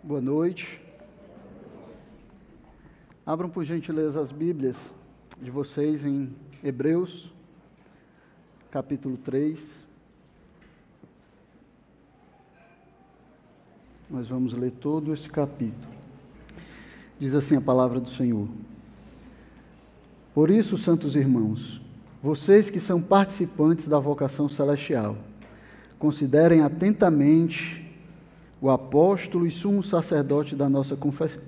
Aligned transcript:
Boa 0.00 0.20
noite. 0.20 0.80
Abram 3.26 3.50
por 3.50 3.64
gentileza 3.64 4.20
as 4.20 4.30
Bíblias 4.30 4.76
de 5.42 5.50
vocês 5.50 6.04
em 6.04 6.32
Hebreus, 6.62 7.32
capítulo 8.70 9.16
3. 9.16 9.58
Nós 14.08 14.28
vamos 14.28 14.52
ler 14.52 14.70
todo 14.70 15.12
esse 15.12 15.28
capítulo. 15.28 15.92
Diz 17.18 17.34
assim 17.34 17.56
a 17.56 17.60
palavra 17.60 17.98
do 17.98 18.08
Senhor. 18.08 18.46
Por 20.32 20.48
isso, 20.48 20.78
santos 20.78 21.16
irmãos, 21.16 21.82
vocês 22.22 22.70
que 22.70 22.78
são 22.78 23.02
participantes 23.02 23.88
da 23.88 23.98
vocação 23.98 24.48
celestial, 24.48 25.18
considerem 25.98 26.62
atentamente 26.62 27.87
o 28.60 28.70
apóstolo 28.70 29.46
e 29.46 29.50
sumo 29.50 29.82
sacerdote 29.82 30.56
da 30.56 30.68
nossa 30.68 30.96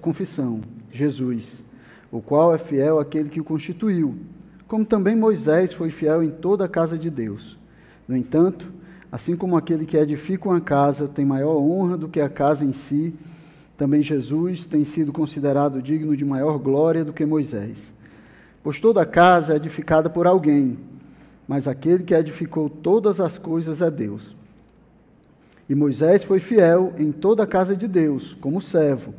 confissão, 0.01 0.61
Jesus, 0.93 1.63
o 2.11 2.21
qual 2.21 2.55
é 2.55 2.59
fiel 2.59 3.01
àquele 3.01 3.29
que 3.29 3.41
o 3.41 3.45
constituiu, 3.45 4.17
como 4.69 4.85
também 4.85 5.17
Moisés 5.17 5.73
foi 5.73 5.91
fiel 5.91 6.23
em 6.23 6.31
toda 6.31 6.65
a 6.65 6.69
casa 6.69 6.97
de 6.97 7.11
Deus. 7.11 7.59
No 8.07 8.17
entanto, 8.17 8.73
assim 9.11 9.37
como 9.37 9.57
aquele 9.57 9.85
que 9.85 9.97
edifica 9.97 10.49
uma 10.49 10.61
casa 10.61 11.09
tem 11.09 11.25
maior 11.25 11.57
honra 11.57 11.97
do 11.97 12.09
que 12.09 12.21
a 12.21 12.29
casa 12.29 12.65
em 12.65 12.73
si, 12.73 13.13
também 13.77 14.03
Jesus 14.03 14.67
tem 14.67 14.85
sido 14.85 15.13
considerado 15.13 15.83
digno 15.83 16.17
de 16.17 16.25
maior 16.25 16.59
glória 16.59 17.05
do 17.05 17.13
que 17.13 17.25
Moisés. 17.25 17.93
Pois 18.63 18.79
toda 18.79 19.05
casa 19.07 19.55
é 19.55 19.57
edificada 19.57 20.09
por 20.09 20.27
alguém, 20.27 20.79
mas 21.49 21.67
aquele 21.67 22.05
que 22.05 22.15
edificou 22.15 22.69
todas 22.69 23.21
as 23.21 23.39
coisas 23.39 23.81
é 23.81 23.91
Deus. 23.91 24.37
E 25.71 25.75
Moisés 25.77 26.25
foi 26.25 26.41
fiel 26.41 26.93
em 26.99 27.13
toda 27.13 27.45
a 27.45 27.47
casa 27.47 27.77
de 27.77 27.87
Deus, 27.87 28.37
como 28.41 28.61
servo, 28.61 29.15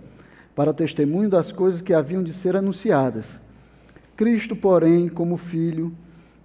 para 0.54 0.74
testemunho 0.74 1.30
das 1.30 1.50
coisas 1.50 1.82
que 1.82 1.94
haviam 1.94 2.22
de 2.22 2.34
ser 2.34 2.58
anunciadas. 2.58 3.26
Cristo, 4.18 4.54
porém, 4.54 5.08
como 5.08 5.38
filho, 5.38 5.94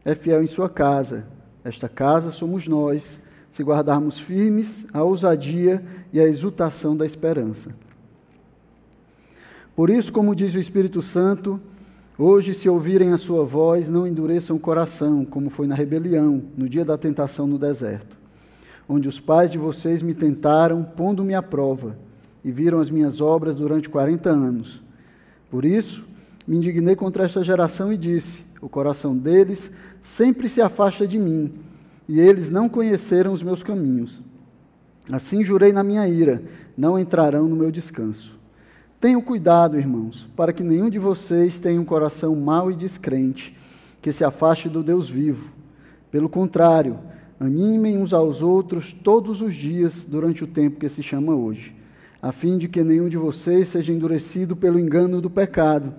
é 0.04 0.14
fiel 0.14 0.44
em 0.44 0.46
sua 0.46 0.68
casa. 0.68 1.24
Esta 1.64 1.88
casa 1.88 2.30
somos 2.30 2.68
nós, 2.68 3.18
se 3.50 3.64
guardarmos 3.64 4.16
firmes 4.16 4.86
a 4.92 5.02
ousadia 5.02 5.82
e 6.12 6.20
a 6.20 6.24
exultação 6.28 6.96
da 6.96 7.04
esperança. 7.04 7.74
Por 9.74 9.90
isso, 9.90 10.12
como 10.12 10.36
diz 10.36 10.54
o 10.54 10.60
Espírito 10.60 11.02
Santo, 11.02 11.60
hoje, 12.16 12.54
se 12.54 12.68
ouvirem 12.68 13.10
a 13.10 13.18
sua 13.18 13.44
voz, 13.44 13.90
não 13.90 14.06
endureçam 14.06 14.54
o 14.54 14.60
coração, 14.60 15.24
como 15.24 15.50
foi 15.50 15.66
na 15.66 15.74
rebelião, 15.74 16.44
no 16.56 16.68
dia 16.68 16.84
da 16.84 16.96
tentação 16.96 17.44
no 17.44 17.58
deserto 17.58 18.15
onde 18.88 19.08
os 19.08 19.18
pais 19.18 19.50
de 19.50 19.58
vocês 19.58 20.02
me 20.02 20.14
tentaram, 20.14 20.82
pondo-me 20.82 21.34
à 21.34 21.42
prova, 21.42 21.96
e 22.44 22.50
viram 22.50 22.78
as 22.78 22.90
minhas 22.90 23.20
obras 23.20 23.56
durante 23.56 23.88
quarenta 23.88 24.30
anos. 24.30 24.80
Por 25.50 25.64
isso, 25.64 26.04
me 26.46 26.56
indignei 26.56 26.94
contra 26.94 27.24
esta 27.24 27.42
geração 27.42 27.92
e 27.92 27.96
disse: 27.96 28.44
O 28.60 28.68
coração 28.68 29.16
deles 29.16 29.70
sempre 30.02 30.48
se 30.48 30.60
afasta 30.60 31.06
de 31.06 31.18
mim, 31.18 31.52
e 32.08 32.20
eles 32.20 32.50
não 32.50 32.68
conheceram 32.68 33.32
os 33.32 33.42
meus 33.42 33.62
caminhos. 33.62 34.20
Assim 35.10 35.44
jurei 35.44 35.72
na 35.72 35.82
minha 35.82 36.06
ira: 36.06 36.42
não 36.76 36.98
entrarão 36.98 37.48
no 37.48 37.56
meu 37.56 37.70
descanso. 37.70 38.36
Tenham 39.00 39.20
cuidado, 39.20 39.78
irmãos, 39.78 40.28
para 40.36 40.52
que 40.52 40.62
nenhum 40.62 40.88
de 40.88 40.98
vocês 40.98 41.58
tenha 41.58 41.80
um 41.80 41.84
coração 41.84 42.34
mau 42.34 42.70
e 42.70 42.76
descrente, 42.76 43.56
que 44.00 44.12
se 44.12 44.24
afaste 44.24 44.68
do 44.68 44.82
Deus 44.82 45.08
vivo. 45.08 45.50
Pelo 46.10 46.28
contrário, 46.28 46.98
Animem 47.38 47.98
uns 47.98 48.12
aos 48.12 48.40
outros 48.42 48.92
todos 48.92 49.40
os 49.42 49.54
dias 49.54 50.04
durante 50.04 50.42
o 50.42 50.46
tempo 50.46 50.80
que 50.80 50.88
se 50.88 51.02
chama 51.02 51.34
hoje, 51.34 51.74
a 52.22 52.32
fim 52.32 52.56
de 52.56 52.66
que 52.66 52.82
nenhum 52.82 53.08
de 53.08 53.16
vocês 53.16 53.68
seja 53.68 53.92
endurecido 53.92 54.56
pelo 54.56 54.78
engano 54.78 55.20
do 55.20 55.28
pecado, 55.28 55.94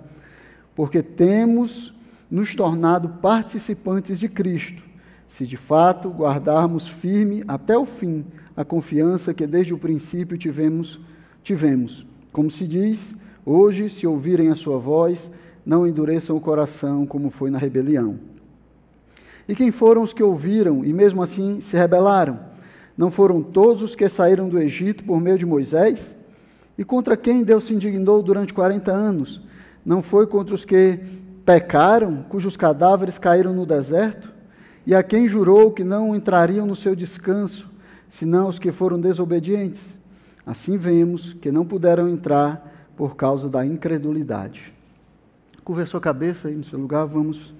porque 0.74 1.02
temos 1.02 1.94
nos 2.30 2.54
tornado 2.54 3.08
participantes 3.20 4.18
de 4.18 4.28
Cristo, 4.28 4.82
se 5.28 5.46
de 5.46 5.56
fato 5.56 6.10
guardarmos 6.10 6.88
firme 6.88 7.44
até 7.46 7.78
o 7.78 7.86
fim 7.86 8.24
a 8.58 8.64
confiança 8.64 9.32
que 9.32 9.46
desde 9.46 9.72
o 9.72 9.78
princípio 9.78 10.36
tivemos, 10.36 10.98
tivemos. 11.44 12.04
Como 12.32 12.50
se 12.50 12.66
diz, 12.66 13.14
hoje, 13.46 13.88
se 13.88 14.04
ouvirem 14.04 14.48
a 14.48 14.56
sua 14.56 14.78
voz, 14.78 15.30
não 15.64 15.86
endureçam 15.86 16.36
o 16.36 16.40
coração 16.40 17.06
como 17.06 17.30
foi 17.30 17.52
na 17.52 17.58
rebelião. 17.58 18.18
E 19.48 19.54
quem 19.54 19.72
foram 19.72 20.02
os 20.02 20.12
que 20.12 20.22
ouviram 20.22 20.84
e 20.84 20.92
mesmo 20.92 21.22
assim 21.22 21.60
se 21.62 21.74
rebelaram? 21.74 22.38
Não 22.96 23.10
foram 23.10 23.42
todos 23.42 23.82
os 23.82 23.94
que 23.94 24.08
saíram 24.08 24.48
do 24.48 24.58
Egito 24.58 25.02
por 25.04 25.18
meio 25.18 25.38
de 25.38 25.46
Moisés? 25.46 26.14
E 26.76 26.84
contra 26.84 27.16
quem 27.16 27.42
Deus 27.42 27.64
se 27.64 27.72
indignou 27.72 28.22
durante 28.22 28.52
40 28.52 28.92
anos? 28.92 29.40
Não 29.84 30.02
foi 30.02 30.26
contra 30.26 30.54
os 30.54 30.64
que 30.64 31.00
pecaram, 31.46 32.22
cujos 32.28 32.56
cadáveres 32.56 33.18
caíram 33.18 33.54
no 33.54 33.64
deserto? 33.64 34.30
E 34.86 34.94
a 34.94 35.02
quem 35.02 35.26
jurou 35.26 35.70
que 35.70 35.82
não 35.82 36.14
entrariam 36.14 36.66
no 36.66 36.76
seu 36.76 36.94
descanso, 36.94 37.68
senão 38.08 38.48
os 38.48 38.58
que 38.58 38.70
foram 38.70 39.00
desobedientes? 39.00 39.98
Assim 40.44 40.76
vemos 40.76 41.32
que 41.34 41.50
não 41.50 41.64
puderam 41.64 42.08
entrar 42.08 42.90
por 42.96 43.16
causa 43.16 43.48
da 43.48 43.64
incredulidade. 43.64 44.72
Curva 45.64 45.86
sua 45.86 46.00
cabeça 46.00 46.48
aí 46.48 46.54
no 46.54 46.64
seu 46.64 46.78
lugar, 46.78 47.06
vamos 47.06 47.54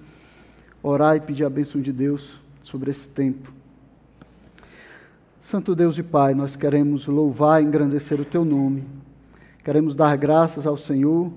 orar 0.89 1.17
e 1.17 1.21
pedir 1.21 1.45
a 1.45 1.51
bênção 1.51 1.81
de 1.81 1.93
Deus 1.93 2.39
sobre 2.63 2.91
esse 2.91 3.09
tempo. 3.09 3.53
Santo 5.41 5.75
Deus 5.75 5.97
e 5.97 6.03
Pai, 6.03 6.35
nós 6.35 6.57
queremos 6.57 7.07
louvar 7.07 7.63
e 7.63 7.67
engrandecer 7.67 8.21
o 8.21 8.25
Teu 8.25 8.45
nome. 8.45 8.85
Queremos 9.65 9.95
dar 9.95 10.15
graças 10.17 10.67
ao 10.67 10.77
Senhor 10.77 11.33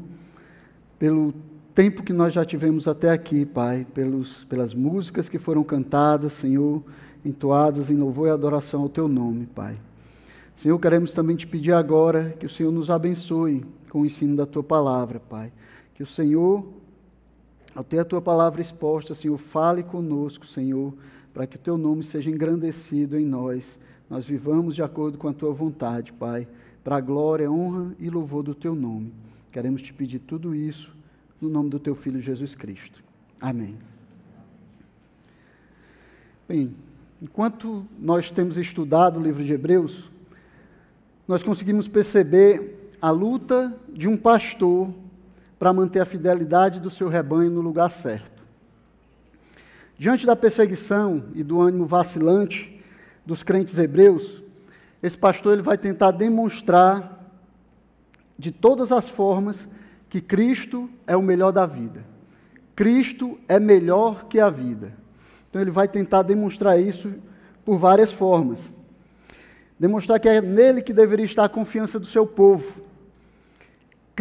pelo 0.99 1.33
tempo 1.73 2.03
que 2.03 2.11
nós 2.11 2.33
já 2.33 2.43
tivemos 2.43 2.87
até 2.87 3.09
aqui, 3.09 3.45
Pai, 3.45 3.85
pelos, 3.93 4.43
pelas 4.45 4.73
músicas 4.73 5.29
que 5.29 5.39
foram 5.39 5.63
cantadas, 5.63 6.33
Senhor, 6.33 6.83
entoadas 7.23 7.89
em 7.89 7.95
louvor 7.95 8.27
e 8.27 8.31
adoração 8.31 8.81
ao 8.81 8.89
Teu 8.89 9.07
nome, 9.07 9.45
Pai. 9.45 9.77
Senhor, 10.57 10.77
queremos 10.77 11.13
também 11.13 11.35
te 11.35 11.47
pedir 11.47 11.73
agora 11.73 12.35
que 12.39 12.45
o 12.45 12.49
Senhor 12.49 12.71
nos 12.71 12.91
abençoe 12.91 13.65
com 13.89 14.01
o 14.01 14.05
ensino 14.05 14.35
da 14.35 14.45
Tua 14.45 14.61
palavra, 14.61 15.19
Pai. 15.19 15.51
Que 15.95 16.03
o 16.03 16.07
Senhor 16.07 16.65
ao 17.75 17.83
ter 17.83 17.99
a 17.99 18.05
tua 18.05 18.21
palavra 18.21 18.61
exposta, 18.61 19.15
Senhor, 19.15 19.37
fale 19.37 19.83
conosco, 19.83 20.45
Senhor, 20.45 20.93
para 21.33 21.47
que 21.47 21.55
o 21.55 21.59
teu 21.59 21.77
nome 21.77 22.03
seja 22.03 22.29
engrandecido 22.29 23.17
em 23.17 23.25
nós. 23.25 23.79
Nós 24.09 24.25
vivamos 24.25 24.75
de 24.75 24.83
acordo 24.83 25.17
com 25.17 25.27
a 25.27 25.33
tua 25.33 25.53
vontade, 25.53 26.11
Pai, 26.11 26.47
para 26.83 26.97
a 26.97 27.01
glória, 27.01 27.49
honra 27.49 27.95
e 27.97 28.09
louvor 28.09 28.43
do 28.43 28.53
teu 28.53 28.75
nome. 28.75 29.13
Queremos 29.51 29.81
te 29.81 29.93
pedir 29.93 30.19
tudo 30.19 30.53
isso 30.53 30.93
no 31.39 31.49
nome 31.49 31.69
do 31.69 31.79
teu 31.79 31.95
filho 31.95 32.19
Jesus 32.19 32.53
Cristo. 32.53 33.01
Amém. 33.39 33.77
Bem, 36.47 36.75
enquanto 37.21 37.85
nós 37.97 38.29
temos 38.29 38.57
estudado 38.57 39.19
o 39.19 39.23
livro 39.23 39.43
de 39.43 39.53
Hebreus, 39.53 40.11
nós 41.27 41.41
conseguimos 41.41 41.87
perceber 41.87 42.89
a 43.01 43.09
luta 43.09 43.73
de 43.93 44.07
um 44.07 44.17
pastor 44.17 44.93
para 45.61 45.71
manter 45.71 45.99
a 45.99 46.05
fidelidade 46.05 46.79
do 46.79 46.89
seu 46.89 47.07
rebanho 47.07 47.51
no 47.51 47.61
lugar 47.61 47.91
certo. 47.91 48.41
Diante 49.95 50.25
da 50.25 50.35
perseguição 50.35 51.25
e 51.35 51.43
do 51.43 51.61
ânimo 51.61 51.85
vacilante 51.85 52.83
dos 53.23 53.43
crentes 53.43 53.77
hebreus, 53.77 54.41
esse 55.03 55.15
pastor 55.15 55.53
ele 55.53 55.61
vai 55.61 55.77
tentar 55.77 56.09
demonstrar 56.09 57.31
de 58.39 58.51
todas 58.51 58.91
as 58.91 59.07
formas 59.07 59.69
que 60.09 60.19
Cristo 60.19 60.89
é 61.05 61.15
o 61.15 61.21
melhor 61.21 61.51
da 61.51 61.67
vida. 61.67 62.03
Cristo 62.75 63.39
é 63.47 63.59
melhor 63.59 64.25
que 64.25 64.39
a 64.39 64.49
vida. 64.49 64.91
Então 65.47 65.61
ele 65.61 65.69
vai 65.69 65.87
tentar 65.87 66.23
demonstrar 66.23 66.81
isso 66.81 67.13
por 67.63 67.77
várias 67.77 68.11
formas. 68.11 68.59
Demonstrar 69.79 70.19
que 70.19 70.27
é 70.27 70.41
nele 70.41 70.81
que 70.81 70.91
deveria 70.91 71.25
estar 71.25 71.45
a 71.45 71.49
confiança 71.49 71.99
do 71.99 72.07
seu 72.07 72.25
povo 72.25 72.89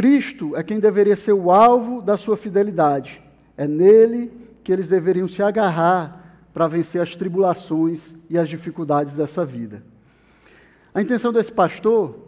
Cristo 0.01 0.57
é 0.57 0.63
quem 0.63 0.81
deveria 0.81 1.15
ser 1.15 1.35
o 1.35 1.51
alvo 1.51 2.01
da 2.01 2.17
sua 2.17 2.35
fidelidade. 2.35 3.23
É 3.55 3.69
nele 3.69 4.33
que 4.65 4.73
eles 4.73 4.89
deveriam 4.89 5.29
se 5.29 5.43
agarrar 5.43 6.39
para 6.55 6.67
vencer 6.67 7.03
as 7.03 7.15
tribulações 7.15 8.17
e 8.31 8.39
as 8.39 8.49
dificuldades 8.49 9.13
dessa 9.13 9.45
vida. 9.45 9.83
A 10.95 11.03
intenção 11.03 11.31
desse 11.31 11.53
pastor 11.53 12.19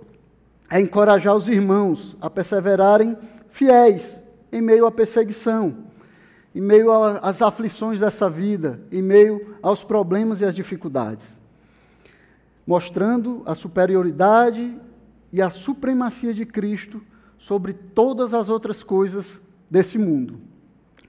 é 0.69 0.83
encorajar 0.83 1.35
os 1.35 1.49
irmãos 1.49 2.15
a 2.21 2.29
perseverarem 2.29 3.17
fiéis 3.49 4.21
em 4.53 4.61
meio 4.61 4.85
à 4.85 4.93
perseguição, 4.93 5.75
em 6.55 6.61
meio 6.61 6.93
às 6.93 7.41
aflições 7.41 8.01
dessa 8.01 8.29
vida, 8.29 8.83
em 8.93 9.01
meio 9.01 9.57
aos 9.63 9.83
problemas 9.83 10.43
e 10.43 10.45
às 10.45 10.55
dificuldades, 10.55 11.25
mostrando 12.67 13.43
a 13.47 13.55
superioridade 13.55 14.79
e 15.33 15.41
a 15.41 15.49
supremacia 15.49 16.35
de 16.35 16.45
Cristo 16.45 17.01
sobre 17.43 17.73
todas 17.73 18.33
as 18.35 18.49
outras 18.49 18.85
coisas 18.85 19.41
desse 19.69 19.99
mundo. 19.99 20.39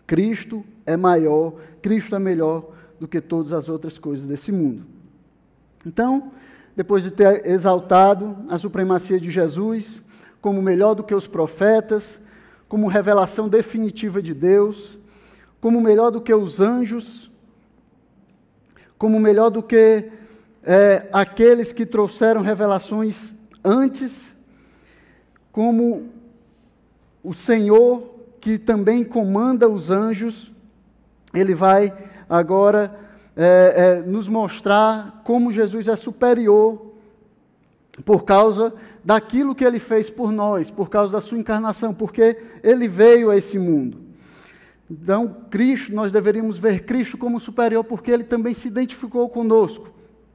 Cristo 0.08 0.66
é 0.84 0.98
maior, 0.98 1.54
Cristo 1.80 2.16
é 2.16 2.20
melhor 2.20 2.72
do 3.00 3.08
que 3.08 3.22
todas 3.22 3.54
as 3.54 3.70
outras 3.70 4.00
coisas 4.00 4.26
desse 4.26 4.52
mundo. 4.52 4.84
Então, 5.86 6.32
depois 6.76 7.04
de 7.04 7.12
ter 7.12 7.46
exaltado 7.46 8.36
a 8.50 8.58
supremacia 8.58 9.20
de 9.20 9.30
Jesus, 9.30 10.02
como 10.42 10.60
melhor 10.60 10.96
do 10.96 11.04
que 11.04 11.14
os 11.14 11.28
profetas, 11.28 12.20
como 12.68 12.88
revelação 12.88 13.48
definitiva 13.48 14.20
de 14.20 14.34
Deus, 14.34 14.98
como 15.62 15.80
melhor 15.80 16.10
do 16.10 16.20
que 16.20 16.34
os 16.34 16.60
anjos, 16.60 17.30
como 18.98 19.20
melhor 19.20 19.52
do 19.52 19.62
que 19.62 20.10
é, 20.64 21.08
aqueles 21.14 21.72
que 21.72 21.86
trouxeram 21.86 22.42
revelações 22.42 23.36
antes, 23.64 24.36
como 25.52 26.13
o 27.24 27.34
Senhor 27.34 28.14
que 28.42 28.58
também 28.58 29.04
comanda 29.04 29.70
os 29.70 29.90
anjos, 29.90 30.52
ele 31.34 31.56
vai 31.56 31.94
agora 32.30 32.94
é, 33.36 33.74
é, 33.76 34.10
nos 34.10 34.28
mostrar 34.28 35.22
como 35.24 35.52
Jesus 35.52 35.88
é 35.88 35.96
superior 35.96 36.94
por 38.04 38.26
causa 38.26 38.74
daquilo 39.04 39.56
que 39.56 39.64
ele 39.64 39.80
fez 39.80 40.10
por 40.10 40.32
nós, 40.32 40.70
por 40.70 40.90
causa 40.90 41.14
da 41.14 41.22
sua 41.22 41.38
encarnação, 41.38 41.94
porque 41.94 42.38
ele 42.62 42.88
veio 42.88 43.30
a 43.30 43.38
esse 43.38 43.58
mundo. 43.58 44.00
Então, 44.90 45.38
Cristo, 45.50 45.94
nós 45.94 46.12
deveríamos 46.12 46.58
ver 46.58 46.84
Cristo 46.84 47.18
como 47.18 47.40
superior, 47.40 47.84
porque 47.84 48.12
ele 48.12 48.24
também 48.24 48.54
se 48.54 48.68
identificou 48.68 49.28
conosco. 49.30 49.90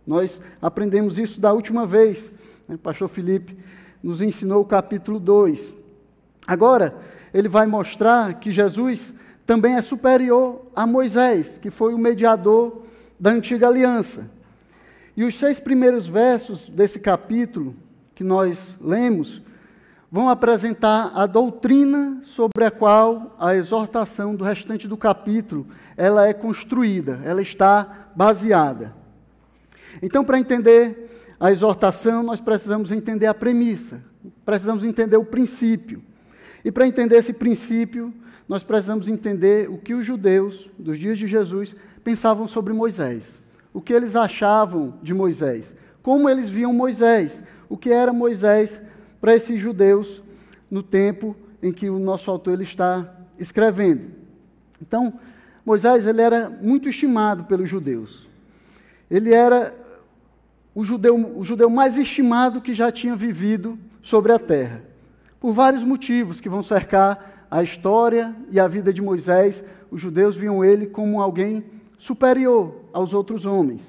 Nós 0.07 0.41
aprendemos 0.61 1.19
isso 1.19 1.41
da 1.41 1.53
última 1.53 1.87
vez. 1.87 2.33
Né? 2.67 2.75
O 2.75 2.79
pastor 2.79 3.09
Felipe 3.09 3.57
nos 4.03 4.23
ensinou 4.23 4.63
o 4.63 4.65
capítulo 4.65 5.21
2. 5.21 5.78
Agora, 6.49 6.97
ele 7.35 7.47
vai 7.47 7.67
mostrar 7.67 8.33
que 8.41 8.51
Jesus 8.51 9.13
também 9.45 9.75
é 9.75 9.83
superior 9.83 10.63
a 10.75 10.87
Moisés, 10.87 11.59
que 11.61 11.71
foi 11.71 11.93
o 11.93 11.99
mediador 11.99 12.87
da 13.21 13.29
antiga 13.29 13.69
aliança. 13.69 14.31
E 15.15 15.25
os 15.25 15.39
seis 15.39 15.61
primeiros 15.61 16.07
versos 16.07 16.67
desse 16.71 16.99
capítulo 16.99 17.77
que 18.15 18.25
nós 18.25 18.59
lemos 18.81 19.43
vão 20.11 20.31
apresentar 20.31 21.13
a 21.15 21.27
doutrina 21.27 22.23
sobre 22.25 22.65
a 22.65 22.71
qual 22.71 23.37
a 23.39 23.55
exortação 23.55 24.35
do 24.35 24.43
restante 24.43 24.89
do 24.89 24.97
capítulo 24.97 25.67
ela 25.99 26.27
é 26.27 26.33
construída, 26.33 27.21
ela 27.27 27.43
está 27.43 28.09
baseada. 28.17 28.95
Então, 30.01 30.25
para 30.25 30.39
entender 30.39 31.35
a 31.39 31.53
exortação, 31.53 32.23
nós 32.23 32.41
precisamos 32.41 32.91
entender 32.91 33.27
a 33.27 33.35
premissa, 33.35 34.01
precisamos 34.47 34.83
entender 34.83 35.19
o 35.19 35.27
princípio. 35.27 36.03
E 36.65 36.73
para 36.73 36.87
entender 36.87 37.17
esse 37.17 37.33
princípio, 37.33 38.13
nós 38.49 38.63
precisamos 38.63 39.09
entender 39.09 39.69
o 39.71 39.79
que 39.79 39.95
os 39.95 40.05
judeus 40.05 40.69
dos 40.79 40.99
dias 40.99 41.19
de 41.19 41.27
Jesus 41.27 41.75
pensavam 42.03 42.47
sobre 42.49 42.73
Moisés 42.73 43.39
o 43.73 43.81
que 43.81 43.93
eles 43.93 44.17
achavam 44.17 44.95
de 45.03 45.15
Moisés, 45.15 45.73
como 46.03 46.29
eles 46.29 46.49
viam 46.49 46.73
Moisés, 46.73 47.33
o 47.69 47.77
que 47.77 47.91
era 47.93 48.13
Moisés 48.13 48.81
para 49.21 49.35
esses 49.35 49.61
judeus 49.61 50.21
no 50.69 50.83
tempo 50.83 51.37
em 51.63 51.73
que 51.73 51.89
o 51.89 51.99
nosso 51.99 52.29
autor 52.31 52.55
ele 52.55 52.65
está 52.65 53.15
escrevendo. 53.39 54.11
Então, 54.81 55.15
Moisés 55.65 56.09
ele 56.09 56.21
era 56.21 56.49
muito 56.51 56.89
estimado 56.89 57.45
pelos 57.45 57.69
judeus. 57.69 58.29
Ele 59.11 59.33
era 59.33 59.73
o 60.75 60.83
judeu, 60.83 61.15
o 61.37 61.45
judeu 61.45 61.71
mais 61.71 61.97
estimado 61.97 62.61
que 62.61 62.75
já 62.75 62.91
tinha 62.91 63.15
vivido 63.15 63.79
sobre 64.03 64.33
a 64.33 64.41
terra. 64.41 64.83
Por 65.41 65.53
vários 65.53 65.83
motivos 65.83 66.41
que 66.41 66.49
vão 66.49 66.63
cercar 66.63 67.47
a 67.51 67.63
história 67.63 68.35
e 68.51 68.59
a 68.59 68.67
vida 68.69 68.93
de 68.93 69.01
Moisés, 69.01 69.63
os 69.91 70.01
judeus 70.01 70.37
viam 70.37 70.65
ele 70.65 70.87
como 70.87 71.23
alguém 71.23 71.65
superior 71.99 72.75
aos 72.93 73.15
outros 73.15 73.47
homens. 73.47 73.83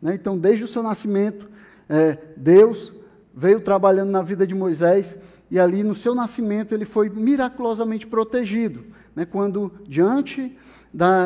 Né? 0.00 0.14
Então, 0.14 0.38
desde 0.38 0.64
o 0.64 0.68
seu 0.68 0.82
nascimento, 0.82 1.48
é, 1.88 2.18
Deus 2.36 2.94
veio 3.34 3.60
trabalhando 3.60 4.10
na 4.10 4.22
vida 4.22 4.46
de 4.46 4.54
Moisés 4.54 5.16
e 5.50 5.58
ali 5.58 5.82
no 5.82 5.94
seu 5.94 6.14
nascimento 6.14 6.74
ele 6.74 6.84
foi 6.84 7.08
miraculosamente 7.08 8.06
protegido, 8.06 8.84
né? 9.14 9.24
quando 9.24 9.72
diante 9.86 10.56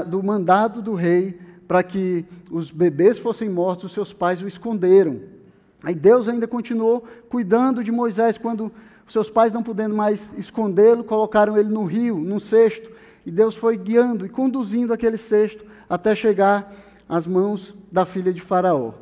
do 0.09 0.23
mandado 0.23 0.83
do 0.83 0.95
rei 0.95 1.39
para 1.69 1.83
que 1.83 2.25
os 2.51 2.71
bebês 2.71 3.19
fossem 3.19 3.49
mortos, 3.49 3.85
os 3.85 3.93
seus 3.93 4.13
pais 4.13 4.43
o 4.43 4.49
esconderam. 4.49 5.21
Aí 5.83 5.95
Deus 5.95 6.29
ainda 6.29 6.47
continuou 6.47 7.05
cuidando 7.29 7.85
de 7.85 7.93
Moisés 7.93 8.37
quando 8.37 8.73
seus 9.11 9.29
pais 9.29 9.53
não 9.53 9.63
podendo 9.63 9.95
mais 9.95 10.21
escondê-lo, 10.37 11.03
colocaram 11.03 11.59
ele 11.59 11.69
no 11.69 11.85
rio, 11.85 12.17
num 12.17 12.39
cesto, 12.39 12.91
e 13.27 13.31
Deus 13.31 13.57
foi 13.57 13.77
guiando 13.77 14.25
e 14.25 14.29
conduzindo 14.29 14.93
aquele 14.93 15.19
cesto 15.19 15.65
até 15.89 16.15
chegar 16.15 16.73
às 17.09 17.27
mãos 17.27 17.75
da 17.91 18.05
filha 18.05 18.33
de 18.33 18.41
Faraó. 18.41 18.93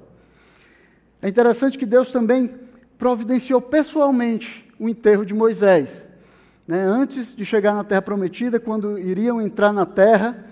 É 1.21 1.29
interessante 1.29 1.77
que 1.77 1.85
Deus 1.85 2.11
também 2.11 2.55
providenciou 2.97 3.61
pessoalmente 3.61 4.67
o 4.79 4.89
enterro 4.89 5.27
de 5.27 5.35
Moisés. 5.35 5.91
Né? 6.67 6.83
Antes 6.83 7.35
de 7.35 7.45
chegar 7.45 7.75
na 7.75 7.85
terra 7.85 8.03
prometida, 8.03 8.59
quando 8.59 8.99
iriam 8.99 9.41
entrar 9.41 9.73
na 9.73 9.85
terra, 9.85 10.47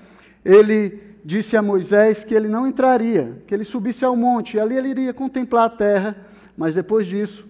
ele 0.44 1.00
disse 1.24 1.56
a 1.56 1.62
Moisés 1.62 2.24
que 2.24 2.34
ele 2.34 2.48
não 2.48 2.66
entraria, 2.66 3.42
que 3.46 3.54
ele 3.54 3.64
subisse 3.64 4.04
ao 4.04 4.14
monte, 4.14 4.56
e 4.56 4.60
ali 4.60 4.76
ele 4.76 4.88
iria 4.88 5.14
contemplar 5.14 5.66
a 5.66 5.70
terra, 5.70 6.16
mas 6.56 6.74
depois 6.74 7.06
disso, 7.06 7.46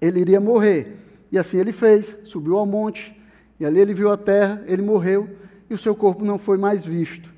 ele 0.00 0.20
iria 0.20 0.40
morrer. 0.40 0.96
E 1.30 1.38
assim 1.38 1.58
ele 1.58 1.72
fez, 1.72 2.18
subiu 2.24 2.58
ao 2.58 2.66
monte, 2.66 3.16
e 3.58 3.64
ali 3.64 3.78
ele 3.78 3.94
viu 3.94 4.10
a 4.10 4.16
terra, 4.16 4.62
ele 4.66 4.82
morreu, 4.82 5.28
e 5.68 5.74
o 5.74 5.78
seu 5.78 5.94
corpo 5.94 6.24
não 6.24 6.38
foi 6.38 6.58
mais 6.58 6.84
visto. 6.84 7.30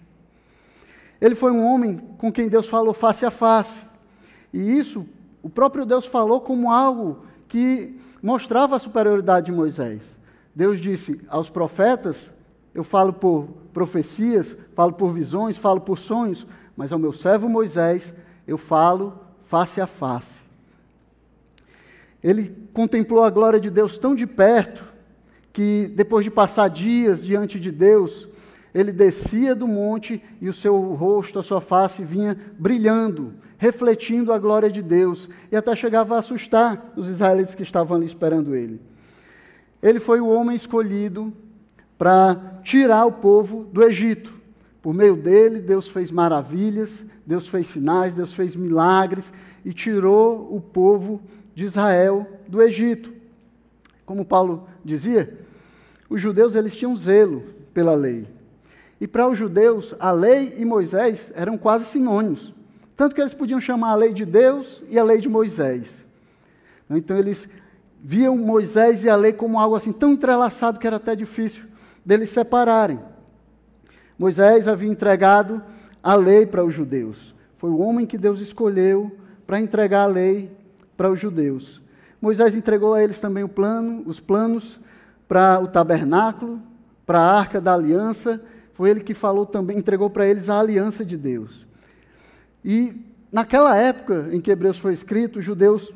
Ele 1.20 1.34
foi 1.34 1.52
um 1.52 1.64
homem 1.64 1.98
com 2.18 2.32
quem 2.32 2.48
Deus 2.48 2.66
falou 2.66 2.92
face 2.92 3.24
a 3.24 3.30
face. 3.30 3.86
E 4.52 4.60
isso 4.78 5.06
o 5.42 5.50
próprio 5.50 5.84
Deus 5.84 6.06
falou 6.06 6.40
como 6.40 6.70
algo 6.70 7.24
que 7.48 7.98
mostrava 8.22 8.76
a 8.76 8.80
superioridade 8.80 9.46
de 9.46 9.52
Moisés. 9.52 10.02
Deus 10.54 10.80
disse 10.80 11.20
aos 11.28 11.50
profetas: 11.50 12.32
Eu 12.74 12.84
falo 12.84 13.12
por 13.12 13.48
profecias, 13.72 14.56
falo 14.74 14.92
por 14.92 15.12
visões, 15.12 15.56
falo 15.56 15.80
por 15.80 15.98
sonhos, 15.98 16.46
mas 16.76 16.92
ao 16.92 16.98
meu 16.98 17.12
servo 17.12 17.48
Moisés 17.48 18.14
eu 18.46 18.58
falo 18.58 19.18
face 19.44 19.80
a 19.80 19.86
face. 19.86 20.41
Ele 22.22 22.54
contemplou 22.72 23.24
a 23.24 23.30
glória 23.30 23.60
de 23.60 23.70
Deus 23.70 23.98
tão 23.98 24.14
de 24.14 24.26
perto 24.26 24.84
que, 25.52 25.92
depois 25.94 26.24
de 26.24 26.30
passar 26.30 26.68
dias 26.68 27.22
diante 27.22 27.58
de 27.58 27.70
Deus, 27.70 28.28
ele 28.74 28.90
descia 28.90 29.54
do 29.54 29.68
monte 29.68 30.22
e 30.40 30.48
o 30.48 30.52
seu 30.52 30.76
rosto, 30.94 31.38
a 31.38 31.42
sua 31.42 31.60
face 31.60 32.02
vinha 32.02 32.36
brilhando, 32.58 33.34
refletindo 33.58 34.32
a 34.32 34.38
glória 34.38 34.70
de 34.70 34.82
Deus, 34.82 35.28
e 35.50 35.56
até 35.56 35.76
chegava 35.76 36.14
a 36.14 36.18
assustar 36.20 36.92
os 36.96 37.08
israelitas 37.08 37.54
que 37.54 37.62
estavam 37.62 37.96
ali 37.96 38.06
esperando 38.06 38.54
ele. 38.54 38.80
Ele 39.82 40.00
foi 40.00 40.20
o 40.20 40.28
homem 40.28 40.56
escolhido 40.56 41.32
para 41.98 42.60
tirar 42.62 43.04
o 43.04 43.12
povo 43.12 43.64
do 43.72 43.82
Egito. 43.82 44.32
Por 44.80 44.94
meio 44.94 45.16
dele, 45.16 45.60
Deus 45.60 45.88
fez 45.88 46.10
maravilhas, 46.10 47.04
Deus 47.26 47.46
fez 47.46 47.68
sinais, 47.68 48.14
Deus 48.14 48.32
fez 48.32 48.56
milagres 48.56 49.32
e 49.64 49.72
tirou 49.72 50.48
o 50.52 50.60
povo 50.60 51.20
de 51.54 51.64
Israel 51.64 52.26
do 52.48 52.62
Egito. 52.62 53.12
Como 54.04 54.24
Paulo 54.24 54.68
dizia, 54.84 55.38
os 56.08 56.20
judeus 56.20 56.54
eles 56.54 56.76
tinham 56.76 56.96
zelo 56.96 57.42
pela 57.72 57.94
lei. 57.94 58.26
E 59.00 59.06
para 59.06 59.28
os 59.28 59.36
judeus, 59.36 59.94
a 59.98 60.12
lei 60.12 60.54
e 60.58 60.64
Moisés 60.64 61.32
eram 61.34 61.58
quase 61.58 61.86
sinônimos. 61.86 62.52
Tanto 62.96 63.14
que 63.14 63.20
eles 63.20 63.34
podiam 63.34 63.60
chamar 63.60 63.90
a 63.90 63.96
lei 63.96 64.12
de 64.12 64.24
Deus 64.24 64.82
e 64.88 64.98
a 64.98 65.02
lei 65.02 65.20
de 65.20 65.28
Moisés. 65.28 65.88
Então 66.88 67.16
eles 67.16 67.48
viam 68.02 68.36
Moisés 68.36 69.04
e 69.04 69.08
a 69.08 69.16
lei 69.16 69.32
como 69.32 69.58
algo 69.58 69.74
assim 69.74 69.92
tão 69.92 70.12
entrelaçado 70.12 70.78
que 70.78 70.86
era 70.86 70.96
até 70.96 71.16
difícil 71.16 71.64
deles 72.04 72.30
separarem. 72.30 73.00
Moisés 74.18 74.68
havia 74.68 74.90
entregado 74.90 75.62
a 76.02 76.14
lei 76.14 76.46
para 76.46 76.64
os 76.64 76.74
judeus. 76.74 77.34
Foi 77.58 77.70
o 77.70 77.78
homem 77.78 78.06
que 78.06 78.18
Deus 78.18 78.40
escolheu 78.40 79.10
para 79.46 79.60
entregar 79.60 80.02
a 80.02 80.06
lei 80.06 80.50
para 81.02 81.10
os 81.10 81.18
judeus. 81.18 81.82
Moisés 82.20 82.54
entregou 82.54 82.94
a 82.94 83.02
eles 83.02 83.20
também 83.20 83.44
plano, 83.48 84.04
os 84.06 84.20
planos 84.20 84.78
para 85.26 85.58
o 85.58 85.66
tabernáculo, 85.66 86.62
para 87.04 87.18
a 87.18 87.38
arca 87.40 87.60
da 87.60 87.74
aliança 87.74 88.40
foi 88.74 88.90
ele 88.90 89.00
que 89.00 89.12
falou 89.12 89.44
também, 89.44 89.76
entregou 89.76 90.08
para 90.08 90.28
eles 90.28 90.48
a 90.48 90.60
aliança 90.60 91.04
de 91.04 91.16
Deus. 91.16 91.66
E 92.64 92.94
naquela 93.32 93.76
época 93.76 94.28
em 94.30 94.40
que 94.40 94.52
Hebreus 94.52 94.78
foi 94.78 94.92
escrito, 94.92 95.40
os 95.40 95.44
judeus 95.44 95.92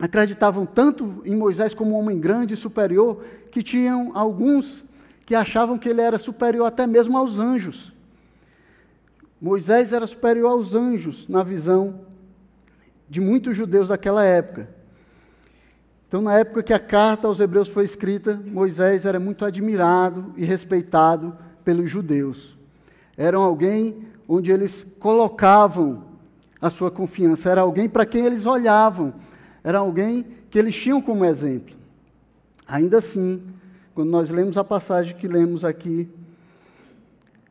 acreditavam 0.00 0.66
tanto 0.66 1.22
em 1.24 1.36
Moisés 1.36 1.72
como 1.72 1.92
um 1.92 1.98
homem 2.00 2.18
grande 2.18 2.54
e 2.54 2.56
superior, 2.56 3.22
que 3.52 3.62
tinham 3.62 4.10
alguns 4.12 4.84
que 5.24 5.36
achavam 5.36 5.78
que 5.78 5.88
ele 5.88 6.00
era 6.00 6.18
superior 6.18 6.66
até 6.66 6.84
mesmo 6.84 7.16
aos 7.16 7.38
anjos. 7.38 7.92
Moisés 9.40 9.92
era 9.92 10.04
superior 10.08 10.50
aos 10.50 10.74
anjos 10.74 11.28
na 11.28 11.44
visão 11.44 12.10
de 13.12 13.20
muitos 13.20 13.54
judeus 13.54 13.90
daquela 13.90 14.24
época. 14.24 14.70
Então, 16.08 16.22
na 16.22 16.38
época 16.38 16.62
que 16.62 16.72
a 16.72 16.78
carta 16.78 17.28
aos 17.28 17.40
Hebreus 17.40 17.68
foi 17.68 17.84
escrita, 17.84 18.40
Moisés 18.42 19.04
era 19.04 19.20
muito 19.20 19.44
admirado 19.44 20.32
e 20.34 20.46
respeitado 20.46 21.36
pelos 21.62 21.90
judeus. 21.90 22.56
Eram 23.14 23.42
alguém 23.42 24.06
onde 24.26 24.50
eles 24.50 24.86
colocavam 24.98 26.04
a 26.58 26.70
sua 26.70 26.90
confiança, 26.90 27.50
era 27.50 27.60
alguém 27.60 27.86
para 27.86 28.06
quem 28.06 28.24
eles 28.24 28.46
olhavam, 28.46 29.12
era 29.62 29.80
alguém 29.80 30.24
que 30.48 30.58
eles 30.58 30.74
tinham 30.74 31.02
como 31.02 31.26
exemplo. 31.26 31.76
Ainda 32.66 32.96
assim, 32.96 33.42
quando 33.94 34.08
nós 34.08 34.30
lemos 34.30 34.56
a 34.56 34.64
passagem 34.64 35.14
que 35.14 35.28
lemos 35.28 35.66
aqui, 35.66 36.08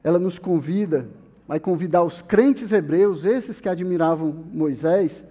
ela 0.03 0.17
nos 0.17 0.39
convida, 0.39 1.07
vai 1.47 1.59
convidar 1.59 2.01
os 2.01 2.19
crentes 2.19 2.71
hebreus, 2.71 3.25
esses 3.25 3.61
que 3.61 3.69
admiravam 3.69 4.43
Moisés, 4.51 5.23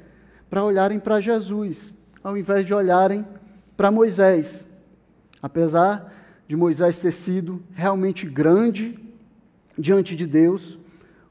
para 0.50 0.64
olharem 0.64 0.98
para 0.98 1.20
Jesus, 1.20 1.78
ao 2.24 2.36
invés 2.36 2.66
de 2.66 2.74
olharem 2.74 3.24
para 3.76 3.90
Moisés. 3.90 4.66
Apesar 5.40 6.12
de 6.48 6.56
Moisés 6.56 6.98
ter 6.98 7.12
sido 7.12 7.62
realmente 7.72 8.26
grande 8.26 8.98
diante 9.78 10.16
de 10.16 10.26
Deus, 10.26 10.74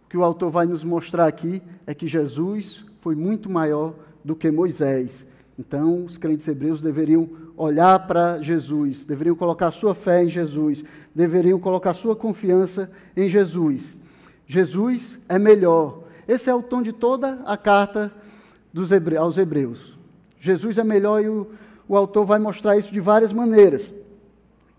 o 0.06 0.10
que 0.10 0.18
o 0.18 0.24
autor 0.24 0.50
vai 0.50 0.66
nos 0.66 0.86
mostrar 0.86 1.28
aqui 1.28 1.62
é 1.86 1.94
que 1.94 2.08
Jesus 2.08 2.86
foi 3.02 3.14
muito 3.14 3.50
maior 3.50 3.94
do 4.24 4.36
que 4.36 4.50
Moisés. 4.50 5.12
Então, 5.60 6.06
os 6.06 6.18
crentes 6.18 6.48
hebreus 6.48 6.82
deveriam 6.82 7.30
olhar 7.58 8.08
para 8.08 8.42
Jesus, 8.42 9.04
deveriam 9.04 9.36
colocar 9.36 9.72
sua 9.72 9.94
fé 9.94 10.24
em 10.24 10.30
Jesus, 10.30 10.82
deveriam 11.14 11.60
colocar 11.60 11.94
sua 11.94 12.16
confiança 12.16 12.90
em 13.16 13.28
Jesus. 13.28 13.98
Jesus 14.48 15.20
é 15.28 15.38
melhor. 15.38 16.04
Esse 16.26 16.50
é 16.50 16.56
o 16.56 16.64
tom 16.64 16.82
de 16.82 16.94
toda 16.94 17.42
a 17.46 17.58
carta 17.58 18.12
hebre 18.92 19.18
aos 19.18 19.38
hebreus. 19.38 19.98
Jesus 20.40 20.78
é 20.78 20.84
melhor 20.84 21.22
e 21.22 21.28
o, 21.28 21.48
o 21.88 21.98
autor 21.98 22.26
vai 22.26 22.40
mostrar 22.40 22.78
isso 22.78 22.92
de 22.92 23.00
várias 23.00 23.34
maneiras. 23.34 23.94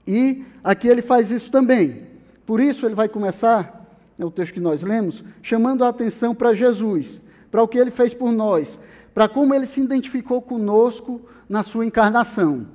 E 0.06 0.44
aqui 0.62 0.88
ele 0.88 1.02
faz 1.02 1.30
isso 1.30 1.50
também. 1.50 2.08
Por 2.46 2.60
isso 2.60 2.86
ele 2.86 2.94
vai 2.94 3.08
começar, 3.08 3.86
é 4.18 4.24
o 4.24 4.30
texto 4.30 4.54
que 4.54 4.60
nós 4.60 4.82
lemos, 4.82 5.22
chamando 5.42 5.84
a 5.84 5.88
atenção 5.88 6.34
para 6.34 6.54
Jesus, 6.54 7.20
para 7.50 7.62
o 7.62 7.68
que 7.68 7.78
ele 7.78 7.90
fez 7.90 8.12
por 8.14 8.32
nós, 8.32 8.78
para 9.14 9.28
como 9.28 9.54
ele 9.54 9.66
se 9.66 9.80
identificou 9.80 10.40
conosco 10.40 11.20
na 11.48 11.62
sua 11.62 11.84
encarnação. 11.84 12.66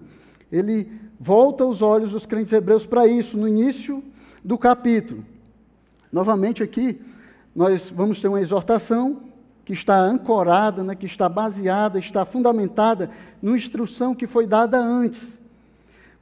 Ele 0.51 0.89
volta 1.19 1.65
os 1.65 1.81
olhos 1.81 2.11
dos 2.11 2.25
crentes 2.25 2.53
hebreus 2.53 2.85
para 2.85 3.07
isso, 3.07 3.37
no 3.37 3.47
início 3.47 4.03
do 4.43 4.57
capítulo. 4.57 5.25
Novamente 6.11 6.61
aqui, 6.61 7.01
nós 7.55 7.89
vamos 7.89 8.21
ter 8.21 8.27
uma 8.27 8.39
exortação 8.39 9.23
que 9.65 9.73
está 9.73 9.99
ancorada, 9.99 10.83
né, 10.83 10.93
que 10.93 11.07
está 11.07 11.27
baseada, 11.27 11.97
está 11.97 12.23
fundamentada 12.23 13.09
numa 13.41 13.57
instrução 13.57 14.13
que 14.13 14.27
foi 14.27 14.45
dada 14.45 14.77
antes. 14.77 15.27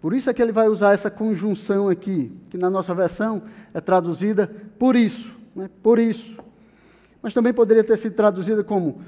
Por 0.01 0.13
isso 0.13 0.29
é 0.29 0.33
que 0.33 0.41
ele 0.41 0.53
vai 0.53 0.69
usar 0.69 0.93
essa 0.93 1.11
conjunção 1.11 1.89
aqui, 1.89 2.31
que 2.49 2.57
na 2.57 2.69
nossa 2.69 2.95
versão 2.95 3.43
é 3.73 3.81
traduzida 3.81 4.49
por 4.79 4.95
isso, 4.95 5.35
né, 5.53 5.69
por 5.83 5.99
isso. 5.99 6.37
Mas 7.21 7.33
também 7.33 7.53
poderia 7.53 7.83
ter 7.83 7.97
sido 7.97 8.15
traduzida 8.15 8.63
como 8.63 9.01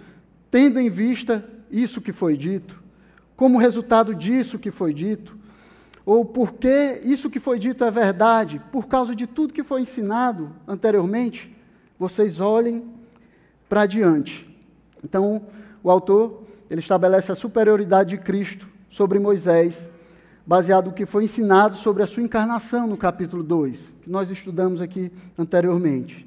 tendo 0.52 0.80
em 0.80 0.90
vista 0.90 1.44
isso 1.72 2.02
que 2.02 2.12
foi 2.12 2.36
dito, 2.36 2.84
como 3.38 3.58
resultado 3.58 4.14
disso 4.14 4.60
que 4.60 4.70
foi 4.70 4.94
dito, 4.94 5.38
ou 6.06 6.26
porque 6.26 7.00
isso 7.04 7.30
que 7.30 7.40
foi 7.40 7.58
dito 7.58 7.86
é 7.86 7.92
verdade, 7.92 8.62
por 8.72 8.88
causa 8.88 9.16
de 9.16 9.26
tudo 9.26 9.54
que 9.54 9.64
foi 9.64 9.82
ensinado 9.82 10.52
anteriormente, 10.68 11.56
vocês 11.98 12.40
olhem 12.40 12.95
para 13.68 13.86
diante. 13.86 14.48
Então, 15.04 15.42
o 15.84 15.92
autor, 15.92 16.44
ele 16.70 16.82
estabelece 16.82 17.32
a 17.32 17.36
superioridade 17.36 18.12
de 18.12 18.18
Cristo 18.18 18.68
sobre 18.90 19.20
Moisés, 19.20 19.88
baseado 20.46 20.88
no 20.88 20.94
que 20.94 21.06
foi 21.06 21.24
ensinado 21.24 21.76
sobre 21.76 22.04
a 22.04 22.08
sua 22.08 22.24
encarnação 22.24 22.88
no 22.88 22.98
capítulo 22.98 23.44
2, 23.44 23.80
que 24.02 24.10
nós 24.10 24.30
estudamos 24.30 24.82
aqui 24.82 25.12
anteriormente. 25.38 26.26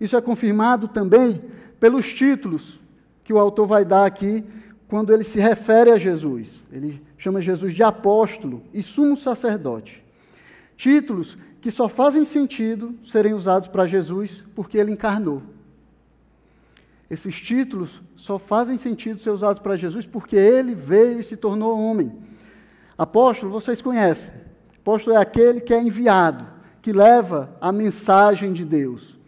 Isso 0.00 0.16
é 0.16 0.20
confirmado 0.20 0.88
também 0.88 1.40
pelos 1.78 2.12
títulos 2.12 2.78
que 3.22 3.32
o 3.32 3.38
autor 3.38 3.66
vai 3.66 3.84
dar 3.84 4.04
aqui 4.04 4.44
quando 4.88 5.12
ele 5.12 5.24
se 5.24 5.38
refere 5.38 5.90
a 5.90 5.96
Jesus. 5.96 6.48
Ele 6.70 7.02
chama 7.16 7.40
Jesus 7.40 7.74
de 7.74 7.82
apóstolo 7.82 8.62
e 8.72 8.82
sumo 8.82 9.16
sacerdote. 9.16 10.02
Títulos 10.76 11.36
que 11.60 11.70
só 11.70 11.88
fazem 11.88 12.24
sentido 12.24 12.94
serem 13.06 13.32
usados 13.32 13.68
para 13.68 13.86
Jesus 13.86 14.44
porque 14.54 14.76
ele 14.76 14.92
encarnou. 14.92 15.42
Esses 17.10 17.40
títulos 17.40 18.02
só 18.16 18.38
fazem 18.38 18.78
sentido 18.78 19.20
ser 19.20 19.30
usados 19.30 19.60
para 19.60 19.76
Jesus 19.76 20.06
porque 20.06 20.36
ele 20.36 20.74
veio 20.74 21.20
e 21.20 21.24
se 21.24 21.36
tornou 21.36 21.78
homem. 21.78 22.12
Apóstolo, 22.96 23.52
vocês 23.52 23.82
conhecem. 23.82 24.30
Apóstolo 24.78 25.16
é 25.16 25.20
aquele 25.20 25.60
que 25.60 25.74
é 25.74 25.82
enviado, 25.82 26.46
que 26.80 26.92
leva 26.92 27.56
a 27.60 27.72
mensagem 27.72 28.52
de 28.52 28.64
Deus. 28.64 29.18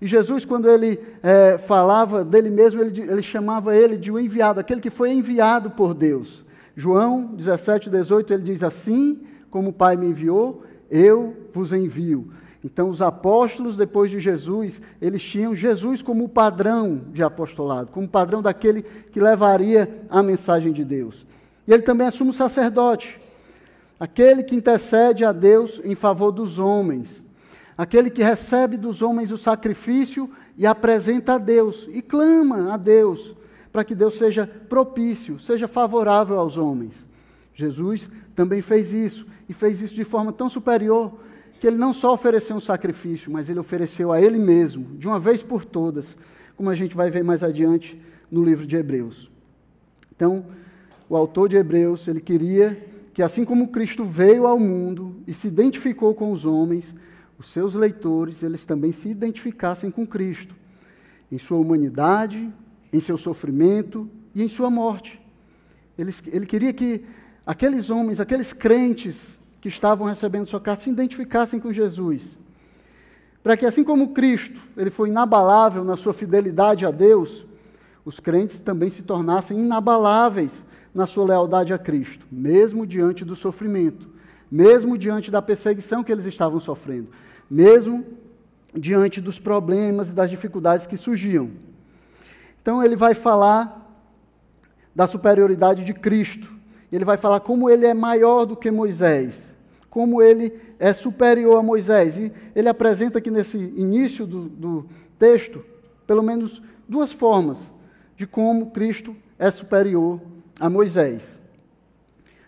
E 0.00 0.06
Jesus, 0.06 0.44
quando 0.44 0.68
ele 0.68 0.98
é, 1.22 1.58
falava 1.58 2.24
dele 2.24 2.48
mesmo, 2.48 2.80
ele, 2.80 3.00
ele 3.00 3.22
chamava 3.22 3.76
ele 3.76 3.98
de 3.98 4.10
o 4.10 4.14
um 4.14 4.18
enviado, 4.18 4.58
aquele 4.58 4.80
que 4.80 4.90
foi 4.90 5.12
enviado 5.12 5.70
por 5.70 5.92
Deus. 5.92 6.44
João 6.74 7.34
17, 7.34 7.90
18, 7.90 8.32
ele 8.32 8.42
diz 8.42 8.62
assim: 8.62 9.20
Como 9.50 9.68
o 9.68 9.72
Pai 9.72 9.96
me 9.96 10.06
enviou, 10.06 10.62
eu 10.90 11.36
vos 11.52 11.72
envio. 11.72 12.32
Então, 12.62 12.90
os 12.90 13.00
apóstolos, 13.00 13.76
depois 13.76 14.10
de 14.10 14.20
Jesus, 14.20 14.82
eles 15.00 15.22
tinham 15.22 15.56
Jesus 15.56 16.02
como 16.02 16.28
padrão 16.28 17.00
de 17.10 17.22
apostolado, 17.22 17.90
como 17.90 18.06
padrão 18.06 18.42
daquele 18.42 18.82
que 18.82 19.18
levaria 19.18 20.04
a 20.10 20.22
mensagem 20.22 20.70
de 20.70 20.84
Deus. 20.84 21.24
E 21.66 21.72
ele 21.72 21.82
também 21.82 22.06
assume 22.06 22.30
o 22.30 22.34
sacerdote, 22.34 23.18
aquele 23.98 24.42
que 24.42 24.54
intercede 24.54 25.24
a 25.24 25.32
Deus 25.32 25.80
em 25.82 25.94
favor 25.94 26.32
dos 26.32 26.58
homens, 26.58 27.22
aquele 27.78 28.10
que 28.10 28.22
recebe 28.22 28.76
dos 28.76 29.00
homens 29.00 29.30
o 29.30 29.38
sacrifício 29.38 30.30
e 30.56 30.66
apresenta 30.66 31.34
a 31.34 31.38
Deus, 31.38 31.88
e 31.90 32.02
clama 32.02 32.74
a 32.74 32.76
Deus, 32.76 33.34
para 33.72 33.84
que 33.84 33.94
Deus 33.94 34.18
seja 34.18 34.46
propício, 34.68 35.40
seja 35.40 35.66
favorável 35.66 36.38
aos 36.38 36.58
homens. 36.58 36.92
Jesus 37.54 38.10
também 38.34 38.60
fez 38.60 38.92
isso, 38.92 39.26
e 39.48 39.54
fez 39.54 39.80
isso 39.80 39.94
de 39.94 40.04
forma 40.04 40.30
tão 40.30 40.48
superior 40.50 41.14
que 41.60 41.66
ele 41.66 41.76
não 41.76 41.92
só 41.92 42.14
ofereceu 42.14 42.56
um 42.56 42.60
sacrifício, 42.60 43.30
mas 43.30 43.50
ele 43.50 43.58
ofereceu 43.58 44.10
a 44.10 44.20
ele 44.20 44.38
mesmo, 44.38 44.96
de 44.96 45.06
uma 45.06 45.20
vez 45.20 45.42
por 45.42 45.62
todas, 45.62 46.16
como 46.56 46.70
a 46.70 46.74
gente 46.74 46.96
vai 46.96 47.10
ver 47.10 47.22
mais 47.22 47.42
adiante 47.42 48.00
no 48.30 48.42
livro 48.42 48.66
de 48.66 48.76
Hebreus. 48.76 49.30
Então, 50.16 50.46
o 51.06 51.14
autor 51.14 51.50
de 51.50 51.56
Hebreus, 51.56 52.08
ele 52.08 52.20
queria 52.20 52.88
que 53.12 53.22
assim 53.22 53.44
como 53.44 53.68
Cristo 53.68 54.04
veio 54.04 54.46
ao 54.46 54.58
mundo 54.58 55.16
e 55.26 55.34
se 55.34 55.48
identificou 55.48 56.14
com 56.14 56.32
os 56.32 56.46
homens, 56.46 56.94
os 57.38 57.50
seus 57.50 57.74
leitores, 57.74 58.42
eles 58.42 58.64
também 58.64 58.90
se 58.90 59.10
identificassem 59.10 59.90
com 59.90 60.06
Cristo, 60.06 60.54
em 61.30 61.36
sua 61.36 61.58
humanidade, 61.58 62.50
em 62.90 63.00
seu 63.00 63.18
sofrimento 63.18 64.08
e 64.34 64.42
em 64.42 64.48
sua 64.48 64.70
morte. 64.70 65.20
Ele, 65.98 66.14
ele 66.28 66.46
queria 66.46 66.72
que 66.72 67.04
aqueles 67.44 67.90
homens, 67.90 68.18
aqueles 68.18 68.54
crentes 68.54 69.38
que 69.60 69.68
estavam 69.68 70.06
recebendo 70.06 70.46
sua 70.46 70.60
carta 70.60 70.84
se 70.84 70.90
identificassem 70.90 71.60
com 71.60 71.72
Jesus. 71.72 72.38
Para 73.42 73.56
que, 73.56 73.66
assim 73.66 73.84
como 73.84 74.10
Cristo 74.10 74.60
ele 74.76 74.90
foi 74.90 75.08
inabalável 75.08 75.84
na 75.84 75.96
sua 75.96 76.12
fidelidade 76.12 76.86
a 76.86 76.90
Deus, 76.90 77.44
os 78.04 78.18
crentes 78.18 78.60
também 78.60 78.90
se 78.90 79.02
tornassem 79.02 79.58
inabaláveis 79.58 80.52
na 80.94 81.06
sua 81.06 81.26
lealdade 81.26 81.72
a 81.72 81.78
Cristo, 81.78 82.26
mesmo 82.30 82.86
diante 82.86 83.24
do 83.24 83.36
sofrimento, 83.36 84.08
mesmo 84.50 84.98
diante 84.98 85.30
da 85.30 85.40
perseguição 85.40 86.02
que 86.02 86.10
eles 86.10 86.24
estavam 86.24 86.58
sofrendo, 86.58 87.08
mesmo 87.48 88.04
diante 88.74 89.20
dos 89.20 89.38
problemas 89.38 90.08
e 90.08 90.12
das 90.12 90.30
dificuldades 90.30 90.86
que 90.86 90.96
surgiam. 90.96 91.50
Então, 92.60 92.82
ele 92.82 92.96
vai 92.96 93.14
falar 93.14 93.76
da 94.94 95.06
superioridade 95.06 95.84
de 95.84 95.94
Cristo, 95.94 96.52
ele 96.90 97.04
vai 97.04 97.16
falar 97.16 97.40
como 97.40 97.70
ele 97.70 97.86
é 97.86 97.94
maior 97.94 98.44
do 98.44 98.56
que 98.56 98.70
Moisés 98.70 99.49
como 99.90 100.22
ele 100.22 100.58
é 100.78 100.94
superior 100.94 101.58
a 101.58 101.62
Moisés. 101.62 102.16
E 102.16 102.32
ele 102.54 102.68
apresenta 102.68 103.18
aqui 103.18 103.30
nesse 103.30 103.58
início 103.58 104.24
do, 104.24 104.48
do 104.48 104.86
texto, 105.18 105.62
pelo 106.06 106.22
menos 106.22 106.62
duas 106.88 107.12
formas 107.12 107.58
de 108.16 108.26
como 108.26 108.70
Cristo 108.70 109.14
é 109.38 109.50
superior 109.50 110.20
a 110.58 110.70
Moisés. 110.70 111.26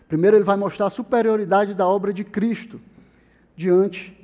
Primeiro, 0.07 0.37
ele 0.37 0.43
vai 0.43 0.55
mostrar 0.55 0.87
a 0.87 0.91
superioridade 0.91 1.73
da 1.73 1.87
obra 1.87 2.13
de 2.13 2.23
Cristo 2.23 2.79
diante 3.55 4.15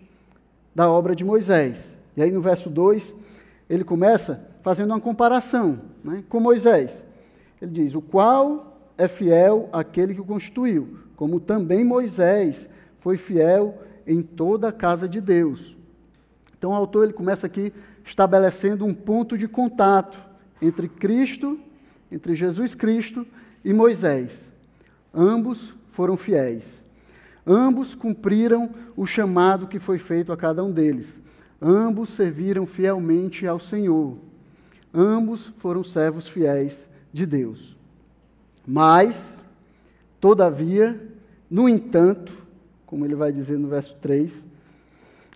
da 0.73 0.89
obra 0.89 1.15
de 1.15 1.23
Moisés. 1.23 1.77
E 2.15 2.21
aí, 2.21 2.31
no 2.31 2.41
verso 2.41 2.69
2, 2.69 3.13
ele 3.69 3.83
começa 3.83 4.47
fazendo 4.61 4.91
uma 4.91 4.99
comparação 4.99 5.81
né, 6.03 6.23
com 6.29 6.39
Moisés. 6.39 6.91
Ele 7.61 7.71
diz: 7.71 7.95
O 7.95 8.01
qual 8.01 8.77
é 8.97 9.07
fiel 9.07 9.67
àquele 9.71 10.13
que 10.13 10.21
o 10.21 10.25
constituiu, 10.25 10.99
como 11.15 11.39
também 11.39 11.83
Moisés 11.83 12.69
foi 12.99 13.17
fiel 13.17 13.81
em 14.05 14.21
toda 14.21 14.69
a 14.69 14.73
casa 14.73 15.07
de 15.07 15.21
Deus. 15.21 15.77
Então 16.57 16.71
o 16.71 16.75
autor 16.75 17.05
ele 17.05 17.13
começa 17.13 17.47
aqui 17.47 17.73
estabelecendo 18.05 18.85
um 18.85 18.93
ponto 18.93 19.37
de 19.37 19.47
contato 19.47 20.17
entre 20.61 20.89
Cristo, 20.89 21.59
entre 22.11 22.35
Jesus 22.35 22.75
Cristo 22.75 23.25
e 23.63 23.71
Moisés. 23.71 24.31
Ambos 25.13 25.73
foram 25.91 26.17
fiéis. 26.17 26.63
Ambos 27.45 27.95
cumpriram 27.95 28.69
o 28.95 29.05
chamado 29.05 29.67
que 29.67 29.79
foi 29.79 29.97
feito 29.97 30.31
a 30.31 30.37
cada 30.37 30.63
um 30.63 30.71
deles. 30.71 31.07
Ambos 31.61 32.09
serviram 32.09 32.65
fielmente 32.65 33.47
ao 33.47 33.59
Senhor. 33.59 34.17
Ambos 34.93 35.47
foram 35.57 35.83
servos 35.83 36.27
fiéis 36.27 36.89
de 37.13 37.25
Deus. 37.25 37.75
Mas, 38.65 39.15
todavia, 40.19 40.99
No 41.49 41.67
entanto, 41.67 42.31
como 42.89 43.05
ele 43.05 43.13
vai 43.13 43.31
dizer 43.31 43.55
no 43.59 43.67
verso 43.67 43.95
3, 44.01 44.33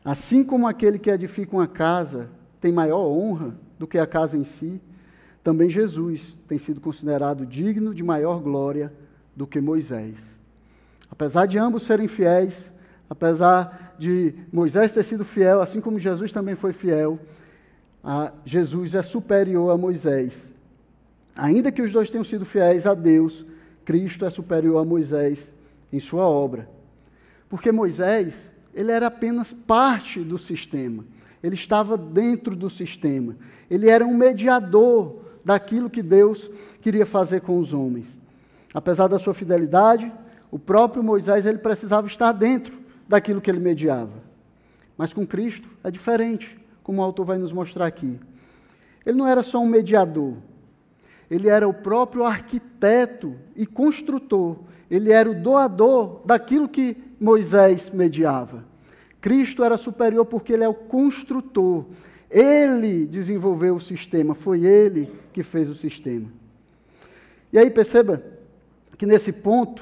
assim 0.03 0.43
como 0.43 0.65
aquele 0.65 0.97
que 0.97 1.11
edifica 1.11 1.55
uma 1.55 1.67
casa 1.67 2.27
tem 2.59 2.71
maior 2.71 3.05
honra 3.05 3.53
do 3.77 3.85
que 3.85 3.99
a 3.99 4.07
casa 4.07 4.35
em 4.35 4.43
si, 4.43 4.81
também 5.43 5.69
Jesus 5.69 6.35
tem 6.47 6.57
sido 6.57 6.81
considerado 6.81 7.45
digno 7.45 7.93
de 7.93 8.01
maior 8.01 8.39
glória 8.39 8.91
do 9.35 9.45
que 9.45 9.61
Moisés. 9.61 10.15
Apesar 11.11 11.45
de 11.45 11.59
ambos 11.59 11.83
serem 11.83 12.07
fiéis, 12.07 12.55
apesar 13.07 13.93
de 13.99 14.33
Moisés 14.51 14.91
ter 14.91 15.03
sido 15.03 15.23
fiel, 15.23 15.61
assim 15.61 15.79
como 15.79 15.99
Jesus 15.99 16.31
também 16.31 16.55
foi 16.55 16.73
fiel, 16.73 17.19
Jesus 18.43 18.95
é 18.95 19.03
superior 19.03 19.69
a 19.69 19.77
Moisés. 19.77 20.33
Ainda 21.35 21.71
que 21.71 21.83
os 21.83 21.93
dois 21.93 22.09
tenham 22.09 22.23
sido 22.23 22.45
fiéis 22.45 22.87
a 22.87 22.95
Deus, 22.95 23.45
Cristo 23.85 24.25
é 24.25 24.31
superior 24.31 24.81
a 24.81 24.83
Moisés 24.83 25.53
em 25.91 25.99
sua 25.99 26.23
obra. 26.23 26.72
Porque 27.53 27.71
Moisés, 27.71 28.33
ele 28.73 28.91
era 28.91 29.05
apenas 29.05 29.53
parte 29.53 30.21
do 30.21 30.39
sistema. 30.39 31.05
Ele 31.43 31.53
estava 31.53 31.95
dentro 31.95 32.55
do 32.55 32.67
sistema. 32.67 33.35
Ele 33.69 33.91
era 33.91 34.03
um 34.03 34.17
mediador 34.17 35.19
daquilo 35.45 35.87
que 35.87 36.01
Deus 36.01 36.49
queria 36.81 37.05
fazer 37.05 37.41
com 37.41 37.59
os 37.59 37.71
homens. 37.71 38.07
Apesar 38.73 39.05
da 39.05 39.19
sua 39.19 39.35
fidelidade, 39.35 40.11
o 40.49 40.57
próprio 40.57 41.03
Moisés 41.03 41.45
ele 41.45 41.59
precisava 41.59 42.07
estar 42.07 42.31
dentro 42.31 42.75
daquilo 43.07 43.39
que 43.39 43.51
ele 43.51 43.59
mediava. 43.59 44.23
Mas 44.97 45.13
com 45.13 45.23
Cristo 45.23 45.69
é 45.83 45.91
diferente, 45.91 46.59
como 46.81 47.03
o 47.03 47.05
autor 47.05 47.23
vai 47.23 47.37
nos 47.37 47.51
mostrar 47.51 47.85
aqui. 47.85 48.19
Ele 49.05 49.19
não 49.19 49.27
era 49.27 49.43
só 49.43 49.59
um 49.59 49.67
mediador, 49.67 50.37
ele 51.29 51.49
era 51.49 51.67
o 51.67 51.73
próprio 51.73 52.25
arquiteto 52.25 53.35
e 53.55 53.67
construtor, 53.67 54.57
ele 54.89 55.11
era 55.11 55.29
o 55.29 55.35
doador 55.35 56.21
daquilo 56.25 56.67
que 56.67 57.12
Moisés 57.23 57.89
mediava. 57.89 58.65
Cristo 59.21 59.63
era 59.63 59.77
superior 59.77 60.25
porque 60.25 60.51
ele 60.51 60.65
é 60.65 60.67
o 60.67 60.73
construtor, 60.73 61.85
ele 62.29 63.07
desenvolveu 63.07 63.77
o 63.77 63.79
sistema, 63.79 64.35
foi 64.35 64.65
ele 64.65 65.09
que 65.31 65.41
fez 65.41 65.69
o 65.69 65.73
sistema. 65.73 66.27
E 67.53 67.57
aí 67.57 67.69
perceba 67.69 68.21
que 68.97 69.05
nesse 69.05 69.31
ponto, 69.31 69.81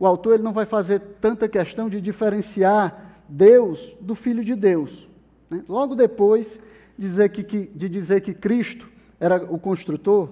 o 0.00 0.04
autor 0.04 0.34
ele 0.34 0.42
não 0.42 0.52
vai 0.52 0.66
fazer 0.66 0.98
tanta 1.20 1.48
questão 1.48 1.88
de 1.88 2.00
diferenciar 2.00 3.22
Deus 3.28 3.96
do 4.00 4.16
Filho 4.16 4.44
de 4.44 4.56
Deus. 4.56 5.08
Né? 5.48 5.62
Logo 5.68 5.94
depois 5.94 6.58
dizer 6.98 7.28
que, 7.28 7.44
que, 7.44 7.70
de 7.72 7.88
dizer 7.88 8.20
que 8.20 8.34
Cristo 8.34 8.88
era 9.20 9.36
o 9.44 9.60
construtor, 9.60 10.28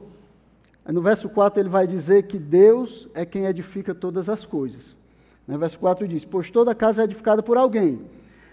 no 0.85 1.01
verso 1.01 1.29
4 1.29 1.61
ele 1.61 1.69
vai 1.69 1.87
dizer 1.87 2.25
que 2.25 2.37
Deus 2.37 3.09
é 3.15 3.25
quem 3.25 3.45
edifica 3.45 3.95
todas 3.95 4.29
as 4.29 4.45
coisas. 4.45 5.01
No 5.47 5.59
verso 5.59 5.79
4 5.79 6.07
diz: 6.07 6.25
Pois 6.25 6.51
toda 6.51 6.75
casa 6.75 7.03
é 7.03 7.05
edificada 7.05 7.43
por 7.43 7.57
alguém 7.57 8.01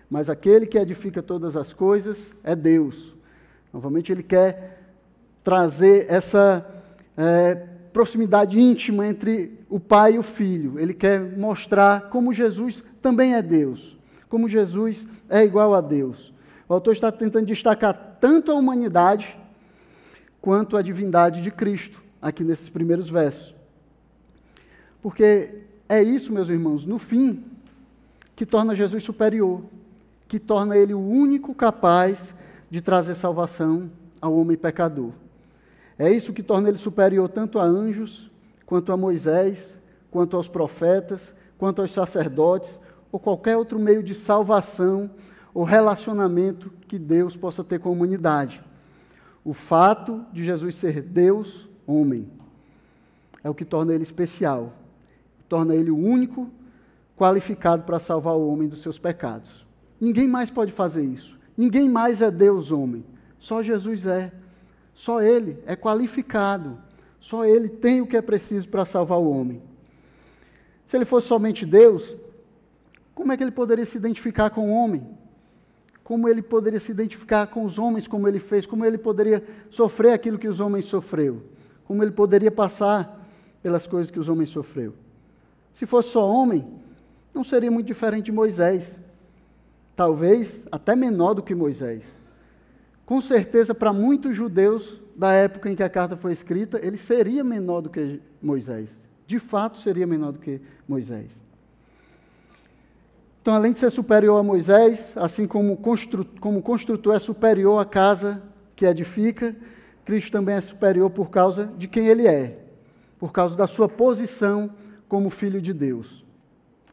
mas 0.09 0.29
aquele 0.29 0.65
que 0.65 0.77
edifica 0.77 1.21
todas 1.21 1.55
as 1.55 1.71
coisas 1.71 2.33
é 2.43 2.55
Deus. 2.55 3.15
Novamente, 3.71 4.11
ele 4.11 4.23
quer 4.23 4.81
trazer 5.43 6.07
essa 6.09 6.65
é, 7.15 7.55
proximidade 7.93 8.59
íntima 8.59 9.05
entre 9.05 9.59
o 9.69 9.79
pai 9.79 10.15
e 10.15 10.17
o 10.17 10.23
filho. 10.23 10.79
Ele 10.79 10.93
quer 10.93 11.19
mostrar 11.37 12.09
como 12.09 12.33
Jesus 12.33 12.83
também 13.01 13.35
é 13.35 13.41
Deus, 13.41 13.95
como 14.27 14.49
Jesus 14.49 15.05
é 15.29 15.43
igual 15.43 15.75
a 15.75 15.81
Deus. 15.81 16.33
O 16.67 16.73
autor 16.73 16.93
está 16.93 17.11
tentando 17.11 17.45
destacar 17.45 18.17
tanto 18.19 18.51
a 18.51 18.55
humanidade 18.55 19.37
quanto 20.41 20.75
a 20.75 20.81
divindade 20.81 21.41
de 21.41 21.51
Cristo, 21.51 22.01
aqui 22.21 22.43
nesses 22.43 22.69
primeiros 22.69 23.09
versos. 23.09 23.53
Porque 25.01 25.68
é 25.89 26.01
isso, 26.01 26.31
meus 26.31 26.47
irmãos, 26.47 26.85
no 26.85 26.99
fim, 26.99 27.43
que 28.35 28.45
torna 28.45 28.75
Jesus 28.75 29.03
superior 29.03 29.61
que 30.29 30.39
torna 30.39 30.77
ele 30.77 30.93
o 30.93 31.01
único 31.01 31.55
capaz 31.55 32.33
de 32.69 32.81
trazer 32.81 33.15
salvação 33.15 33.89
ao 34.21 34.37
homem 34.37 34.55
pecador. 34.55 35.11
É 35.97 36.09
isso 36.09 36.31
que 36.31 36.43
torna 36.43 36.69
ele 36.69 36.77
superior 36.77 37.27
tanto 37.27 37.57
a 37.57 37.63
anjos, 37.63 38.29
quanto 38.63 38.93
a 38.93 38.97
Moisés, 38.97 39.59
quanto 40.11 40.37
aos 40.37 40.47
profetas, 40.47 41.33
quanto 41.57 41.81
aos 41.81 41.91
sacerdotes, 41.91 42.79
ou 43.11 43.19
qualquer 43.19 43.57
outro 43.57 43.79
meio 43.79 44.03
de 44.03 44.13
salvação 44.13 45.09
ou 45.51 45.63
relacionamento 45.63 46.71
que 46.87 46.99
Deus 46.99 47.35
possa 47.35 47.63
ter 47.63 47.79
com 47.79 47.89
a 47.89 47.91
humanidade. 47.91 48.61
O 49.43 49.51
fato 49.51 50.23
de 50.31 50.43
Jesus 50.43 50.75
ser 50.75 51.01
Deus, 51.01 51.67
homem, 51.87 52.29
é 53.43 53.49
o 53.49 53.55
que 53.55 53.65
torna 53.65 53.95
ele 53.95 54.03
especial, 54.03 54.73
torna 55.49 55.75
ele 55.75 55.91
o 55.91 55.97
único 55.97 56.49
qualificado 57.17 57.83
para 57.83 57.99
salvar 57.99 58.35
o 58.35 58.47
homem 58.47 58.69
dos 58.69 58.81
seus 58.81 58.97
pecados. 58.97 59.65
Ninguém 59.99 60.27
mais 60.27 60.49
pode 60.49 60.71
fazer 60.71 61.03
isso. 61.03 61.37
Ninguém 61.57 61.89
mais 61.89 62.21
é 62.21 62.31
Deus 62.31 62.71
homem. 62.71 63.03
Só 63.37 63.61
Jesus 63.61 64.05
é. 64.05 64.31
Só 64.93 65.21
Ele 65.21 65.57
é 65.65 65.75
qualificado. 65.75 66.77
Só 67.19 67.43
Ele 67.43 67.67
tem 67.67 67.99
o 67.99 68.07
que 68.07 68.15
é 68.15 68.21
preciso 68.21 68.69
para 68.69 68.85
salvar 68.85 69.17
o 69.17 69.29
homem. 69.29 69.61
Se 70.87 70.95
Ele 70.95 71.03
fosse 71.03 71.27
somente 71.27 71.65
Deus, 71.65 72.15
como 73.13 73.33
é 73.33 73.37
que 73.37 73.43
Ele 73.43 73.51
poderia 73.51 73.85
se 73.85 73.97
identificar 73.97 74.49
com 74.51 74.69
o 74.69 74.73
homem? 74.73 75.05
Como 76.01 76.29
Ele 76.29 76.41
poderia 76.41 76.79
se 76.79 76.91
identificar 76.91 77.47
com 77.47 77.65
os 77.65 77.77
homens 77.77 78.07
como 78.07 78.27
Ele 78.27 78.39
fez? 78.39 78.65
Como 78.65 78.85
Ele 78.85 78.97
poderia 78.97 79.43
sofrer 79.69 80.13
aquilo 80.13 80.39
que 80.39 80.47
os 80.47 80.61
homens 80.61 80.85
sofreu? 80.85 81.43
Como 81.83 82.01
Ele 82.01 82.11
poderia 82.11 82.49
passar 82.49 83.27
pelas 83.61 83.85
coisas 83.85 84.09
que 84.09 84.19
os 84.19 84.29
homens 84.29 84.49
sofreu? 84.49 84.93
Se 85.79 85.85
fosse 85.85 86.09
só 86.09 86.29
homem, 86.29 86.67
não 87.33 87.41
seria 87.41 87.71
muito 87.71 87.87
diferente 87.87 88.25
de 88.25 88.33
Moisés 88.33 88.83
talvez 89.95 90.67
até 90.69 90.93
menor 90.93 91.33
do 91.33 91.41
que 91.41 91.55
Moisés. 91.55 92.03
Com 93.05 93.21
certeza, 93.21 93.73
para 93.73 93.93
muitos 93.93 94.35
judeus 94.35 95.01
da 95.15 95.31
época 95.31 95.71
em 95.71 95.77
que 95.77 95.83
a 95.83 95.89
carta 95.89 96.17
foi 96.17 96.33
escrita, 96.33 96.85
ele 96.85 96.97
seria 96.97 97.45
menor 97.45 97.79
do 97.79 97.89
que 97.89 98.19
Moisés. 98.41 98.89
De 99.25 99.39
fato, 99.39 99.77
seria 99.77 100.05
menor 100.05 100.33
do 100.33 100.39
que 100.39 100.59
Moisés. 100.85 101.31
Então, 103.41 103.53
além 103.53 103.71
de 103.71 103.79
ser 103.79 103.89
superior 103.89 104.37
a 104.37 104.43
Moisés, 104.43 105.13
assim 105.15 105.47
como, 105.47 105.77
constru 105.77 106.25
como 106.41 106.61
construtor 106.61 107.15
é 107.15 107.19
superior 107.19 107.79
à 107.79 107.85
casa 107.85 108.43
que 108.75 108.85
edifica, 108.85 109.55
Cristo 110.03 110.33
também 110.33 110.55
é 110.55 110.61
superior 110.61 111.09
por 111.09 111.29
causa 111.29 111.67
de 111.77 111.87
quem 111.87 112.05
ele 112.07 112.27
é, 112.27 112.65
por 113.17 113.31
causa 113.31 113.55
da 113.55 113.65
sua 113.65 113.87
posição 113.87 114.69
como 115.09 115.31
filho 115.31 115.59
de 115.59 115.73
Deus. 115.73 116.23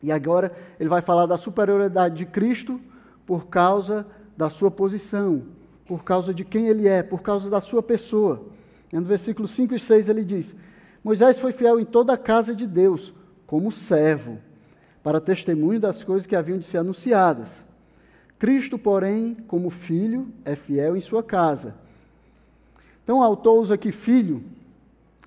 E 0.02 0.10
agora 0.10 0.50
ele 0.80 0.88
vai 0.88 1.02
falar 1.02 1.26
da 1.26 1.38
superioridade 1.38 2.16
de 2.16 2.26
Cristo 2.26 2.80
por 3.26 3.46
causa 3.46 4.06
da 4.36 4.50
sua 4.50 4.70
posição, 4.70 5.42
por 5.86 6.02
causa 6.02 6.34
de 6.34 6.44
quem 6.44 6.66
ele 6.66 6.88
é, 6.88 7.02
por 7.02 7.22
causa 7.22 7.48
da 7.48 7.60
sua 7.60 7.82
pessoa. 7.82 8.42
No 8.92 9.02
versículo 9.02 9.46
5 9.46 9.74
e 9.74 9.78
6 9.78 10.08
ele 10.08 10.24
diz: 10.24 10.56
Moisés 11.04 11.38
foi 11.38 11.52
fiel 11.52 11.78
em 11.78 11.84
toda 11.84 12.14
a 12.14 12.18
casa 12.18 12.54
de 12.54 12.66
Deus, 12.66 13.12
como 13.46 13.70
servo, 13.70 14.38
para 15.02 15.20
testemunho 15.20 15.78
das 15.78 16.02
coisas 16.02 16.26
que 16.26 16.34
haviam 16.34 16.58
de 16.58 16.64
ser 16.64 16.78
anunciadas. 16.78 17.50
Cristo, 18.38 18.78
porém, 18.78 19.34
como 19.46 19.70
filho, 19.70 20.28
é 20.44 20.54
fiel 20.56 20.96
em 20.96 21.00
sua 21.00 21.22
casa. 21.22 21.74
Então, 23.02 23.18
o 23.18 23.22
autor 23.22 23.60
usa 23.60 23.74
aqui 23.74 23.92
filho 23.92 24.42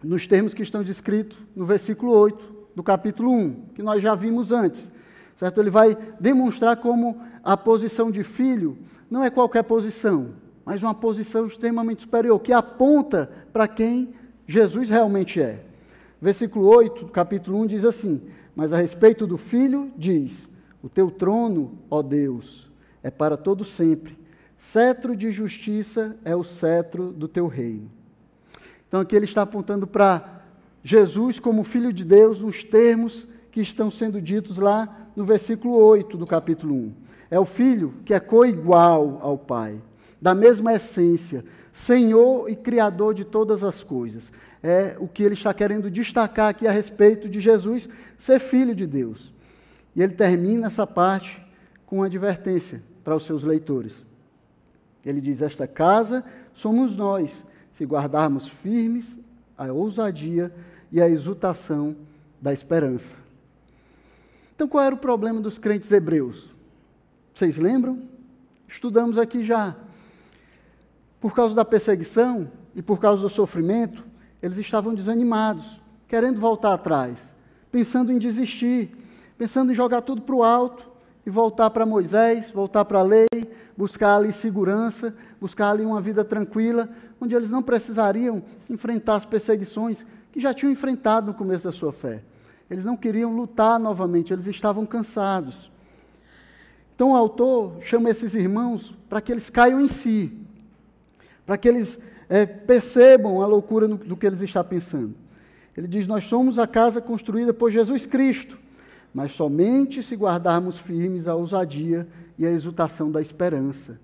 nos 0.03 0.27
termos 0.27 0.53
que 0.53 0.61
estão 0.61 0.83
descritos 0.83 1.37
no 1.55 1.65
versículo 1.65 2.11
8 2.11 2.58
do 2.79 2.83
capítulo 2.83 3.29
1, 3.29 3.53
que 3.75 3.83
nós 3.83 4.01
já 4.01 4.15
vimos 4.15 4.53
antes. 4.53 4.89
Certo? 5.35 5.59
Ele 5.59 5.69
vai 5.69 5.97
demonstrar 6.17 6.77
como 6.77 7.21
a 7.43 7.57
posição 7.57 8.09
de 8.09 8.23
filho 8.23 8.77
não 9.11 9.21
é 9.21 9.29
qualquer 9.29 9.63
posição, 9.63 10.29
mas 10.63 10.81
uma 10.81 10.95
posição 10.95 11.45
extremamente 11.45 12.03
superior, 12.03 12.39
que 12.39 12.53
aponta 12.53 13.29
para 13.51 13.67
quem 13.67 14.13
Jesus 14.47 14.89
realmente 14.89 15.41
é. 15.41 15.65
Versículo 16.21 16.67
8 16.67 17.03
do 17.07 17.11
capítulo 17.11 17.59
1 17.59 17.67
diz 17.67 17.83
assim: 17.83 18.21
Mas 18.55 18.71
a 18.71 18.77
respeito 18.77 19.27
do 19.27 19.35
filho, 19.35 19.91
diz: 19.97 20.47
O 20.81 20.87
teu 20.87 21.11
trono, 21.11 21.79
ó 21.91 22.01
Deus, 22.01 22.71
é 23.03 23.11
para 23.11 23.35
todo 23.35 23.65
sempre. 23.65 24.17
Cetro 24.57 25.17
de 25.17 25.31
justiça 25.31 26.15
é 26.23 26.33
o 26.33 26.45
cetro 26.45 27.11
do 27.11 27.27
teu 27.27 27.47
reino. 27.47 27.91
Então 28.87 29.01
aqui 29.01 29.17
ele 29.17 29.25
está 29.25 29.41
apontando 29.41 29.85
para 29.85 30.38
Jesus 30.83 31.39
como 31.39 31.63
filho 31.63 31.91
de 31.91 32.05
Deus 32.05 32.39
nos 32.39 32.63
termos 32.63 33.27
que 33.51 33.61
estão 33.61 33.91
sendo 33.91 34.21
ditos 34.21 34.57
lá 34.57 35.09
no 35.15 35.25
versículo 35.25 35.75
8 35.75 36.17
do 36.17 36.25
capítulo 36.25 36.75
1. 36.75 36.93
É 37.31 37.39
o 37.39 37.45
filho 37.45 37.93
que 38.05 38.13
é 38.13 38.19
coigual 38.19 39.19
ao 39.21 39.37
pai, 39.37 39.81
da 40.21 40.33
mesma 40.33 40.73
essência, 40.73 41.43
Senhor 41.71 42.49
e 42.49 42.55
Criador 42.55 43.13
de 43.13 43.23
todas 43.23 43.63
as 43.63 43.83
coisas. 43.83 44.31
É 44.61 44.95
o 44.99 45.07
que 45.07 45.23
ele 45.23 45.35
está 45.35 45.53
querendo 45.53 45.89
destacar 45.89 46.49
aqui 46.49 46.67
a 46.67 46.71
respeito 46.71 47.29
de 47.29 47.39
Jesus 47.39 47.87
ser 48.17 48.39
filho 48.39 48.75
de 48.75 48.85
Deus. 48.85 49.33
E 49.95 50.01
ele 50.01 50.13
termina 50.13 50.67
essa 50.67 50.85
parte 50.85 51.41
com 51.85 51.97
uma 51.97 52.05
advertência 52.05 52.81
para 53.03 53.15
os 53.15 53.23
seus 53.23 53.43
leitores. 53.43 53.93
Ele 55.05 55.21
diz: 55.21 55.41
Esta 55.41 55.67
casa 55.67 56.23
somos 56.53 56.95
nós, 56.95 57.31
se 57.73 57.85
guardarmos 57.85 58.47
firmes 58.47 59.17
a 59.57 59.71
ousadia 59.71 60.53
e 60.91 61.01
a 61.01 61.07
exultação 61.07 61.95
da 62.41 62.53
esperança. 62.53 63.15
Então, 64.55 64.67
qual 64.67 64.83
era 64.83 64.95
o 64.95 64.97
problema 64.97 65.39
dos 65.39 65.57
crentes 65.57 65.91
hebreus? 65.91 66.49
Vocês 67.33 67.57
lembram? 67.57 68.01
Estudamos 68.67 69.17
aqui 69.17 69.43
já. 69.43 69.75
Por 71.19 71.33
causa 71.33 71.55
da 71.55 71.63
perseguição 71.63 72.51
e 72.75 72.81
por 72.81 72.99
causa 72.99 73.21
do 73.21 73.29
sofrimento, 73.29 74.03
eles 74.41 74.57
estavam 74.57 74.93
desanimados, 74.93 75.79
querendo 76.07 76.39
voltar 76.39 76.73
atrás, 76.73 77.17
pensando 77.71 78.11
em 78.11 78.17
desistir, 78.17 78.91
pensando 79.37 79.71
em 79.71 79.75
jogar 79.75 80.01
tudo 80.01 80.21
para 80.21 80.35
o 80.35 80.43
alto 80.43 80.89
e 81.25 81.29
voltar 81.29 81.69
para 81.69 81.85
Moisés, 81.85 82.51
voltar 82.51 82.85
para 82.85 82.99
a 82.99 83.03
lei, 83.03 83.27
buscar 83.77 84.15
ali 84.17 84.33
segurança, 84.33 85.15
buscar 85.39 85.71
ali 85.71 85.85
uma 85.85 86.01
vida 86.01 86.23
tranquila, 86.25 86.89
onde 87.21 87.35
eles 87.35 87.49
não 87.49 87.63
precisariam 87.63 88.43
enfrentar 88.69 89.15
as 89.15 89.25
perseguições 89.25 90.05
que 90.31 90.39
já 90.39 90.53
tinham 90.53 90.71
enfrentado 90.71 91.27
no 91.27 91.33
começo 91.33 91.65
da 91.65 91.71
sua 91.71 91.91
fé. 91.91 92.21
Eles 92.69 92.85
não 92.85 92.95
queriam 92.95 93.35
lutar 93.35 93.79
novamente, 93.79 94.31
eles 94.31 94.47
estavam 94.47 94.85
cansados. 94.85 95.71
Então 96.95 97.11
o 97.11 97.15
autor 97.15 97.81
chama 97.81 98.09
esses 98.09 98.33
irmãos 98.33 98.93
para 99.07 99.21
que 99.21 99.31
eles 99.31 99.49
caiam 99.49 99.79
em 99.79 99.87
si, 99.87 100.31
para 101.45 101.57
que 101.57 101.67
eles 101.67 101.99
é, 102.27 102.45
percebam 102.45 103.41
a 103.41 103.47
loucura 103.47 103.87
no, 103.87 103.97
do 103.97 104.15
que 104.15 104.27
eles 104.27 104.41
estão 104.41 104.63
pensando. 104.63 105.15
Ele 105.75 105.87
diz: 105.87 106.05
Nós 106.05 106.25
somos 106.25 106.59
a 106.59 106.67
casa 106.67 107.01
construída 107.01 107.53
por 107.53 107.71
Jesus 107.71 108.05
Cristo, 108.05 108.59
mas 109.13 109.31
somente 109.31 110.03
se 110.03 110.15
guardarmos 110.15 110.77
firmes 110.77 111.27
a 111.27 111.35
ousadia 111.35 112.07
e 112.37 112.45
a 112.45 112.51
exultação 112.51 113.09
da 113.09 113.21
esperança. 113.21 113.99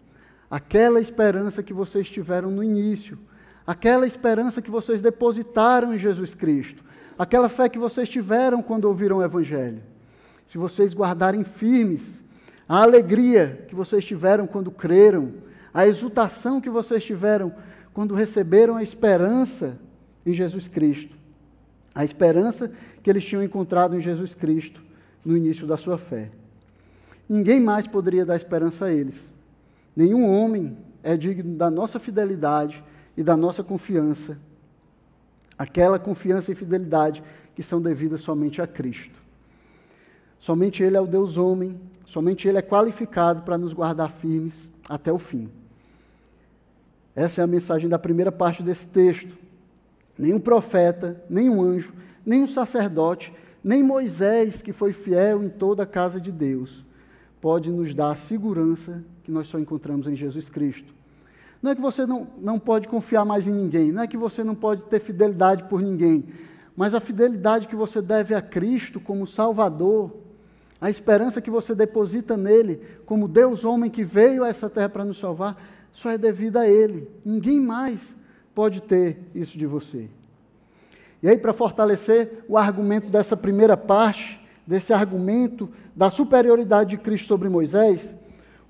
Aquela 0.49 0.99
esperança 1.01 1.61
que 1.61 1.73
vocês 1.73 2.09
tiveram 2.09 2.49
no 2.49 2.63
início, 2.63 3.19
aquela 3.65 4.05
esperança 4.05 4.61
que 4.61 4.69
vocês 4.69 5.01
depositaram 5.01 5.93
em 5.93 5.97
Jesus 5.97 6.35
Cristo, 6.35 6.83
aquela 7.17 7.49
fé 7.49 7.67
que 7.69 7.79
vocês 7.79 8.07
tiveram 8.07 8.61
quando 8.61 8.85
ouviram 8.85 9.17
o 9.17 9.23
Evangelho. 9.23 9.81
Se 10.47 10.57
vocês 10.57 10.93
guardarem 10.93 11.43
firmes 11.43 12.23
a 12.67 12.81
alegria 12.81 13.65
que 13.67 13.75
vocês 13.75 14.03
tiveram 14.03 14.47
quando 14.47 14.71
creram, 14.71 15.33
a 15.73 15.85
exultação 15.87 16.61
que 16.61 16.69
vocês 16.69 17.03
tiveram 17.03 17.53
quando 17.93 18.15
receberam 18.15 18.75
a 18.75 18.83
esperança 18.83 19.77
em 20.25 20.33
Jesus 20.33 20.67
Cristo. 20.67 21.15
A 21.93 22.03
esperança 22.03 22.71
que 23.01 23.09
eles 23.09 23.23
tinham 23.23 23.43
encontrado 23.43 23.95
em 23.95 24.01
Jesus 24.01 24.33
Cristo 24.33 24.81
no 25.23 25.35
início 25.35 25.65
da 25.65 25.77
sua 25.77 25.97
fé. 25.97 26.29
Ninguém 27.27 27.59
mais 27.59 27.87
poderia 27.87 28.25
dar 28.25 28.35
esperança 28.35 28.85
a 28.85 28.93
eles. 28.93 29.15
Nenhum 29.95 30.29
homem 30.29 30.77
é 31.01 31.15
digno 31.15 31.55
da 31.55 31.69
nossa 31.69 31.99
fidelidade 31.99 32.83
e 33.15 33.23
da 33.23 33.35
nossa 33.35 33.63
confiança. 33.63 34.37
Aquela 35.57 35.97
confiança 35.97 36.51
e 36.51 36.55
fidelidade 36.55 37.23
que 37.55 37.63
são 37.63 37.81
devidas 37.81 38.21
somente 38.21 38.61
a 38.61 38.67
Cristo. 38.67 39.23
Somente 40.39 40.83
Ele 40.83 40.97
é 40.97 41.01
o 41.01 41.07
Deus 41.07 41.37
homem, 41.37 41.79
somente 42.05 42.47
Ele 42.47 42.57
é 42.57 42.61
qualificado 42.61 43.41
para 43.43 43.57
nos 43.57 43.73
guardar 43.73 44.11
firmes 44.11 44.53
até 44.89 45.11
o 45.11 45.17
fim. 45.17 45.49
Essa 47.15 47.41
é 47.41 47.43
a 47.43 47.47
mensagem 47.47 47.87
da 47.87 47.97
primeira 47.97 48.31
parte 48.31 48.61
desse 48.61 48.85
texto. 48.85 49.35
Nenhum 50.17 50.39
profeta, 50.39 51.23
nenhum 51.29 51.61
anjo, 51.61 51.93
nenhum 52.25 52.47
sacerdote, 52.47 53.33
nem 53.63 53.81
Moisés, 53.81 54.61
que 54.61 54.73
foi 54.73 54.93
fiel 54.93 55.43
em 55.43 55.49
toda 55.49 55.83
a 55.83 55.87
casa 55.87 56.19
de 56.19 56.31
Deus, 56.31 56.85
pode 57.41 57.69
nos 57.69 57.93
dar 57.93 58.11
a 58.11 58.15
segurança 58.15 59.03
que 59.23 59.31
nós 59.31 59.47
só 59.47 59.57
encontramos 59.59 60.07
em 60.07 60.15
Jesus 60.15 60.49
Cristo. 60.49 60.94
Não 61.65 61.71
é 61.71 61.75
que 61.75 61.81
você 61.81 62.05
não, 62.05 62.27
não 62.39 62.59
pode 62.59 62.87
confiar 62.87 63.25
mais 63.25 63.47
em 63.47 63.51
ninguém, 63.51 63.91
não 63.91 64.03
é 64.03 64.07
que 64.07 64.15
você 64.15 64.43
não 64.43 64.53
pode 64.53 64.83
ter 64.83 64.99
fidelidade 64.99 65.63
por 65.63 65.81
ninguém, 65.81 66.23
mas 66.77 66.93
a 66.93 66.99
fidelidade 66.99 67.67
que 67.67 67.75
você 67.75 68.03
deve 68.03 68.35
a 68.35 68.41
Cristo 68.41 68.99
como 68.99 69.25
Salvador, 69.25 70.15
a 70.79 70.91
esperança 70.91 71.41
que 71.41 71.49
você 71.49 71.73
deposita 71.73 72.37
nele, 72.37 72.81
como 73.03 73.27
Deus 73.27 73.65
homem 73.65 73.89
que 73.89 74.03
veio 74.03 74.43
a 74.43 74.47
essa 74.47 74.69
terra 74.69 74.89
para 74.89 75.03
nos 75.03 75.17
salvar, 75.17 75.59
só 75.91 76.11
é 76.11 76.19
devida 76.19 76.59
a 76.59 76.69
Ele. 76.69 77.09
Ninguém 77.25 77.59
mais 77.59 77.99
pode 78.53 78.79
ter 78.83 79.17
isso 79.33 79.57
de 79.57 79.65
você. 79.65 80.07
E 81.23 81.27
aí, 81.27 81.35
para 81.39 81.51
fortalecer 81.51 82.45
o 82.47 82.59
argumento 82.59 83.09
dessa 83.09 83.35
primeira 83.35 83.75
parte, 83.75 84.39
desse 84.67 84.93
argumento 84.93 85.67
da 85.95 86.11
superioridade 86.11 86.91
de 86.91 86.97
Cristo 86.97 87.27
sobre 87.27 87.49
Moisés, 87.49 88.15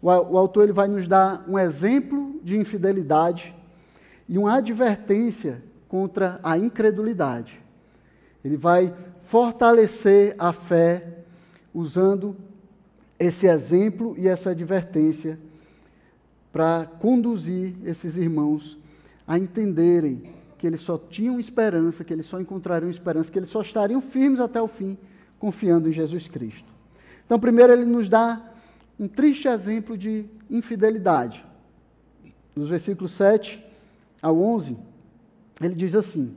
o, 0.06 0.34
o 0.34 0.38
autor 0.38 0.66
ele 0.66 0.72
vai 0.72 0.88
nos 0.88 1.08
dar 1.08 1.44
um 1.48 1.58
exemplo 1.58 2.40
de 2.44 2.56
infidelidade 2.56 3.56
e 4.30 4.38
uma 4.38 4.58
advertência 4.58 5.64
contra 5.88 6.40
a 6.44 6.58
incredulidade. 6.58 7.60
Ele 8.44 8.56
vai 8.56 8.94
fortalecer 9.24 10.36
a 10.38 10.54
fé 10.54 11.24
usando 11.74 12.36
esse 13.18 13.48
exemplo 13.48 14.14
e 14.16 14.28
essa 14.28 14.52
advertência 14.52 15.40
para 16.54 16.86
conduzir 17.00 17.74
esses 17.84 18.16
irmãos 18.16 18.78
a 19.28 19.40
entenderem 19.40 20.36
que 20.60 20.68
eles 20.68 20.82
só 20.82 21.00
tinham 21.00 21.40
esperança, 21.40 22.04
que 22.04 22.14
eles 22.14 22.28
só 22.28 22.40
encontrariam 22.40 22.92
esperança, 22.92 23.32
que 23.32 23.40
eles 23.40 23.50
só 23.50 23.62
estariam 23.62 24.02
firmes 24.02 24.40
até 24.40 24.62
o 24.62 24.68
fim, 24.68 24.98
confiando 25.40 25.90
em 25.90 25.94
Jesus 25.94 26.28
Cristo. 26.28 26.72
Então, 27.26 27.40
primeiro, 27.40 27.74
ele 27.74 27.86
nos 27.86 28.08
dá 28.08 28.52
um 29.00 29.08
triste 29.08 29.48
exemplo 29.48 29.98
de 29.98 30.26
infidelidade. 30.50 31.46
Nos 32.56 32.70
versículos 32.70 33.12
7 33.12 33.64
ao 34.22 34.40
11, 34.40 34.78
ele 35.62 35.76
diz 35.76 35.96
assim: 35.96 36.36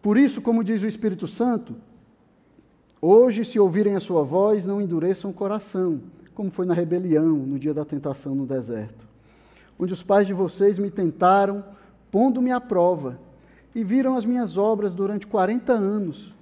Por 0.00 0.16
isso, 0.16 0.40
como 0.40 0.62
diz 0.62 0.82
o 0.82 0.86
Espírito 0.86 1.26
Santo, 1.26 1.74
hoje, 3.00 3.44
se 3.44 3.58
ouvirem 3.58 3.96
a 3.96 4.00
sua 4.00 4.22
voz, 4.22 4.64
não 4.64 4.80
endureçam 4.80 5.30
o 5.30 5.34
coração 5.34 6.00
como 6.34 6.50
foi 6.50 6.66
na 6.66 6.74
rebelião, 6.74 7.36
no 7.36 7.58
dia 7.58 7.72
da 7.72 7.84
tentação 7.84 8.34
no 8.34 8.44
deserto, 8.44 9.06
onde 9.78 9.92
os 9.92 10.02
pais 10.02 10.26
de 10.26 10.32
vocês 10.32 10.78
me 10.78 10.90
tentaram, 10.90 11.64
pondo-me 12.10 12.50
à 12.50 12.60
prova, 12.60 13.18
e 13.74 13.82
viram 13.82 14.16
as 14.16 14.24
minhas 14.24 14.58
obras 14.58 14.94
durante 14.94 15.26
quarenta 15.26 15.72
anos. 15.72 16.32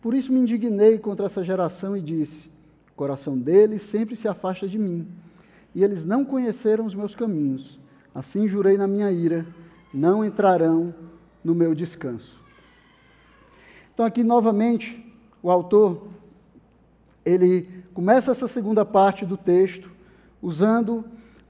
Por 0.00 0.14
isso 0.14 0.32
me 0.32 0.40
indignei 0.40 0.98
contra 0.98 1.26
essa 1.26 1.44
geração 1.44 1.96
e 1.96 2.00
disse: 2.00 2.50
coração 3.02 3.36
deles 3.36 3.82
sempre 3.82 4.14
se 4.14 4.28
afasta 4.28 4.68
de 4.68 4.78
mim, 4.78 5.08
e 5.74 5.82
eles 5.82 6.04
não 6.04 6.24
conheceram 6.24 6.86
os 6.86 6.94
meus 6.94 7.16
caminhos. 7.16 7.80
Assim 8.14 8.48
jurei 8.48 8.78
na 8.78 8.86
minha 8.86 9.10
ira: 9.10 9.44
não 9.92 10.24
entrarão 10.24 10.94
no 11.42 11.52
meu 11.52 11.74
descanso. 11.74 12.40
Então, 13.92 14.06
aqui 14.06 14.22
novamente, 14.22 15.04
o 15.42 15.50
autor 15.50 16.06
ele 17.24 17.68
começa 17.92 18.30
essa 18.30 18.46
segunda 18.46 18.84
parte 18.84 19.26
do 19.26 19.36
texto 19.36 19.90
usando 20.40 21.04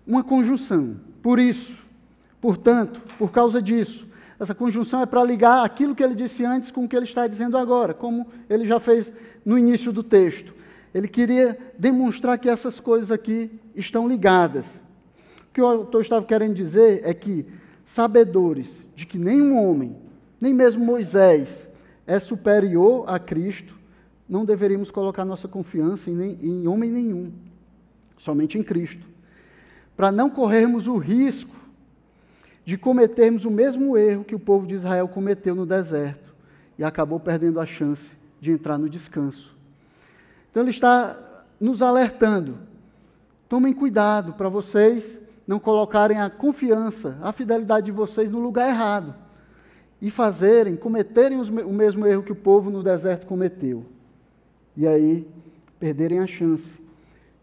uma 0.06 0.24
conjunção. 0.24 0.96
Por 1.20 1.38
isso, 1.38 1.84
portanto, 2.40 3.02
por 3.18 3.30
causa 3.30 3.60
disso. 3.60 4.06
Essa 4.40 4.54
conjunção 4.54 5.02
é 5.02 5.06
para 5.06 5.22
ligar 5.22 5.64
aquilo 5.64 5.94
que 5.94 6.02
ele 6.02 6.14
disse 6.14 6.44
antes 6.44 6.70
com 6.70 6.84
o 6.84 6.88
que 6.88 6.96
ele 6.96 7.04
está 7.04 7.26
dizendo 7.26 7.58
agora, 7.58 7.92
como 7.92 8.26
ele 8.48 8.66
já 8.66 8.80
fez 8.80 9.12
no 9.44 9.58
início 9.58 9.92
do 9.92 10.02
texto. 10.02 10.61
Ele 10.94 11.08
queria 11.08 11.58
demonstrar 11.78 12.38
que 12.38 12.48
essas 12.48 12.78
coisas 12.78 13.10
aqui 13.10 13.50
estão 13.74 14.06
ligadas. 14.06 14.66
O 15.48 15.52
que 15.52 15.60
o 15.60 15.66
autor 15.66 16.02
estava 16.02 16.24
querendo 16.24 16.54
dizer 16.54 17.00
é 17.04 17.14
que, 17.14 17.46
sabedores 17.86 18.68
de 18.94 19.06
que 19.06 19.18
nenhum 19.18 19.56
homem, 19.56 19.96
nem 20.40 20.52
mesmo 20.52 20.84
Moisés, 20.84 21.70
é 22.06 22.18
superior 22.20 23.04
a 23.06 23.18
Cristo, 23.18 23.78
não 24.28 24.44
deveríamos 24.44 24.90
colocar 24.90 25.24
nossa 25.24 25.48
confiança 25.48 26.10
em, 26.10 26.14
nem, 26.14 26.38
em 26.42 26.66
homem 26.66 26.90
nenhum, 26.90 27.32
somente 28.18 28.58
em 28.58 28.62
Cristo, 28.62 29.06
para 29.96 30.10
não 30.12 30.30
corrermos 30.30 30.86
o 30.86 30.96
risco 30.96 31.54
de 32.64 32.78
cometermos 32.78 33.44
o 33.44 33.50
mesmo 33.50 33.96
erro 33.96 34.24
que 34.24 34.34
o 34.34 34.40
povo 34.40 34.66
de 34.66 34.74
Israel 34.74 35.08
cometeu 35.08 35.54
no 35.54 35.66
deserto 35.66 36.34
e 36.78 36.84
acabou 36.84 37.18
perdendo 37.18 37.60
a 37.60 37.66
chance 37.66 38.16
de 38.40 38.50
entrar 38.50 38.78
no 38.78 38.88
descanso. 38.88 39.51
Então 40.52 40.62
ele 40.62 40.70
está 40.70 41.18
nos 41.58 41.82
alertando. 41.82 42.58
Tomem 43.48 43.72
cuidado 43.72 44.34
para 44.34 44.48
vocês 44.48 45.20
não 45.46 45.58
colocarem 45.58 46.20
a 46.20 46.30
confiança, 46.30 47.18
a 47.20 47.32
fidelidade 47.32 47.86
de 47.86 47.92
vocês 47.92 48.30
no 48.30 48.38
lugar 48.38 48.68
errado 48.68 49.14
e 50.00 50.10
fazerem, 50.10 50.76
cometerem 50.76 51.40
o 51.40 51.72
mesmo 51.72 52.06
erro 52.06 52.22
que 52.22 52.32
o 52.32 52.36
povo 52.36 52.70
no 52.70 52.82
deserto 52.82 53.26
cometeu 53.26 53.84
e 54.76 54.86
aí 54.86 55.28
perderem 55.78 56.18
a 56.20 56.26
chance 56.26 56.80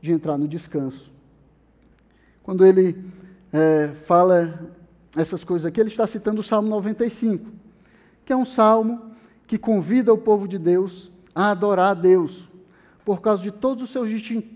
de 0.02 0.12
entrar 0.12 0.38
no 0.38 0.48
descanso. 0.48 1.12
Quando 2.43 2.65
ele 2.65 2.95
é, 3.52 3.89
fala 4.06 4.72
essas 5.15 5.43
coisas 5.43 5.65
aqui, 5.65 5.80
ele 5.80 5.89
está 5.89 6.06
citando 6.08 6.41
o 6.41 6.43
Salmo 6.43 6.69
95, 6.69 7.45
que 8.26 8.34
é 8.34 8.36
um 8.36 8.45
salmo 8.45 9.02
que 9.48 9.58
convida 9.58 10.13
o 10.13 10.17
povo 10.17 10.48
de 10.48 10.58
Deus 10.58 11.12
a 11.34 11.52
adorar 11.52 11.91
a 11.91 11.93
Deus, 11.93 12.48
por 13.10 13.22
causa 13.22 13.41
de 13.41 13.50
todos 13.50 13.86
os 13.86 13.89
seus 13.89 14.08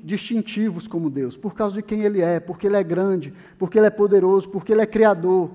distintivos 0.04 0.86
como 0.86 1.10
Deus, 1.10 1.36
por 1.36 1.56
causa 1.56 1.74
de 1.74 1.82
quem 1.82 2.04
Ele 2.04 2.22
é, 2.22 2.40
porque 2.40 2.68
Ele 2.68 2.76
é 2.76 2.84
grande, 2.84 3.34
porque 3.58 3.80
Ele 3.80 3.88
é 3.88 3.90
poderoso, 3.90 4.48
porque 4.48 4.72
Ele 4.72 4.84
é 4.84 4.86
criador. 4.86 5.50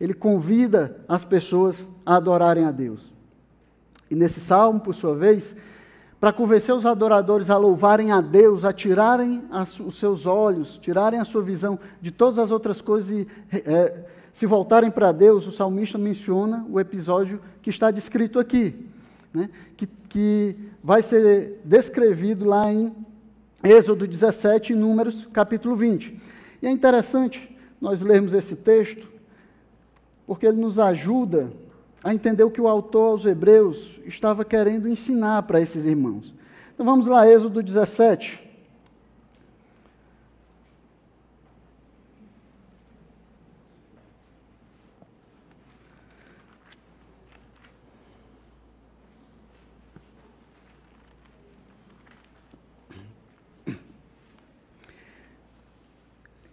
Ele 0.00 0.14
convida 0.14 0.96
as 1.08 1.24
pessoas 1.24 1.88
a 2.06 2.14
adorarem 2.14 2.64
a 2.64 2.70
Deus. 2.70 3.12
E 4.08 4.14
nesse 4.14 4.38
salmo, 4.38 4.78
por 4.78 4.94
sua 4.94 5.16
vez, 5.16 5.56
para 6.20 6.32
convencer 6.32 6.72
os 6.72 6.86
adoradores 6.86 7.50
a 7.50 7.56
louvarem 7.56 8.12
a 8.12 8.20
Deus, 8.20 8.64
a 8.64 8.72
tirarem 8.72 9.42
os 9.84 9.98
seus 9.98 10.24
olhos, 10.24 10.78
tirarem 10.78 11.18
a 11.18 11.24
sua 11.24 11.42
visão 11.42 11.76
de 12.00 12.12
todas 12.12 12.38
as 12.38 12.52
outras 12.52 12.80
coisas 12.80 13.10
e 13.10 13.26
é, 13.50 14.04
se 14.32 14.46
voltarem 14.46 14.92
para 14.92 15.10
Deus, 15.10 15.48
o 15.48 15.50
salmista 15.50 15.98
menciona 15.98 16.64
o 16.70 16.78
episódio 16.78 17.40
que 17.60 17.70
está 17.70 17.90
descrito 17.90 18.38
aqui, 18.38 18.86
né? 19.36 19.50
que, 19.76 19.86
que 19.86 20.56
vai 20.82 21.02
ser 21.02 21.60
descrevido 21.62 22.46
lá 22.46 22.72
em 22.72 22.90
Êxodo 23.62 24.06
17 24.06 24.72
e 24.72 24.76
Números 24.76 25.28
capítulo 25.30 25.76
20. 25.76 26.18
E 26.62 26.66
é 26.66 26.70
interessante 26.70 27.54
nós 27.78 28.00
lermos 28.00 28.32
esse 28.32 28.56
texto, 28.56 29.06
porque 30.26 30.46
ele 30.46 30.58
nos 30.58 30.78
ajuda 30.78 31.52
a 32.02 32.14
entender 32.14 32.44
o 32.44 32.50
que 32.50 32.60
o 32.60 32.68
autor 32.68 33.10
aos 33.10 33.26
Hebreus 33.26 34.00
estava 34.06 34.42
querendo 34.42 34.88
ensinar 34.88 35.42
para 35.42 35.60
esses 35.60 35.84
irmãos. 35.84 36.34
Então 36.72 36.86
vamos 36.86 37.06
lá, 37.06 37.28
Êxodo 37.28 37.62
17. 37.62 38.45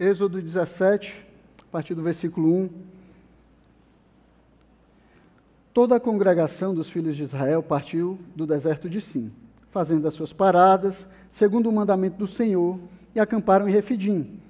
Êxodo 0.04 0.42
17, 0.42 1.26
a 1.62 1.72
partir 1.72 1.96
do 1.96 2.04
versículo 2.04 2.54
1. 2.54 2.70
Toda 5.74 5.96
a 5.96 6.00
congregação 6.00 6.76
dos 6.76 6.90
filhos 6.90 7.16
de 7.16 7.24
Israel 7.24 7.64
partiu 7.64 8.20
do 8.36 8.46
deserto 8.46 8.90
de 8.90 9.00
Sim, 9.00 9.32
fazendo 9.72 10.06
as 10.06 10.14
suas 10.14 10.34
paradas, 10.34 11.08
segundo 11.32 11.70
o 11.70 11.72
mandamento 11.72 12.18
do 12.18 12.28
Senhor, 12.28 12.78
e 13.16 13.20
acamparam 13.22 13.70
em 13.70 13.72
Refidim. 13.72 14.42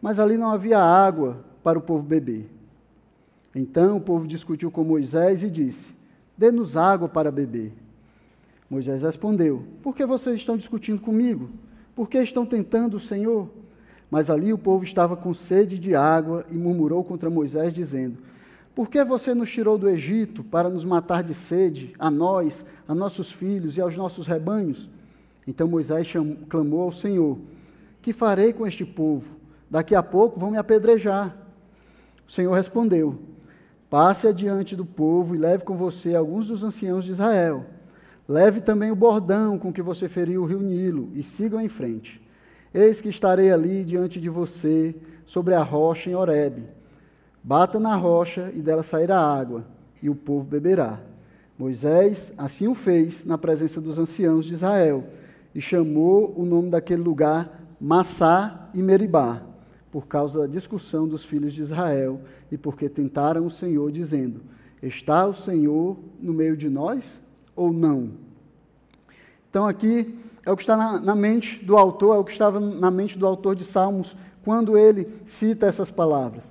Mas 0.00 0.20
ali 0.20 0.36
não 0.36 0.52
havia 0.52 0.78
água 0.78 1.44
para 1.64 1.76
o 1.76 1.82
povo 1.82 2.04
beber. 2.04 2.48
Então 3.52 3.96
o 3.96 4.00
povo 4.00 4.28
discutiu 4.28 4.70
com 4.70 4.84
Moisés 4.84 5.42
e 5.42 5.50
disse: 5.50 5.92
Dê-nos 6.38 6.76
água 6.76 7.08
para 7.08 7.32
beber. 7.32 7.72
Moisés 8.70 9.02
respondeu: 9.02 9.64
Por 9.82 9.92
que 9.92 10.06
vocês 10.06 10.38
estão 10.38 10.56
discutindo 10.56 11.00
comigo? 11.00 11.50
Por 11.96 12.08
que 12.08 12.18
estão 12.18 12.46
tentando 12.46 12.96
o 12.96 13.00
Senhor? 13.00 13.63
Mas 14.14 14.30
ali 14.30 14.52
o 14.52 14.58
povo 14.58 14.84
estava 14.84 15.16
com 15.16 15.34
sede 15.34 15.76
de 15.76 15.92
água 15.92 16.46
e 16.48 16.56
murmurou 16.56 17.02
contra 17.02 17.28
Moisés, 17.28 17.74
dizendo: 17.74 18.16
por 18.72 18.88
que 18.88 19.02
você 19.02 19.34
nos 19.34 19.50
tirou 19.50 19.76
do 19.76 19.88
Egito 19.88 20.44
para 20.44 20.68
nos 20.68 20.84
matar 20.84 21.24
de 21.24 21.34
sede, 21.34 21.92
a 21.98 22.08
nós, 22.12 22.64
a 22.86 22.94
nossos 22.94 23.32
filhos 23.32 23.76
e 23.76 23.80
aos 23.80 23.96
nossos 23.96 24.28
rebanhos? 24.28 24.88
Então 25.48 25.66
Moisés 25.66 26.06
chamou, 26.06 26.36
clamou 26.48 26.82
ao 26.82 26.92
Senhor: 26.92 27.36
Que 28.00 28.12
farei 28.12 28.52
com 28.52 28.64
este 28.64 28.84
povo? 28.84 29.34
Daqui 29.68 29.96
a 29.96 30.02
pouco 30.02 30.38
vão 30.38 30.52
me 30.52 30.58
apedrejar. 30.58 31.36
O 32.24 32.30
Senhor 32.30 32.54
respondeu: 32.54 33.18
Passe 33.90 34.28
adiante 34.28 34.76
do 34.76 34.86
povo 34.86 35.34
e 35.34 35.38
leve 35.38 35.64
com 35.64 35.76
você 35.76 36.14
alguns 36.14 36.46
dos 36.46 36.62
anciãos 36.62 37.04
de 37.04 37.10
Israel. 37.10 37.66
Leve 38.28 38.60
também 38.60 38.92
o 38.92 38.96
bordão 38.96 39.58
com 39.58 39.72
que 39.72 39.82
você 39.82 40.08
feriu 40.08 40.42
o 40.42 40.46
rio 40.46 40.60
Nilo 40.60 41.10
e 41.14 41.24
sigam 41.24 41.60
em 41.60 41.68
frente. 41.68 42.22
Eis 42.74 43.00
que 43.00 43.08
estarei 43.08 43.52
ali 43.52 43.84
diante 43.84 44.20
de 44.20 44.28
você, 44.28 44.94
sobre 45.24 45.54
a 45.54 45.62
rocha 45.62 46.10
em 46.10 46.14
Horebe. 46.14 46.64
Bata 47.42 47.78
na 47.78 47.94
rocha 47.94 48.50
e 48.52 48.60
dela 48.60 48.82
sairá 48.82 49.18
água, 49.18 49.64
e 50.02 50.10
o 50.10 50.14
povo 50.14 50.44
beberá. 50.44 51.00
Moisés 51.56 52.32
assim 52.36 52.66
o 52.66 52.74
fez 52.74 53.24
na 53.24 53.38
presença 53.38 53.80
dos 53.80 53.96
anciãos 53.98 54.44
de 54.44 54.54
Israel, 54.54 55.04
e 55.54 55.60
chamou 55.60 56.34
o 56.36 56.44
nome 56.44 56.70
daquele 56.70 57.02
lugar 57.02 57.62
Massá 57.80 58.68
e 58.74 58.82
Meribá, 58.82 59.42
por 59.92 60.08
causa 60.08 60.40
da 60.40 60.46
discussão 60.46 61.06
dos 61.06 61.24
filhos 61.24 61.52
de 61.52 61.62
Israel, 61.62 62.20
e 62.50 62.58
porque 62.58 62.88
tentaram 62.88 63.46
o 63.46 63.50
Senhor, 63.50 63.92
dizendo: 63.92 64.40
Está 64.82 65.24
o 65.24 65.34
Senhor 65.34 65.96
no 66.20 66.32
meio 66.32 66.56
de 66.56 66.68
nós 66.68 67.22
ou 67.54 67.72
não? 67.72 68.10
Então, 69.54 69.68
aqui 69.68 70.12
é 70.44 70.50
o 70.50 70.56
que 70.56 70.64
está 70.64 70.76
na, 70.76 70.98
na 70.98 71.14
mente 71.14 71.64
do 71.64 71.76
autor, 71.76 72.16
é 72.16 72.18
o 72.18 72.24
que 72.24 72.32
estava 72.32 72.58
na 72.58 72.90
mente 72.90 73.16
do 73.16 73.24
autor 73.24 73.54
de 73.54 73.62
Salmos, 73.62 74.16
quando 74.42 74.76
ele 74.76 75.06
cita 75.26 75.66
essas 75.66 75.92
palavras. 75.92 76.42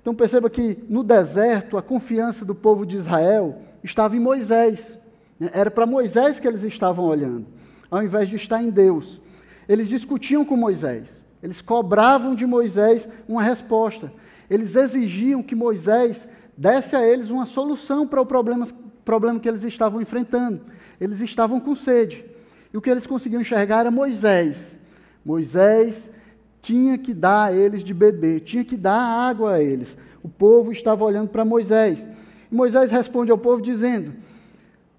Então 0.00 0.14
perceba 0.14 0.48
que 0.48 0.82
no 0.88 1.04
deserto 1.04 1.76
a 1.76 1.82
confiança 1.82 2.42
do 2.42 2.54
povo 2.54 2.86
de 2.86 2.96
Israel 2.96 3.60
estava 3.84 4.16
em 4.16 4.18
Moisés. 4.18 4.96
Né? 5.38 5.50
Era 5.52 5.70
para 5.70 5.84
Moisés 5.84 6.40
que 6.40 6.48
eles 6.48 6.62
estavam 6.62 7.04
olhando, 7.04 7.44
ao 7.90 8.02
invés 8.02 8.30
de 8.30 8.36
estar 8.36 8.62
em 8.62 8.70
Deus. 8.70 9.20
Eles 9.68 9.90
discutiam 9.90 10.42
com 10.42 10.56
Moisés, 10.56 11.06
eles 11.42 11.60
cobravam 11.60 12.34
de 12.34 12.46
Moisés 12.46 13.06
uma 13.28 13.42
resposta. 13.42 14.10
Eles 14.48 14.74
exigiam 14.74 15.42
que 15.42 15.54
Moisés 15.54 16.26
desse 16.56 16.96
a 16.96 17.06
eles 17.06 17.28
uma 17.28 17.44
solução 17.44 18.06
para 18.06 18.22
o 18.22 18.26
problema, 18.26 18.66
problema 19.04 19.38
que 19.38 19.50
eles 19.50 19.64
estavam 19.64 20.00
enfrentando. 20.00 20.62
Eles 21.02 21.20
estavam 21.20 21.58
com 21.58 21.74
sede. 21.74 22.24
E 22.72 22.76
o 22.76 22.80
que 22.80 22.88
eles 22.88 23.08
conseguiam 23.08 23.42
enxergar 23.42 23.80
era 23.80 23.90
Moisés. 23.90 24.56
Moisés 25.24 26.08
tinha 26.60 26.96
que 26.96 27.12
dar 27.12 27.46
a 27.48 27.52
eles 27.52 27.82
de 27.82 27.92
beber, 27.92 28.38
tinha 28.38 28.64
que 28.64 28.76
dar 28.76 29.00
água 29.00 29.54
a 29.54 29.60
eles. 29.60 29.96
O 30.22 30.28
povo 30.28 30.70
estava 30.70 31.04
olhando 31.04 31.28
para 31.28 31.44
Moisés. 31.44 32.06
E 32.48 32.54
Moisés 32.54 32.92
responde 32.92 33.32
ao 33.32 33.36
povo 33.36 33.60
dizendo: 33.60 34.14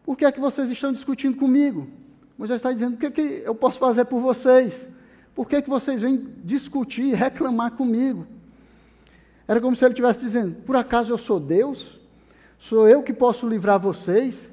Por 0.03 0.17
que 0.17 0.25
é 0.25 0.31
que 0.33 0.41
vocês 0.41 0.69
estão 0.69 0.91
discutindo 0.91 1.37
comigo? 1.37 1.87
Moisés 2.37 2.57
está 2.57 2.73
dizendo: 2.73 2.95
O 2.95 2.97
que, 2.97 3.05
é 3.05 3.11
que 3.11 3.41
eu 3.45 3.55
posso 3.55 3.79
fazer 3.79 4.03
por 4.03 4.19
vocês? 4.19 4.85
Por 5.33 5.47
que, 5.47 5.55
é 5.55 5.61
que 5.61 5.69
vocês 5.69 6.01
vêm 6.01 6.27
discutir, 6.43 7.15
reclamar 7.15 7.71
comigo? 7.71 8.27
Era 9.47 9.61
como 9.61 9.73
se 9.73 9.85
ele 9.85 9.93
estivesse 9.93 10.19
dizendo: 10.19 10.53
Por 10.65 10.75
acaso 10.75 11.13
eu 11.13 11.17
sou 11.17 11.39
Deus? 11.39 11.97
Sou 12.59 12.89
eu 12.89 13.01
que 13.01 13.13
posso 13.13 13.47
livrar 13.47 13.79
vocês? 13.79 14.51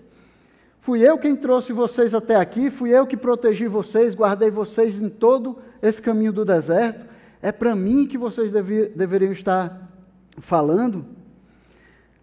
Fui 0.81 1.07
eu 1.07 1.19
quem 1.19 1.37
trouxe 1.37 1.73
vocês 1.73 2.15
até 2.15 2.37
aqui, 2.37 2.71
fui 2.71 2.91
eu 2.91 3.07
que 3.07 3.17
protegi 3.17 3.67
vocês, 3.67 4.15
guardei 4.15 4.51
vocês 4.51 4.97
em 4.97 5.11
todo 5.11 5.59
esse 5.83 6.01
caminho 6.01 6.33
do 6.33 6.45
deserto. 6.45 7.05
É 7.43 7.53
para 7.53 7.77
mim 7.77 8.07
que 8.07 8.17
vocês 8.17 8.51
devi, 8.51 8.89
deveriam 8.89 9.31
estar 9.31 9.91
falando. 10.39 11.05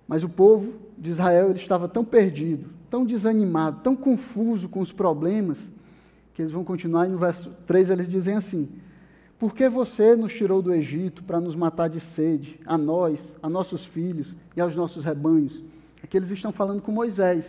Mas 0.08 0.24
o 0.24 0.30
povo 0.30 0.74
de 0.98 1.12
Israel 1.12 1.52
ele 1.52 1.60
estava 1.60 1.88
tão 1.88 2.04
perdido, 2.04 2.70
tão 2.90 3.06
desanimado, 3.06 3.82
tão 3.84 3.96
confuso 3.96 4.68
com 4.68 4.80
os 4.80 4.92
problemas, 4.92 5.60
que 6.34 6.42
eles 6.42 6.52
vão 6.52 6.64
continuar 6.64 7.08
e 7.08 7.12
no 7.12 7.18
verso 7.18 7.52
3 7.68 7.92
eles 7.92 8.10
dizem 8.10 8.36
assim: 8.36 8.70
Por 9.38 9.54
que 9.54 9.70
você 9.70 10.16
nos 10.16 10.34
tirou 10.34 10.64
do 10.64 10.74
Egito 10.74 11.24
para 11.24 11.40
nos 11.40 11.56
matar 11.56 11.90
de 11.90 12.00
sede, 12.00 12.60
a 12.66 12.76
nós, 12.76 13.20
a 13.42 13.48
nossos 13.48 13.86
filhos 13.86 14.34
e 14.56 14.62
aos 14.62 14.76
nossos 14.76 15.06
rebanhos? 15.06 15.64
Aqui 16.04 16.18
eles 16.18 16.32
estão 16.32 16.52
falando 16.52 16.82
com 16.82 16.92
Moisés. 16.92 17.46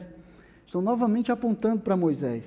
Estão 0.68 0.82
novamente 0.82 1.32
apontando 1.32 1.80
para 1.80 1.96
Moisés. 1.96 2.44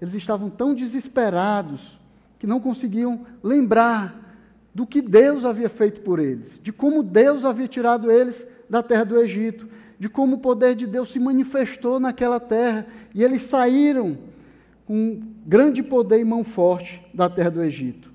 Eles 0.00 0.14
estavam 0.14 0.48
tão 0.48 0.72
desesperados 0.72 1.98
que 2.38 2.46
não 2.46 2.60
conseguiam 2.60 3.26
lembrar 3.42 4.38
do 4.72 4.86
que 4.86 5.02
Deus 5.02 5.44
havia 5.44 5.68
feito 5.68 6.00
por 6.02 6.20
eles, 6.20 6.60
de 6.62 6.72
como 6.72 7.02
Deus 7.02 7.44
havia 7.44 7.66
tirado 7.66 8.08
eles 8.08 8.46
da 8.68 8.84
terra 8.84 9.02
do 9.02 9.18
Egito, 9.18 9.68
de 9.98 10.08
como 10.08 10.36
o 10.36 10.38
poder 10.38 10.76
de 10.76 10.86
Deus 10.86 11.10
se 11.10 11.18
manifestou 11.18 11.98
naquela 11.98 12.38
terra 12.38 12.86
e 13.12 13.24
eles 13.24 13.42
saíram 13.42 14.16
com 14.86 15.20
grande 15.44 15.82
poder 15.82 16.20
e 16.20 16.24
mão 16.24 16.44
forte 16.44 17.04
da 17.12 17.28
terra 17.28 17.50
do 17.50 17.64
Egito. 17.64 18.12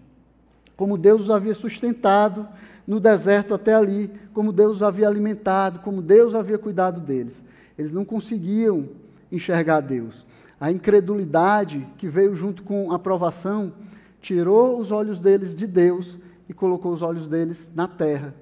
Como 0.78 0.98
Deus 0.98 1.24
os 1.24 1.30
havia 1.30 1.54
sustentado 1.54 2.48
no 2.88 3.02
deserto 3.02 3.54
até 3.54 3.76
ali, 3.76 4.10
como 4.34 4.54
Deus 4.54 4.78
os 4.78 4.84
havia 4.84 5.10
alimentado, 5.10 5.80
como 5.80 6.02
Deus 6.02 6.34
havia 6.34 6.58
cuidado 6.58 7.02
deles. 7.02 7.34
Eles 7.78 7.92
não 7.92 8.06
conseguiam 8.06 8.88
enxergar 9.36 9.82
Deus. 9.82 10.26
A 10.60 10.72
incredulidade 10.72 11.88
que 11.98 12.08
veio 12.08 12.36
junto 12.36 12.64
com 12.64 12.92
a 12.92 12.96
aprovação 12.96 13.74
tirou 14.22 14.80
os 14.80 14.92
olhos 14.92 15.20
deles 15.20 15.54
de 15.54 15.68
Deus 15.68 16.18
e 16.48 16.54
colocou 16.54 16.92
os 16.92 17.02
olhos 17.02 17.28
deles 17.28 17.60
na 17.76 17.88
terra, 17.88 18.34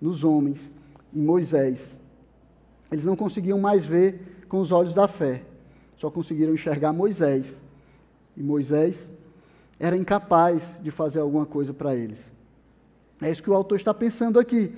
nos 0.00 0.22
homens, 0.24 0.60
em 1.12 1.22
Moisés. 1.22 1.80
Eles 2.92 3.04
não 3.04 3.16
conseguiam 3.16 3.58
mais 3.58 3.84
ver 3.84 4.44
com 4.48 4.60
os 4.60 4.70
olhos 4.70 4.94
da 4.94 5.08
fé, 5.08 5.42
só 5.96 6.10
conseguiram 6.10 6.54
enxergar 6.54 6.92
Moisés. 6.92 7.60
E 8.36 8.42
Moisés 8.42 9.08
era 9.80 9.96
incapaz 9.96 10.62
de 10.80 10.90
fazer 10.90 11.20
alguma 11.20 11.46
coisa 11.46 11.72
para 11.72 11.94
eles. 11.94 12.22
É 13.20 13.30
isso 13.30 13.42
que 13.42 13.50
o 13.50 13.54
autor 13.54 13.76
está 13.76 13.94
pensando 13.94 14.38
aqui. 14.38 14.74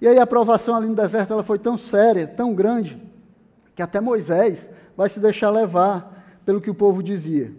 E 0.00 0.06
aí 0.06 0.18
a 0.18 0.24
aprovação 0.24 0.74
ali 0.74 0.86
no 0.86 0.94
deserto 0.94 1.32
ela 1.32 1.42
foi 1.42 1.58
tão 1.58 1.78
séria, 1.78 2.26
tão 2.26 2.54
grande, 2.54 3.00
que 3.74 3.82
até 3.82 4.00
Moisés 4.00 4.68
vai 4.96 5.08
se 5.08 5.20
deixar 5.20 5.50
levar 5.50 6.40
pelo 6.44 6.60
que 6.60 6.70
o 6.70 6.74
povo 6.74 7.02
dizia. 7.02 7.52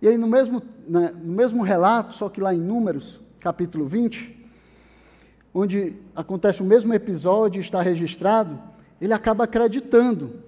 E 0.00 0.08
aí, 0.08 0.16
no 0.16 0.26
mesmo, 0.26 0.62
né, 0.88 1.12
no 1.22 1.32
mesmo 1.32 1.62
relato, 1.62 2.14
só 2.14 2.28
que 2.28 2.40
lá 2.40 2.54
em 2.54 2.58
Números, 2.58 3.20
capítulo 3.38 3.86
20, 3.86 4.38
onde 5.52 5.94
acontece 6.14 6.62
o 6.62 6.64
mesmo 6.64 6.94
episódio 6.94 7.60
está 7.60 7.82
registrado, 7.82 8.58
ele 9.00 9.12
acaba 9.12 9.44
acreditando 9.44 10.40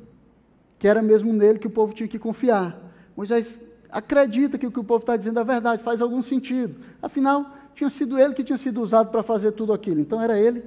que 0.78 0.88
era 0.88 1.02
mesmo 1.02 1.32
nele 1.32 1.58
que 1.58 1.66
o 1.66 1.70
povo 1.70 1.92
tinha 1.92 2.08
que 2.08 2.18
confiar. 2.18 2.78
Moisés 3.16 3.58
acredita 3.90 4.56
que 4.56 4.66
o 4.66 4.72
que 4.72 4.80
o 4.80 4.84
povo 4.84 5.02
está 5.02 5.16
dizendo 5.16 5.38
é 5.38 5.44
verdade, 5.44 5.82
faz 5.82 6.00
algum 6.00 6.22
sentido. 6.22 6.76
Afinal, 7.00 7.46
tinha 7.74 7.90
sido 7.90 8.18
ele 8.18 8.34
que 8.34 8.42
tinha 8.42 8.58
sido 8.58 8.80
usado 8.80 9.10
para 9.10 9.22
fazer 9.22 9.52
tudo 9.52 9.72
aquilo. 9.72 10.00
Então 10.00 10.20
era 10.20 10.38
ele 10.38 10.64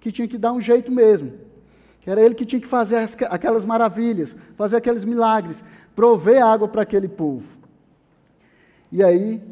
que 0.00 0.12
tinha 0.12 0.28
que 0.28 0.38
dar 0.38 0.52
um 0.52 0.60
jeito 0.60 0.92
mesmo. 0.92 1.32
Era 2.08 2.22
ele 2.22 2.34
que 2.34 2.46
tinha 2.46 2.60
que 2.60 2.66
fazer 2.66 3.06
aquelas 3.28 3.66
maravilhas, 3.66 4.34
fazer 4.56 4.76
aqueles 4.76 5.04
milagres, 5.04 5.62
prover 5.94 6.42
água 6.42 6.66
para 6.66 6.80
aquele 6.80 7.06
povo. 7.06 7.44
E 8.90 9.04
aí, 9.04 9.42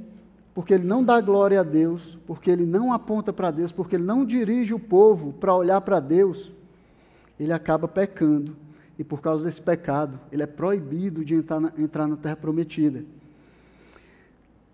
porque 0.54 0.72
ele 0.72 0.84
não 0.84 1.04
dá 1.04 1.20
glória 1.20 1.60
a 1.60 1.62
Deus, 1.62 2.16
porque 2.26 2.50
ele 2.50 2.64
não 2.64 2.94
aponta 2.94 3.30
para 3.30 3.50
Deus, 3.50 3.72
porque 3.72 3.96
ele 3.96 4.04
não 4.04 4.24
dirige 4.24 4.72
o 4.72 4.78
povo 4.78 5.34
para 5.34 5.54
olhar 5.54 5.82
para 5.82 6.00
Deus, 6.00 6.50
ele 7.38 7.52
acaba 7.52 7.86
pecando. 7.86 8.56
E 8.98 9.04
por 9.04 9.20
causa 9.20 9.44
desse 9.44 9.60
pecado, 9.60 10.18
ele 10.32 10.42
é 10.42 10.46
proibido 10.46 11.22
de 11.22 11.34
entrar 11.34 11.60
na, 11.60 11.72
entrar 11.76 12.06
na 12.06 12.16
terra 12.16 12.36
prometida. 12.36 13.04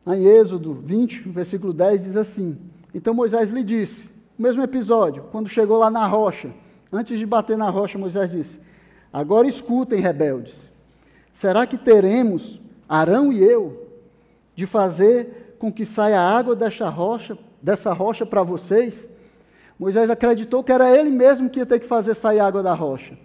Em 0.07 0.25
Êxodo 0.25 0.73
20, 0.73 1.29
versículo 1.31 1.73
10, 1.73 2.05
diz 2.05 2.17
assim: 2.17 2.57
Então 2.95 3.13
Moisés 3.13 3.51
lhe 3.51 3.65
disse, 3.65 4.09
o 4.39 4.43
mesmo 4.43 4.63
episódio, 4.63 5.25
quando 5.33 5.49
chegou 5.49 5.79
lá 5.79 5.91
na 5.91 6.07
rocha, 6.07 6.53
antes 6.93 7.19
de 7.19 7.25
bater 7.25 7.57
na 7.57 7.71
rocha, 7.71 7.99
Moisés 7.99 8.31
disse: 8.31 8.61
Agora 9.13 9.49
escutem, 9.49 10.01
rebeldes, 10.01 10.55
será 11.33 11.67
que 11.67 11.79
teremos, 11.79 12.61
Arão 12.89 13.33
e 13.33 13.43
eu, 13.43 13.89
de 14.55 14.67
fazer 14.67 15.57
com 15.59 15.73
que 15.73 15.85
saia 15.85 16.21
água 16.21 16.55
dessa 16.55 16.89
rocha, 16.89 17.39
dessa 17.63 17.93
rocha 17.93 18.27
para 18.27 18.43
vocês? 18.43 19.09
Moisés 19.79 20.11
acreditou 20.11 20.63
que 20.63 20.71
era 20.71 20.97
ele 20.97 21.11
mesmo 21.11 21.49
que 21.49 21.59
ia 21.59 21.67
ter 21.67 21.81
que 21.81 21.87
fazer 21.87 22.15
sair 22.15 22.41
água 22.41 22.63
da 22.63 22.75
rocha. 22.75 23.19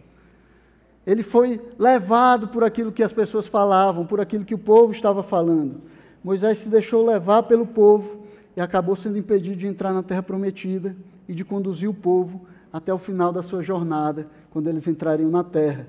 Ele 1.05 1.23
foi 1.23 1.61
levado 1.77 2.47
por 2.47 2.63
aquilo 2.63 2.91
que 2.91 3.03
as 3.03 3.13
pessoas 3.13 3.47
falavam, 3.47 4.05
por 4.05 4.19
aquilo 4.19 4.43
que 4.43 4.55
o 4.55 4.57
povo 4.57 4.91
estava 4.91 5.23
falando. 5.23 5.81
Moisés 6.23 6.57
se 6.59 6.67
deixou 6.67 7.05
levar 7.05 7.43
pelo 7.43 7.65
povo 7.65 8.23
e 8.55 8.61
acabou 8.61 8.95
sendo 8.95 9.17
impedido 9.17 9.55
de 9.55 9.67
entrar 9.67 9.93
na 9.93 10.03
terra 10.03 10.23
prometida 10.23 10.95
e 11.27 11.33
de 11.33 11.45
conduzir 11.45 11.89
o 11.89 11.93
povo 11.93 12.41
até 12.71 12.93
o 12.93 12.97
final 12.97 13.31
da 13.31 13.41
sua 13.41 13.63
jornada, 13.63 14.27
quando 14.51 14.67
eles 14.67 14.87
entrariam 14.87 15.29
na 15.29 15.43
terra. 15.43 15.87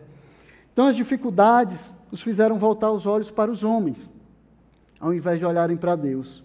Então 0.72 0.86
as 0.86 0.96
dificuldades 0.96 1.92
os 2.10 2.20
fizeram 2.20 2.56
voltar 2.58 2.90
os 2.90 3.06
olhos 3.06 3.30
para 3.30 3.50
os 3.50 3.64
homens, 3.64 3.98
ao 5.00 5.12
invés 5.12 5.38
de 5.38 5.44
olharem 5.44 5.76
para 5.76 5.96
Deus. 5.96 6.42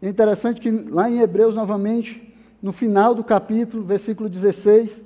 É 0.00 0.08
interessante 0.08 0.60
que 0.60 0.70
lá 0.70 1.10
em 1.10 1.20
Hebreus, 1.20 1.54
novamente, 1.54 2.34
no 2.62 2.72
final 2.72 3.14
do 3.14 3.24
capítulo, 3.24 3.84
versículo 3.84 4.28
16, 4.28 5.02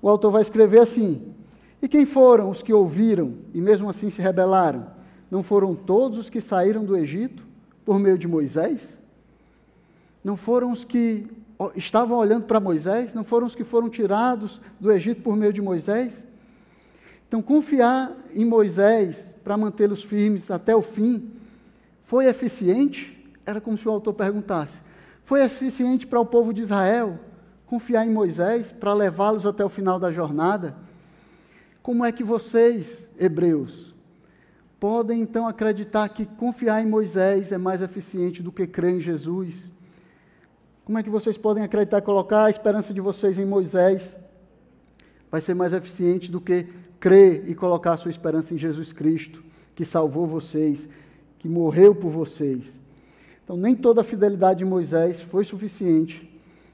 o 0.00 0.08
autor 0.08 0.30
vai 0.30 0.42
escrever 0.42 0.80
assim: 0.80 1.34
E 1.82 1.88
quem 1.88 2.06
foram 2.06 2.50
os 2.50 2.62
que 2.62 2.72
ouviram 2.72 3.34
e 3.52 3.60
mesmo 3.60 3.88
assim 3.88 4.08
se 4.10 4.22
rebelaram? 4.22 4.86
Não 5.30 5.42
foram 5.42 5.74
todos 5.74 6.18
os 6.18 6.30
que 6.30 6.40
saíram 6.40 6.84
do 6.84 6.96
Egito 6.96 7.42
por 7.84 7.98
meio 7.98 8.18
de 8.18 8.26
Moisés? 8.26 8.88
Não 10.22 10.36
foram 10.36 10.72
os 10.72 10.84
que 10.84 11.26
estavam 11.74 12.16
olhando 12.18 12.46
para 12.46 12.58
Moisés? 12.58 13.12
Não 13.12 13.24
foram 13.24 13.46
os 13.46 13.54
que 13.54 13.64
foram 13.64 13.88
tirados 13.88 14.60
do 14.78 14.90
Egito 14.90 15.22
por 15.22 15.36
meio 15.36 15.52
de 15.52 15.60
Moisés? 15.60 16.12
Então, 17.28 17.42
confiar 17.42 18.12
em 18.34 18.44
Moisés 18.44 19.30
para 19.44 19.56
mantê-los 19.56 20.02
firmes 20.02 20.50
até 20.50 20.74
o 20.74 20.82
fim 20.82 21.30
foi 22.04 22.26
eficiente? 22.26 23.16
Era 23.46 23.60
como 23.60 23.78
se 23.78 23.88
o 23.88 23.92
autor 23.92 24.14
perguntasse. 24.14 24.78
Foi 25.24 25.42
eficiente 25.42 26.06
para 26.06 26.18
o 26.18 26.26
povo 26.26 26.52
de 26.52 26.62
Israel 26.62 27.18
confiar 27.66 28.04
em 28.04 28.10
Moisés 28.10 28.72
para 28.72 28.92
levá-los 28.92 29.46
até 29.46 29.64
o 29.64 29.68
final 29.68 30.00
da 30.00 30.10
jornada? 30.10 30.74
Como 31.82 32.04
é 32.04 32.10
que 32.10 32.24
vocês, 32.24 33.06
hebreus, 33.16 33.94
podem 34.80 35.20
então 35.20 35.46
acreditar 35.46 36.08
que 36.08 36.26
confiar 36.26 36.82
em 36.82 36.86
Moisés 36.86 37.52
é 37.52 37.58
mais 37.58 37.80
eficiente 37.80 38.42
do 38.42 38.50
que 38.50 38.66
crer 38.66 38.96
em 38.96 39.00
Jesus? 39.00 39.69
Como 40.90 40.98
é 40.98 41.04
que 41.04 41.08
vocês 41.08 41.38
podem 41.38 41.62
acreditar, 41.62 42.02
colocar 42.02 42.46
a 42.46 42.50
esperança 42.50 42.92
de 42.92 43.00
vocês 43.00 43.38
em 43.38 43.44
Moisés 43.44 44.16
vai 45.30 45.40
ser 45.40 45.54
mais 45.54 45.72
eficiente 45.72 46.32
do 46.32 46.40
que 46.40 46.66
crer 46.98 47.48
e 47.48 47.54
colocar 47.54 47.92
a 47.92 47.96
sua 47.96 48.10
esperança 48.10 48.52
em 48.52 48.58
Jesus 48.58 48.92
Cristo, 48.92 49.40
que 49.76 49.84
salvou 49.84 50.26
vocês, 50.26 50.88
que 51.38 51.48
morreu 51.48 51.94
por 51.94 52.10
vocês? 52.10 52.80
Então, 53.44 53.56
nem 53.56 53.76
toda 53.76 54.00
a 54.00 54.04
fidelidade 54.04 54.58
de 54.58 54.64
Moisés 54.64 55.20
foi 55.20 55.44
suficiente 55.44 56.28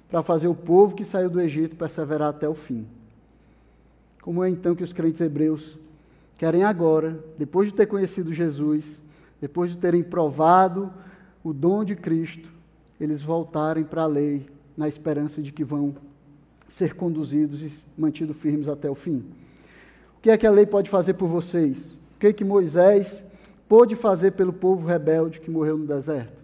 para 0.08 0.22
fazer 0.22 0.48
o 0.48 0.54
povo 0.54 0.96
que 0.96 1.04
saiu 1.04 1.28
do 1.28 1.38
Egito 1.38 1.76
perseverar 1.76 2.30
até 2.30 2.48
o 2.48 2.54
fim. 2.54 2.86
Como 4.22 4.42
é 4.42 4.48
então 4.48 4.74
que 4.74 4.82
os 4.82 4.94
crentes 4.94 5.20
hebreus 5.20 5.78
querem 6.38 6.64
agora, 6.64 7.22
depois 7.36 7.68
de 7.68 7.74
ter 7.74 7.84
conhecido 7.84 8.32
Jesus, 8.32 8.98
depois 9.38 9.72
de 9.72 9.76
terem 9.76 10.02
provado 10.02 10.90
o 11.44 11.52
dom 11.52 11.84
de 11.84 11.94
Cristo, 11.94 12.55
eles 13.00 13.22
voltarem 13.22 13.84
para 13.84 14.02
a 14.02 14.06
lei 14.06 14.46
na 14.76 14.88
esperança 14.88 15.42
de 15.42 15.52
que 15.52 15.64
vão 15.64 15.94
ser 16.68 16.94
conduzidos 16.94 17.62
e 17.62 17.72
mantidos 17.96 18.36
firmes 18.36 18.68
até 18.68 18.90
o 18.90 18.94
fim. 18.94 19.24
O 20.18 20.20
que 20.22 20.30
é 20.30 20.36
que 20.36 20.46
a 20.46 20.50
lei 20.50 20.66
pode 20.66 20.90
fazer 20.90 21.14
por 21.14 21.28
vocês? 21.28 21.78
O 21.78 22.18
que 22.18 22.28
é 22.28 22.32
que 22.32 22.44
Moisés 22.44 23.24
pôde 23.68 23.94
fazer 23.94 24.32
pelo 24.32 24.52
povo 24.52 24.86
rebelde 24.86 25.40
que 25.40 25.50
morreu 25.50 25.78
no 25.78 25.86
deserto? 25.86 26.36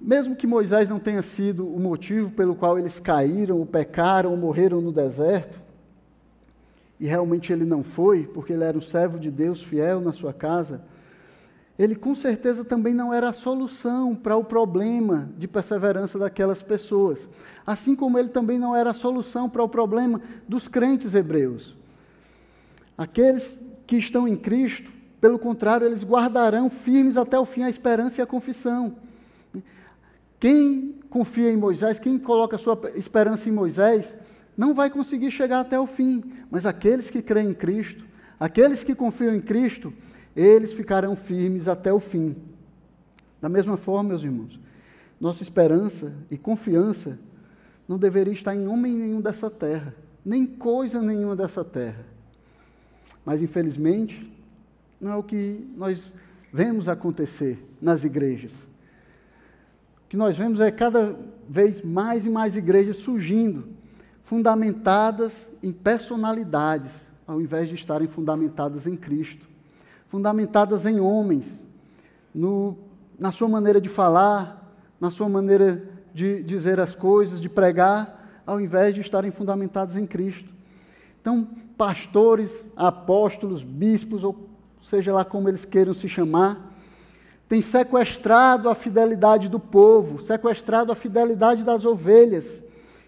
Mesmo 0.00 0.36
que 0.36 0.46
Moisés 0.46 0.88
não 0.88 0.98
tenha 0.98 1.22
sido 1.22 1.66
o 1.66 1.80
motivo 1.80 2.30
pelo 2.30 2.54
qual 2.54 2.78
eles 2.78 3.00
caíram, 3.00 3.58
ou 3.58 3.64
pecaram, 3.64 4.32
ou 4.32 4.36
morreram 4.36 4.80
no 4.80 4.92
deserto, 4.92 5.58
e 7.00 7.06
realmente 7.06 7.52
ele 7.52 7.64
não 7.64 7.82
foi, 7.82 8.26
porque 8.26 8.52
ele 8.52 8.64
era 8.64 8.76
um 8.76 8.82
servo 8.82 9.18
de 9.18 9.30
Deus 9.30 9.62
fiel 9.62 10.00
na 10.00 10.12
sua 10.12 10.32
casa, 10.32 10.82
ele 11.78 11.96
com 11.96 12.14
certeza 12.14 12.64
também 12.64 12.94
não 12.94 13.12
era 13.12 13.30
a 13.30 13.32
solução 13.32 14.14
para 14.14 14.36
o 14.36 14.44
problema 14.44 15.28
de 15.36 15.48
perseverança 15.48 16.18
daquelas 16.18 16.62
pessoas. 16.62 17.28
Assim 17.66 17.96
como 17.96 18.18
ele 18.18 18.28
também 18.28 18.58
não 18.58 18.76
era 18.76 18.90
a 18.90 18.94
solução 18.94 19.48
para 19.48 19.62
o 19.62 19.68
problema 19.68 20.20
dos 20.48 20.68
crentes 20.68 21.14
hebreus. 21.14 21.74
Aqueles 22.96 23.58
que 23.86 23.96
estão 23.96 24.28
em 24.28 24.36
Cristo, 24.36 24.90
pelo 25.20 25.38
contrário, 25.38 25.86
eles 25.86 26.04
guardarão 26.04 26.70
firmes 26.70 27.16
até 27.16 27.36
o 27.38 27.44
fim 27.44 27.64
a 27.64 27.70
esperança 27.70 28.20
e 28.20 28.22
a 28.22 28.26
confissão. 28.26 28.94
Quem 30.38 30.94
confia 31.10 31.50
em 31.50 31.56
Moisés, 31.56 31.98
quem 31.98 32.18
coloca 32.18 32.56
sua 32.56 32.78
esperança 32.94 33.48
em 33.48 33.52
Moisés, 33.52 34.16
não 34.56 34.74
vai 34.74 34.90
conseguir 34.90 35.32
chegar 35.32 35.60
até 35.60 35.78
o 35.80 35.86
fim. 35.86 36.22
Mas 36.48 36.66
aqueles 36.66 37.10
que 37.10 37.20
creem 37.20 37.48
em 37.48 37.54
Cristo, 37.54 38.04
aqueles 38.38 38.84
que 38.84 38.94
confiam 38.94 39.34
em 39.34 39.40
Cristo, 39.40 39.92
eles 40.34 40.72
ficarão 40.72 41.14
firmes 41.14 41.68
até 41.68 41.92
o 41.92 42.00
fim. 42.00 42.36
Da 43.40 43.48
mesma 43.48 43.76
forma, 43.76 44.10
meus 44.10 44.22
irmãos, 44.22 44.58
nossa 45.20 45.42
esperança 45.42 46.12
e 46.30 46.36
confiança 46.36 47.18
não 47.86 47.98
deveria 47.98 48.32
estar 48.32 48.54
em 48.54 48.66
homem 48.66 48.94
nenhum 48.94 49.20
dessa 49.20 49.50
terra, 49.50 49.94
nem 50.24 50.46
coisa 50.46 51.00
nenhuma 51.00 51.36
dessa 51.36 51.64
terra. 51.64 52.04
Mas, 53.24 53.42
infelizmente, 53.42 54.30
não 55.00 55.12
é 55.12 55.16
o 55.16 55.22
que 55.22 55.66
nós 55.76 56.12
vemos 56.52 56.88
acontecer 56.88 57.62
nas 57.80 58.04
igrejas 58.04 58.52
que 60.14 60.16
nós 60.16 60.36
vemos 60.36 60.60
é 60.60 60.70
cada 60.70 61.18
vez 61.48 61.82
mais 61.82 62.24
e 62.24 62.30
mais 62.30 62.54
igrejas 62.54 62.98
surgindo, 62.98 63.64
fundamentadas 64.22 65.48
em 65.60 65.72
personalidades, 65.72 66.92
ao 67.26 67.40
invés 67.40 67.68
de 67.68 67.74
estarem 67.74 68.06
fundamentadas 68.06 68.86
em 68.86 68.96
Cristo, 68.96 69.44
fundamentadas 70.14 70.86
em 70.86 71.00
homens, 71.00 71.44
no, 72.32 72.78
na 73.18 73.32
sua 73.32 73.48
maneira 73.48 73.80
de 73.80 73.88
falar, 73.88 74.72
na 75.00 75.10
sua 75.10 75.28
maneira 75.28 75.82
de 76.14 76.40
dizer 76.44 76.78
as 76.78 76.94
coisas, 76.94 77.40
de 77.40 77.48
pregar, 77.48 78.40
ao 78.46 78.60
invés 78.60 78.94
de 78.94 79.00
estarem 79.00 79.32
fundamentadas 79.32 79.96
em 79.96 80.06
Cristo. 80.06 80.48
Então, 81.20 81.48
pastores, 81.76 82.64
apóstolos, 82.76 83.64
bispos, 83.64 84.22
ou 84.22 84.48
seja 84.84 85.12
lá 85.12 85.24
como 85.24 85.48
eles 85.48 85.64
queiram 85.64 85.92
se 85.92 86.08
chamar, 86.08 86.72
tem 87.48 87.60
sequestrado 87.60 88.70
a 88.70 88.74
fidelidade 88.76 89.48
do 89.48 89.58
povo, 89.58 90.20
sequestrado 90.20 90.92
a 90.92 90.94
fidelidade 90.94 91.64
das 91.64 91.84
ovelhas, 91.84 92.62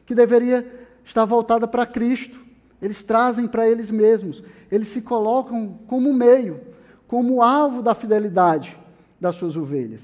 que 0.05 0.13
deveria 0.13 0.89
estar 1.05 1.25
voltada 1.25 1.69
para 1.69 1.87
Cristo. 1.87 2.37
Eles 2.83 3.05
trazem 3.05 3.47
para 3.47 3.69
eles 3.69 3.93
mesmos, 3.93 4.43
eles 4.73 4.89
se 4.89 5.01
colocam 5.01 5.79
como 5.87 6.13
meio, 6.13 6.75
como 7.07 7.43
alvo 7.43 7.83
da 7.83 7.95
fidelidade 7.95 8.77
das 9.21 9.37
suas 9.37 9.57
ovelhas. 9.57 10.03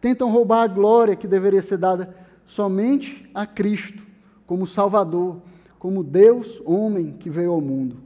Tentam 0.00 0.30
roubar 0.30 0.62
a 0.62 0.66
glória 0.66 1.16
que 1.16 1.28
deveria 1.28 1.62
ser 1.62 1.78
dada 1.78 2.14
somente 2.46 3.28
a 3.34 3.46
Cristo, 3.46 4.02
como 4.46 4.66
Salvador, 4.66 5.36
como 5.78 6.02
Deus, 6.02 6.60
homem 6.64 7.12
que 7.12 7.30
veio 7.30 7.52
ao 7.52 7.60
mundo. 7.60 7.96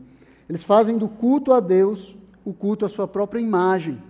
Eles 0.49 0.62
fazem 0.62 0.97
do 0.97 1.09
culto 1.09 1.53
a 1.53 1.61
Deus 1.61 2.14
o 2.45 2.53
culto 2.53 2.87
à 2.87 2.89
sua 2.89 3.09
própria 3.09 3.41
imagem. 3.41 4.01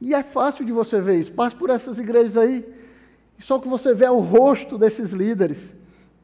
E 0.00 0.12
é 0.12 0.22
fácil 0.22 0.64
de 0.64 0.72
você 0.72 1.00
ver 1.00 1.20
isso. 1.20 1.32
Passe 1.32 1.54
por 1.54 1.70
essas 1.70 1.98
igrejas 1.98 2.36
aí, 2.36 2.66
só 3.38 3.58
que 3.58 3.68
você 3.68 3.94
vê 3.94 4.08
o 4.08 4.18
rosto 4.18 4.76
desses 4.76 5.12
líderes, 5.12 5.72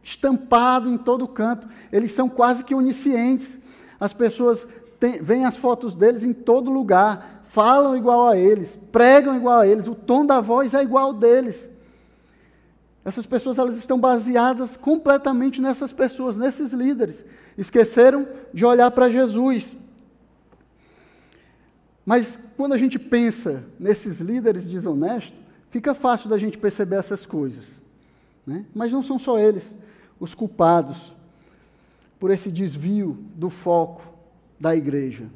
estampado 0.02 0.90
em 0.90 0.98
todo 0.98 1.28
canto. 1.28 1.68
Eles 1.92 2.10
são 2.12 2.28
quase 2.28 2.64
que 2.64 2.74
oniscientes. 2.74 3.48
As 3.98 4.12
pessoas 4.12 4.66
têm, 5.00 5.20
veem 5.20 5.46
as 5.46 5.56
fotos 5.56 5.94
deles 5.96 6.22
em 6.22 6.32
todo 6.32 6.70
lugar. 6.70 7.42
falam 7.48 7.96
igual 7.96 8.28
a 8.28 8.36
eles, 8.36 8.78
pregam 8.92 9.34
igual 9.34 9.58
a 9.58 9.66
eles, 9.66 9.88
o 9.88 9.94
tom 9.94 10.24
da 10.24 10.40
voz 10.40 10.72
é 10.72 10.80
igual 10.80 11.12
deles. 11.12 11.68
Essas 13.04 13.26
pessoas 13.26 13.58
elas 13.58 13.76
estão 13.76 13.98
baseadas 13.98 14.76
completamente 14.76 15.60
nessas 15.60 15.90
pessoas, 15.90 16.36
nesses 16.36 16.72
líderes. 16.72 17.16
Esqueceram 17.58 18.28
de 18.54 18.64
olhar 18.64 18.90
para 18.92 19.08
Jesus. 19.08 19.74
Mas 22.06 22.38
quando 22.56 22.74
a 22.74 22.78
gente 22.78 22.98
pensa 22.98 23.64
nesses 23.80 24.20
líderes 24.20 24.66
desonestos, 24.66 25.36
fica 25.70 25.92
fácil 25.92 26.28
da 26.28 26.38
gente 26.38 26.56
perceber 26.56 26.96
essas 26.96 27.26
coisas. 27.26 27.64
Né? 28.46 28.64
Mas 28.72 28.92
não 28.92 29.02
são 29.02 29.18
só 29.18 29.38
eles 29.38 29.64
os 30.20 30.34
culpados 30.34 31.12
por 32.20 32.30
esse 32.30 32.50
desvio 32.50 33.18
do 33.34 33.50
foco 33.50 34.09
da 34.60 34.76
igreja. 34.76 35.26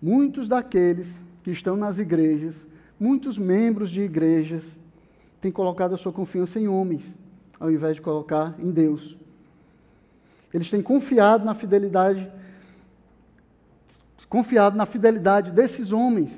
Muitos 0.00 0.48
daqueles 0.48 1.08
que 1.42 1.50
estão 1.50 1.76
nas 1.76 1.98
igrejas, 1.98 2.54
muitos 2.98 3.36
membros 3.36 3.90
de 3.90 4.02
igrejas, 4.02 4.62
têm 5.40 5.50
colocado 5.50 5.94
a 5.94 5.98
sua 5.98 6.12
confiança 6.12 6.60
em 6.60 6.68
homens, 6.68 7.02
ao 7.58 7.70
invés 7.70 7.96
de 7.96 8.02
colocar 8.02 8.54
em 8.58 8.70
Deus. 8.70 9.16
Eles 10.52 10.70
têm 10.70 10.80
confiado 10.80 11.44
na 11.44 11.54
fidelidade 11.54 12.30
confiado 14.26 14.76
na 14.76 14.84
fidelidade 14.84 15.52
desses 15.52 15.92
homens 15.92 16.30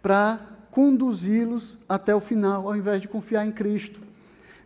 para 0.00 0.40
conduzi-los 0.70 1.76
até 1.86 2.14
o 2.14 2.20
final, 2.20 2.66
ao 2.66 2.74
invés 2.74 3.02
de 3.02 3.08
confiar 3.08 3.46
em 3.46 3.52
Cristo. 3.52 4.00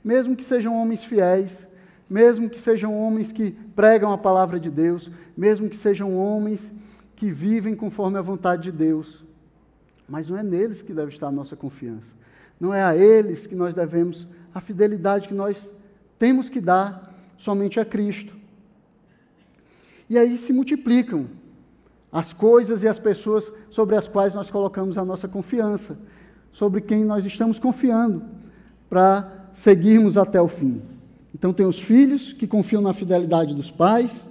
Mesmo 0.05 0.37
que 0.37 0.45
sejam 0.45 0.81
homens 0.81 1.03
fiéis, 1.03 1.51
mesmo 2.13 2.51
que 2.51 2.61
sejam 2.61 2.95
homens 2.95 3.33
que 3.33 3.53
pregam 3.75 4.13
a 4.13 4.19
palavra 4.19 4.61
de 4.61 4.69
Deus, 4.69 5.11
mesmo 5.35 5.71
que 5.71 5.77
sejam 5.77 6.15
homens 6.15 6.61
que 7.17 7.31
vivem 7.31 7.75
conforme 7.75 8.19
a 8.19 8.23
vontade 8.23 8.65
de 8.65 8.73
Deus. 8.73 9.25
Mas 10.07 10.29
não 10.29 10.37
é 10.37 10.43
neles 10.43 10.83
que 10.83 10.93
deve 10.93 11.11
estar 11.11 11.29
a 11.29 11.33
nossa 11.33 11.57
confiança. 11.57 12.13
Não 12.61 12.75
é 12.75 12.83
a 12.83 12.95
eles 12.95 13.47
que 13.47 13.55
nós 13.55 13.75
devemos 13.75 14.29
a 14.55 14.61
fidelidade 14.61 15.27
que 15.27 15.33
nós 15.33 15.57
temos 16.19 16.51
que 16.51 16.61
dar 16.61 17.15
somente 17.39 17.81
a 17.81 17.85
Cristo. 17.85 18.37
E 20.09 20.19
aí 20.19 20.37
se 20.37 20.53
multiplicam 20.53 21.27
as 22.13 22.35
coisas 22.35 22.83
e 22.83 22.89
as 22.89 22.99
pessoas 22.99 23.51
sobre 23.71 23.97
as 23.97 24.07
quais 24.07 24.35
nós 24.35 24.51
colocamos 24.51 24.99
a 24.99 25.05
nossa 25.05 25.27
confiança, 25.27 25.97
sobre 26.53 26.83
quem 26.83 27.07
nós 27.07 27.25
estamos 27.25 27.59
confiando 27.59 28.23
para 28.91 29.49
seguirmos 29.55 30.19
até 30.19 30.39
o 30.39 30.47
fim. 30.47 30.92
Então, 31.35 31.53
tem 31.53 31.67
os 31.67 31.79
filhos 31.79 32.33
que 32.33 32.47
confiam 32.47 32.83
na 32.83 32.93
fidelidade 32.93 33.55
dos 33.55 33.71
pais, 33.71 34.29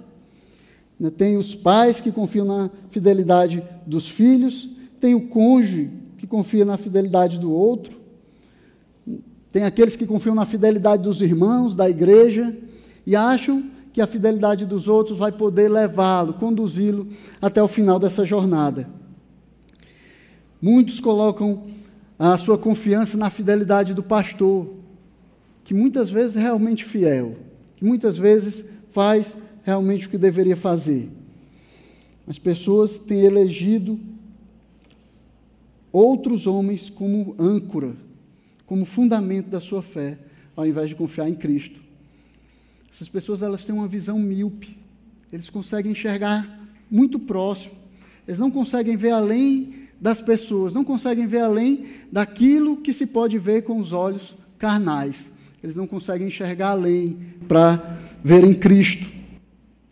né? 0.98 1.10
tem 1.10 1.36
os 1.36 1.54
pais 1.54 2.00
que 2.00 2.12
confiam 2.12 2.44
na 2.44 2.70
fidelidade 2.90 3.62
dos 3.86 4.08
filhos, 4.08 4.70
tem 5.00 5.14
o 5.14 5.28
cônjuge 5.28 5.90
que 6.18 6.26
confia 6.26 6.64
na 6.64 6.76
fidelidade 6.76 7.38
do 7.38 7.50
outro, 7.50 7.98
tem 9.50 9.64
aqueles 9.64 9.96
que 9.96 10.06
confiam 10.06 10.34
na 10.34 10.46
fidelidade 10.46 11.02
dos 11.02 11.20
irmãos, 11.20 11.74
da 11.74 11.90
igreja, 11.90 12.56
e 13.06 13.14
acham 13.14 13.64
que 13.92 14.00
a 14.00 14.06
fidelidade 14.06 14.64
dos 14.64 14.88
outros 14.88 15.18
vai 15.18 15.30
poder 15.30 15.68
levá-lo, 15.68 16.32
conduzi-lo 16.32 17.08
até 17.40 17.62
o 17.62 17.68
final 17.68 17.98
dessa 17.98 18.24
jornada. 18.24 18.88
Muitos 20.60 21.00
colocam 21.00 21.64
a 22.18 22.38
sua 22.38 22.56
confiança 22.56 23.18
na 23.18 23.28
fidelidade 23.28 23.92
do 23.92 24.02
pastor, 24.02 24.81
que 25.64 25.74
muitas 25.74 26.10
vezes 26.10 26.36
é 26.36 26.40
realmente 26.40 26.84
fiel, 26.84 27.36
que 27.76 27.84
muitas 27.84 28.16
vezes 28.18 28.64
faz 28.90 29.36
realmente 29.64 30.06
o 30.06 30.10
que 30.10 30.18
deveria 30.18 30.56
fazer. 30.56 31.08
As 32.26 32.38
pessoas 32.38 32.98
têm 32.98 33.20
elegido 33.20 33.98
outros 35.92 36.46
homens 36.46 36.88
como 36.88 37.34
âncora, 37.38 37.94
como 38.66 38.84
fundamento 38.84 39.48
da 39.48 39.60
sua 39.60 39.82
fé, 39.82 40.18
ao 40.56 40.66
invés 40.66 40.88
de 40.88 40.94
confiar 40.94 41.28
em 41.28 41.34
Cristo. 41.34 41.80
Essas 42.92 43.08
pessoas 43.08 43.42
elas 43.42 43.64
têm 43.64 43.74
uma 43.74 43.88
visão 43.88 44.18
míope. 44.18 44.76
Eles 45.32 45.48
conseguem 45.48 45.92
enxergar 45.92 46.68
muito 46.90 47.18
próximo. 47.18 47.72
Eles 48.26 48.38
não 48.38 48.50
conseguem 48.50 48.96
ver 48.96 49.10
além 49.10 49.88
das 50.00 50.20
pessoas, 50.20 50.74
não 50.74 50.84
conseguem 50.84 51.26
ver 51.26 51.40
além 51.40 51.86
daquilo 52.10 52.76
que 52.76 52.92
se 52.92 53.06
pode 53.06 53.38
ver 53.38 53.62
com 53.62 53.78
os 53.78 53.92
olhos 53.92 54.36
carnais. 54.58 55.31
Eles 55.62 55.76
não 55.76 55.86
conseguem 55.86 56.28
enxergar 56.28 56.70
além 56.70 57.18
para 57.46 57.98
ver 58.22 58.44
em 58.44 58.54
Cristo. 58.54 59.06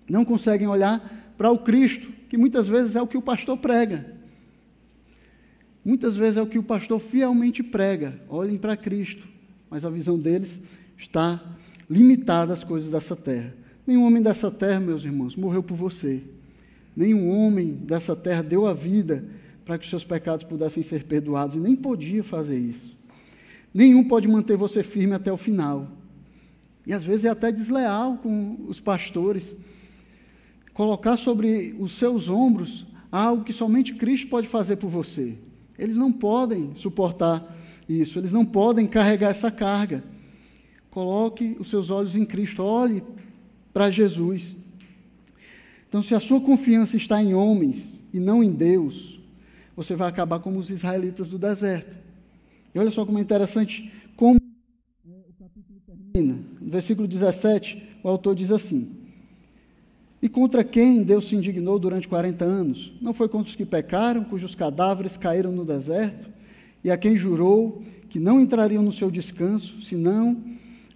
Não 0.08 0.24
conseguem 0.24 0.66
olhar 0.66 1.34
para 1.38 1.50
o 1.50 1.58
Cristo, 1.58 2.10
que 2.28 2.36
muitas 2.36 2.68
vezes 2.68 2.96
é 2.96 3.02
o 3.02 3.06
que 3.06 3.16
o 3.16 3.22
pastor 3.22 3.56
prega. 3.56 4.18
Muitas 5.84 6.16
vezes 6.16 6.36
é 6.36 6.42
o 6.42 6.46
que 6.46 6.58
o 6.58 6.62
pastor 6.62 6.98
fielmente 6.98 7.62
prega. 7.62 8.20
Olhem 8.28 8.58
para 8.58 8.76
Cristo. 8.76 9.26
Mas 9.70 9.84
a 9.84 9.90
visão 9.90 10.18
deles 10.18 10.60
está 10.98 11.40
limitada 11.88 12.52
às 12.52 12.64
coisas 12.64 12.90
dessa 12.90 13.14
terra. 13.14 13.54
Nenhum 13.86 14.04
homem 14.04 14.22
dessa 14.22 14.50
terra, 14.50 14.80
meus 14.80 15.04
irmãos, 15.04 15.36
morreu 15.36 15.62
por 15.62 15.76
você. 15.76 16.20
Nenhum 16.96 17.30
homem 17.30 17.72
dessa 17.72 18.14
terra 18.14 18.42
deu 18.42 18.66
a 18.66 18.74
vida 18.74 19.24
para 19.64 19.78
que 19.78 19.84
os 19.84 19.90
seus 19.90 20.04
pecados 20.04 20.44
pudessem 20.44 20.82
ser 20.82 21.04
perdoados, 21.04 21.54
e 21.54 21.60
nem 21.60 21.76
podia 21.76 22.24
fazer 22.24 22.58
isso. 22.58 22.96
Nenhum 23.72 24.04
pode 24.04 24.26
manter 24.26 24.56
você 24.56 24.82
firme 24.82 25.14
até 25.14 25.32
o 25.32 25.36
final. 25.36 25.88
E 26.86 26.92
às 26.92 27.04
vezes 27.04 27.24
é 27.24 27.28
até 27.28 27.52
desleal 27.52 28.16
com 28.16 28.56
os 28.66 28.80
pastores. 28.80 29.44
Colocar 30.72 31.16
sobre 31.16 31.74
os 31.78 31.92
seus 31.92 32.28
ombros 32.28 32.86
algo 33.10 33.44
que 33.44 33.52
somente 33.52 33.94
Cristo 33.94 34.28
pode 34.28 34.48
fazer 34.48 34.76
por 34.76 34.88
você. 34.88 35.36
Eles 35.78 35.96
não 35.96 36.12
podem 36.12 36.74
suportar 36.74 37.56
isso, 37.88 38.18
eles 38.18 38.32
não 38.32 38.44
podem 38.44 38.86
carregar 38.86 39.30
essa 39.30 39.50
carga. 39.50 40.04
Coloque 40.90 41.56
os 41.58 41.70
seus 41.70 41.90
olhos 41.90 42.14
em 42.14 42.24
Cristo, 42.24 42.62
olhe 42.62 43.02
para 43.72 43.90
Jesus. 43.90 44.56
Então, 45.88 46.02
se 46.02 46.14
a 46.14 46.20
sua 46.20 46.40
confiança 46.40 46.96
está 46.96 47.22
em 47.22 47.34
homens 47.34 47.84
e 48.12 48.20
não 48.20 48.42
em 48.42 48.52
Deus, 48.52 49.20
você 49.76 49.96
vai 49.96 50.08
acabar 50.08 50.40
como 50.40 50.58
os 50.58 50.70
israelitas 50.70 51.28
do 51.28 51.38
deserto. 51.38 51.96
E 52.74 52.78
olha 52.78 52.90
só 52.90 53.04
como 53.04 53.18
é 53.18 53.20
interessante 53.20 53.92
como 54.16 54.38
o 55.04 55.32
capítulo 55.38 55.80
termina. 55.86 56.38
No 56.60 56.70
versículo 56.70 57.08
17, 57.08 57.82
o 58.02 58.08
autor 58.08 58.34
diz 58.34 58.50
assim: 58.50 58.90
E 60.22 60.28
contra 60.28 60.62
quem 60.62 61.02
Deus 61.02 61.28
se 61.28 61.34
indignou 61.34 61.78
durante 61.78 62.08
40 62.08 62.44
anos? 62.44 62.92
Não 63.00 63.12
foi 63.12 63.28
contra 63.28 63.48
os 63.48 63.56
que 63.56 63.66
pecaram, 63.66 64.24
cujos 64.24 64.54
cadáveres 64.54 65.16
caíram 65.16 65.52
no 65.52 65.64
deserto, 65.64 66.30
e 66.84 66.90
a 66.90 66.96
quem 66.96 67.16
jurou 67.16 67.82
que 68.08 68.18
não 68.18 68.40
entrariam 68.40 68.82
no 68.82 68.92
seu 68.92 69.10
descanso, 69.10 69.80
senão 69.82 70.36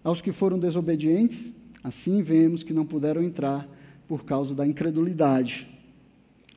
aos 0.03 0.21
que 0.21 0.33
foram 0.33 0.59
desobedientes, 0.59 1.53
assim 1.83 2.23
vemos 2.23 2.63
que 2.63 2.73
não 2.73 2.85
puderam 2.85 3.23
entrar 3.23 3.67
por 4.07 4.25
causa 4.25 4.55
da 4.55 4.67
incredulidade. 4.67 5.67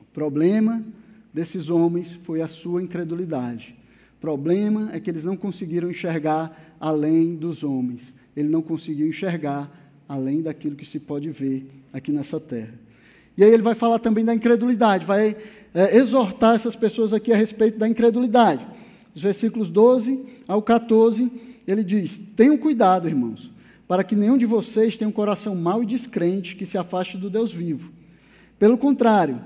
O 0.00 0.04
problema 0.04 0.84
desses 1.32 1.70
homens 1.70 2.12
foi 2.12 2.42
a 2.42 2.48
sua 2.48 2.82
incredulidade. 2.82 3.74
Problema 4.20 4.90
é 4.92 5.00
que 5.00 5.08
eles 5.10 5.24
não 5.24 5.36
conseguiram 5.36 5.90
enxergar 5.90 6.76
além 6.80 7.36
dos 7.36 7.62
homens. 7.62 8.12
Ele 8.36 8.48
não 8.48 8.62
conseguiu 8.62 9.08
enxergar 9.08 9.70
além 10.08 10.42
daquilo 10.42 10.76
que 10.76 10.86
se 10.86 10.98
pode 10.98 11.30
ver 11.30 11.68
aqui 11.92 12.10
nessa 12.10 12.40
terra. 12.40 12.74
E 13.36 13.44
aí 13.44 13.50
ele 13.50 13.62
vai 13.62 13.74
falar 13.74 13.98
também 14.00 14.24
da 14.24 14.34
incredulidade, 14.34 15.06
vai 15.06 15.36
é, 15.72 15.96
exortar 15.96 16.56
essas 16.56 16.74
pessoas 16.74 17.12
aqui 17.12 17.32
a 17.32 17.36
respeito 17.36 17.78
da 17.78 17.86
incredulidade. 17.86 18.66
Os 19.14 19.22
versículos 19.22 19.68
12 19.68 20.24
ao 20.46 20.60
14 20.60 21.30
ele 21.66 21.84
diz: 21.84 22.20
Tenham 22.34 22.56
cuidado, 22.56 23.06
irmãos, 23.06 23.52
para 23.86 24.02
que 24.02 24.16
nenhum 24.16 24.38
de 24.38 24.46
vocês 24.46 24.96
tenha 24.96 25.08
um 25.08 25.12
coração 25.12 25.54
mau 25.54 25.82
e 25.82 25.86
descrente 25.86 26.56
que 26.56 26.66
se 26.66 26.78
afaste 26.78 27.16
do 27.16 27.30
Deus 27.30 27.52
vivo. 27.52 27.92
Pelo 28.58 28.76
contrário, 28.76 29.40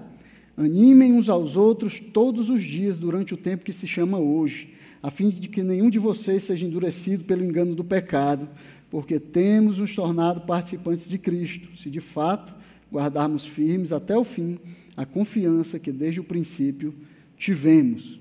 animem 0.56 1.12
uns 1.12 1.28
aos 1.28 1.56
outros 1.56 2.00
todos 2.12 2.48
os 2.48 2.62
dias 2.62 2.98
durante 2.98 3.34
o 3.34 3.36
tempo 3.36 3.64
que 3.64 3.72
se 3.72 3.86
chama 3.86 4.18
hoje, 4.18 4.74
a 5.02 5.10
fim 5.10 5.30
de 5.30 5.48
que 5.48 5.62
nenhum 5.62 5.90
de 5.90 5.98
vocês 5.98 6.44
seja 6.44 6.66
endurecido 6.66 7.24
pelo 7.24 7.44
engano 7.44 7.74
do 7.74 7.82
pecado, 7.82 8.48
porque 8.90 9.18
temos 9.18 9.78
nos 9.78 9.94
tornado 9.94 10.42
participantes 10.42 11.08
de 11.08 11.18
Cristo, 11.18 11.68
se 11.78 11.90
de 11.90 12.00
fato 12.00 12.54
guardarmos 12.92 13.46
firmes 13.46 13.92
até 13.92 14.16
o 14.16 14.24
fim 14.24 14.58
a 14.96 15.06
confiança 15.06 15.78
que 15.78 15.90
desde 15.90 16.20
o 16.20 16.24
princípio 16.24 16.94
tivemos. 17.36 18.20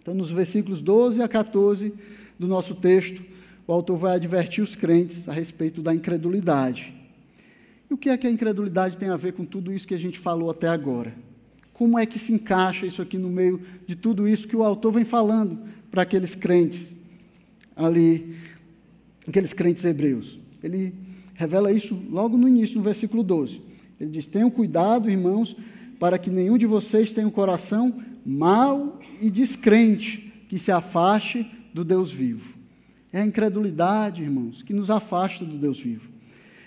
Então, 0.00 0.14
nos 0.14 0.30
versículos 0.30 0.80
12 0.80 1.22
a 1.22 1.28
14 1.28 1.92
do 2.38 2.46
nosso 2.46 2.74
texto, 2.74 3.22
o 3.66 3.72
autor 3.72 3.96
vai 3.96 4.14
advertir 4.16 4.62
os 4.62 4.76
crentes 4.76 5.28
a 5.28 5.32
respeito 5.32 5.82
da 5.82 5.94
incredulidade. 5.94 6.94
E 7.90 7.94
o 7.94 7.96
que 7.96 8.10
é 8.10 8.16
que 8.16 8.26
a 8.26 8.30
incredulidade 8.30 8.96
tem 8.96 9.08
a 9.08 9.16
ver 9.16 9.32
com 9.32 9.44
tudo 9.44 9.72
isso 9.72 9.86
que 9.86 9.94
a 9.94 9.98
gente 9.98 10.18
falou 10.18 10.50
até 10.50 10.68
agora? 10.68 11.14
Como 11.78 11.96
é 11.96 12.04
que 12.04 12.18
se 12.18 12.32
encaixa 12.32 12.84
isso 12.84 13.00
aqui 13.00 13.16
no 13.16 13.28
meio 13.28 13.60
de 13.86 13.94
tudo 13.94 14.26
isso 14.26 14.48
que 14.48 14.56
o 14.56 14.64
autor 14.64 14.94
vem 14.94 15.04
falando 15.04 15.60
para 15.92 16.02
aqueles 16.02 16.34
crentes 16.34 16.92
ali, 17.76 18.34
aqueles 19.28 19.52
crentes 19.52 19.84
hebreus? 19.84 20.40
Ele 20.60 20.92
revela 21.34 21.70
isso 21.70 21.96
logo 22.10 22.36
no 22.36 22.48
início, 22.48 22.76
no 22.76 22.82
versículo 22.82 23.22
12. 23.22 23.62
Ele 24.00 24.10
diz: 24.10 24.26
Tenham 24.26 24.50
cuidado, 24.50 25.08
irmãos, 25.08 25.56
para 26.00 26.18
que 26.18 26.30
nenhum 26.30 26.58
de 26.58 26.66
vocês 26.66 27.12
tenha 27.12 27.28
um 27.28 27.30
coração 27.30 28.02
mau 28.26 28.98
e 29.22 29.30
descrente 29.30 30.32
que 30.48 30.58
se 30.58 30.72
afaste 30.72 31.48
do 31.72 31.84
Deus 31.84 32.10
vivo. 32.10 32.58
É 33.12 33.20
a 33.20 33.24
incredulidade, 33.24 34.20
irmãos, 34.20 34.64
que 34.64 34.74
nos 34.74 34.90
afasta 34.90 35.44
do 35.44 35.56
Deus 35.56 35.78
vivo. 35.78 36.10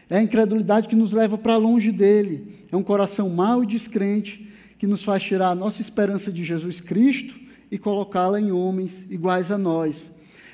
É 0.10 0.20
a 0.20 0.24
incredulidade 0.24 0.88
que 0.88 0.96
nos 0.96 1.12
leva 1.12 1.38
para 1.38 1.58
longe 1.58 1.92
dele. 1.92 2.66
É 2.72 2.78
um 2.78 2.84
coração 2.84 3.30
mau 3.30 3.62
e 3.62 3.68
descrente 3.68 4.50
que 4.82 4.88
nos 4.88 5.04
faz 5.04 5.22
tirar 5.22 5.50
a 5.50 5.56
nossa 5.56 5.80
esperança 5.80 6.32
de 6.32 6.44
Jesus 6.44 6.82
Cristo 6.82 7.36
e 7.70 7.78
colocá-la 7.78 8.42
em 8.42 8.52
homens 8.52 9.06
iguais 9.12 9.52
a 9.52 9.58
nós. 9.58 9.96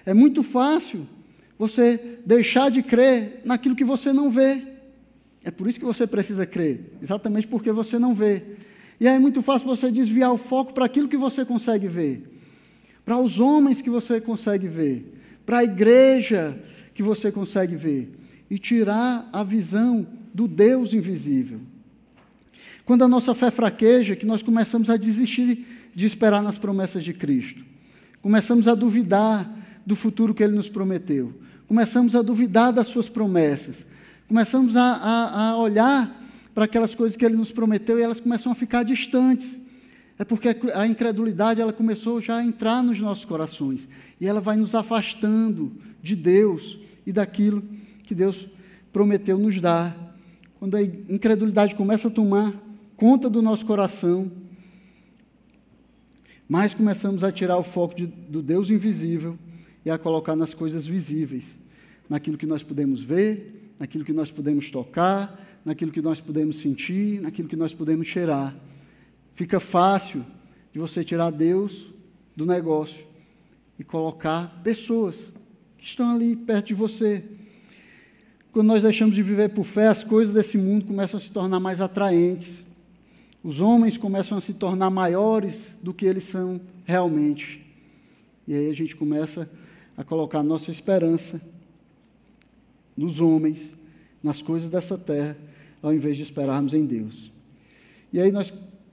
É 0.05 0.13
muito 0.13 0.43
fácil 0.43 1.07
você 1.57 2.19
deixar 2.25 2.69
de 2.69 2.83
crer 2.83 3.39
naquilo 3.45 3.73
que 3.73 3.85
você 3.85 4.11
não 4.11 4.29
vê. 4.29 4.63
É 5.45 5.49
por 5.49 5.65
isso 5.65 5.79
que 5.79 5.85
você 5.85 6.05
precisa 6.05 6.45
crer, 6.45 6.91
exatamente 7.01 7.47
porque 7.47 7.71
você 7.71 7.97
não 7.97 8.13
vê. 8.13 8.43
E 8.99 9.07
aí 9.07 9.15
é 9.15 9.19
muito 9.19 9.41
fácil 9.41 9.65
você 9.65 9.89
desviar 9.89 10.33
o 10.33 10.37
foco 10.37 10.73
para 10.73 10.83
aquilo 10.83 11.07
que 11.07 11.15
você 11.15 11.45
consegue 11.45 11.87
ver, 11.87 12.29
para 13.05 13.17
os 13.17 13.39
homens 13.39 13.81
que 13.81 13.89
você 13.89 14.19
consegue 14.19 14.67
ver, 14.67 15.09
para 15.45 15.59
a 15.59 15.63
igreja 15.63 16.61
que 16.93 17.01
você 17.01 17.31
consegue 17.31 17.77
ver, 17.77 18.11
e 18.49 18.59
tirar 18.59 19.29
a 19.31 19.41
visão 19.41 20.05
do 20.33 20.49
Deus 20.49 20.93
invisível. 20.93 21.61
Quando 22.87 23.03
a 23.03 23.07
nossa 23.09 23.35
fé 23.35 23.51
fraqueja, 23.51 24.15
que 24.15 24.25
nós 24.25 24.41
começamos 24.41 24.89
a 24.89 24.95
desistir 24.95 25.67
de 25.93 26.05
esperar 26.05 26.41
nas 26.41 26.57
promessas 26.57 27.03
de 27.03 27.13
Cristo, 27.13 27.61
começamos 28.21 28.65
a 28.65 28.73
duvidar 28.73 29.53
do 29.85 29.93
futuro 29.93 30.33
que 30.33 30.41
Ele 30.41 30.55
nos 30.55 30.69
prometeu, 30.69 31.33
começamos 31.67 32.15
a 32.15 32.21
duvidar 32.21 32.71
das 32.71 32.87
Suas 32.87 33.09
promessas, 33.09 33.85
começamos 34.25 34.77
a, 34.77 34.83
a, 34.83 35.49
a 35.49 35.57
olhar 35.57 36.23
para 36.55 36.63
aquelas 36.63 36.95
coisas 36.95 37.17
que 37.17 37.25
Ele 37.25 37.35
nos 37.35 37.51
prometeu 37.51 37.99
e 37.99 38.01
elas 38.01 38.21
começam 38.21 38.53
a 38.53 38.55
ficar 38.55 38.83
distantes. 38.83 39.49
É 40.17 40.23
porque 40.23 40.55
a 40.73 40.87
incredulidade 40.87 41.59
ela 41.59 41.73
começou 41.73 42.21
já 42.21 42.37
a 42.37 42.45
entrar 42.45 42.81
nos 42.81 43.01
nossos 43.01 43.25
corações 43.25 43.85
e 44.17 44.25
ela 44.25 44.39
vai 44.39 44.55
nos 44.55 44.73
afastando 44.73 45.73
de 46.01 46.15
Deus 46.15 46.79
e 47.05 47.11
daquilo 47.11 47.61
que 48.03 48.15
Deus 48.15 48.47
prometeu 48.93 49.37
nos 49.37 49.59
dar. 49.59 50.15
Quando 50.57 50.75
a 50.75 50.81
incredulidade 50.81 51.75
começa 51.75 52.07
a 52.07 52.11
tomar 52.11 52.65
conta 52.97 53.29
do 53.29 53.43
nosso 53.43 53.63
coração, 53.63 54.31
mais 56.49 56.73
começamos 56.73 57.23
a 57.23 57.31
tirar 57.31 57.57
o 57.57 57.63
foco 57.63 57.95
de, 57.95 58.07
do 58.07 58.41
Deus 58.41 58.71
invisível 58.71 59.37
e 59.85 59.91
a 59.91 59.99
colocar 59.99 60.35
nas 60.35 60.53
coisas 60.53 60.85
visíveis, 60.85 61.45
naquilo 62.09 62.37
que 62.37 62.47
nós 62.47 62.63
podemos 62.63 63.01
ver, 63.01 63.71
naquilo 63.79 64.03
que 64.03 64.11
nós 64.11 64.31
podemos 64.31 64.71
tocar, 64.71 65.39
naquilo 65.63 65.91
que 65.91 66.01
nós 66.01 66.19
podemos 66.19 66.57
sentir, 66.57 67.21
naquilo 67.21 67.47
que 67.47 67.55
nós 67.55 67.71
podemos 67.71 68.07
cheirar. 68.07 68.55
Fica 69.35 69.59
fácil 69.59 70.25
de 70.73 70.79
você 70.79 71.03
tirar 71.03 71.29
Deus 71.29 71.93
do 72.35 72.45
negócio 72.45 73.05
e 73.77 73.83
colocar 73.83 74.59
pessoas 74.63 75.31
que 75.77 75.85
estão 75.85 76.15
ali 76.15 76.35
perto 76.35 76.67
de 76.67 76.73
você. 76.73 77.23
Quando 78.51 78.67
nós 78.67 78.81
deixamos 78.81 79.13
de 79.13 79.21
viver 79.21 79.49
por 79.49 79.65
fé, 79.65 79.87
as 79.87 80.03
coisas 80.03 80.33
desse 80.33 80.57
mundo 80.57 80.85
começam 80.85 81.19
a 81.19 81.21
se 81.21 81.31
tornar 81.31 81.59
mais 81.59 81.79
atraentes. 81.79 82.66
Os 83.47 83.61
homens 83.61 83.95
começam 83.95 84.37
a 84.37 84.41
se 84.41 84.53
tornar 84.53 84.89
maiores 84.89 85.55
do 85.81 85.93
que 85.93 86.05
eles 86.05 86.25
são 86.25 86.59
realmente. 86.83 87.65
E 88.45 88.53
aí 88.53 88.69
a 88.69 88.73
gente 88.73 88.93
começa 88.93 89.49
a 89.95 90.03
colocar 90.03 90.43
nossa 90.43 90.69
esperança 90.69 91.39
nos 92.97 93.21
homens, 93.21 93.73
nas 94.21 94.41
coisas 94.41 94.69
dessa 94.69 94.97
terra, 94.97 95.37
ao 95.81 95.93
invés 95.93 96.17
de 96.17 96.23
esperarmos 96.23 96.73
em 96.73 96.85
Deus. 96.85 97.31
E 98.11 98.19
aí 98.19 98.33
nós 98.33 98.51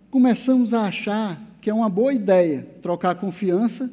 começamos 0.09 0.73
a 0.73 0.83
achar 0.83 1.43
que 1.61 1.69
é 1.69 1.75
uma 1.75 1.89
boa 1.89 2.15
ideia 2.15 2.65
trocar 2.81 3.11
a 3.11 3.17
confiança 3.17 3.91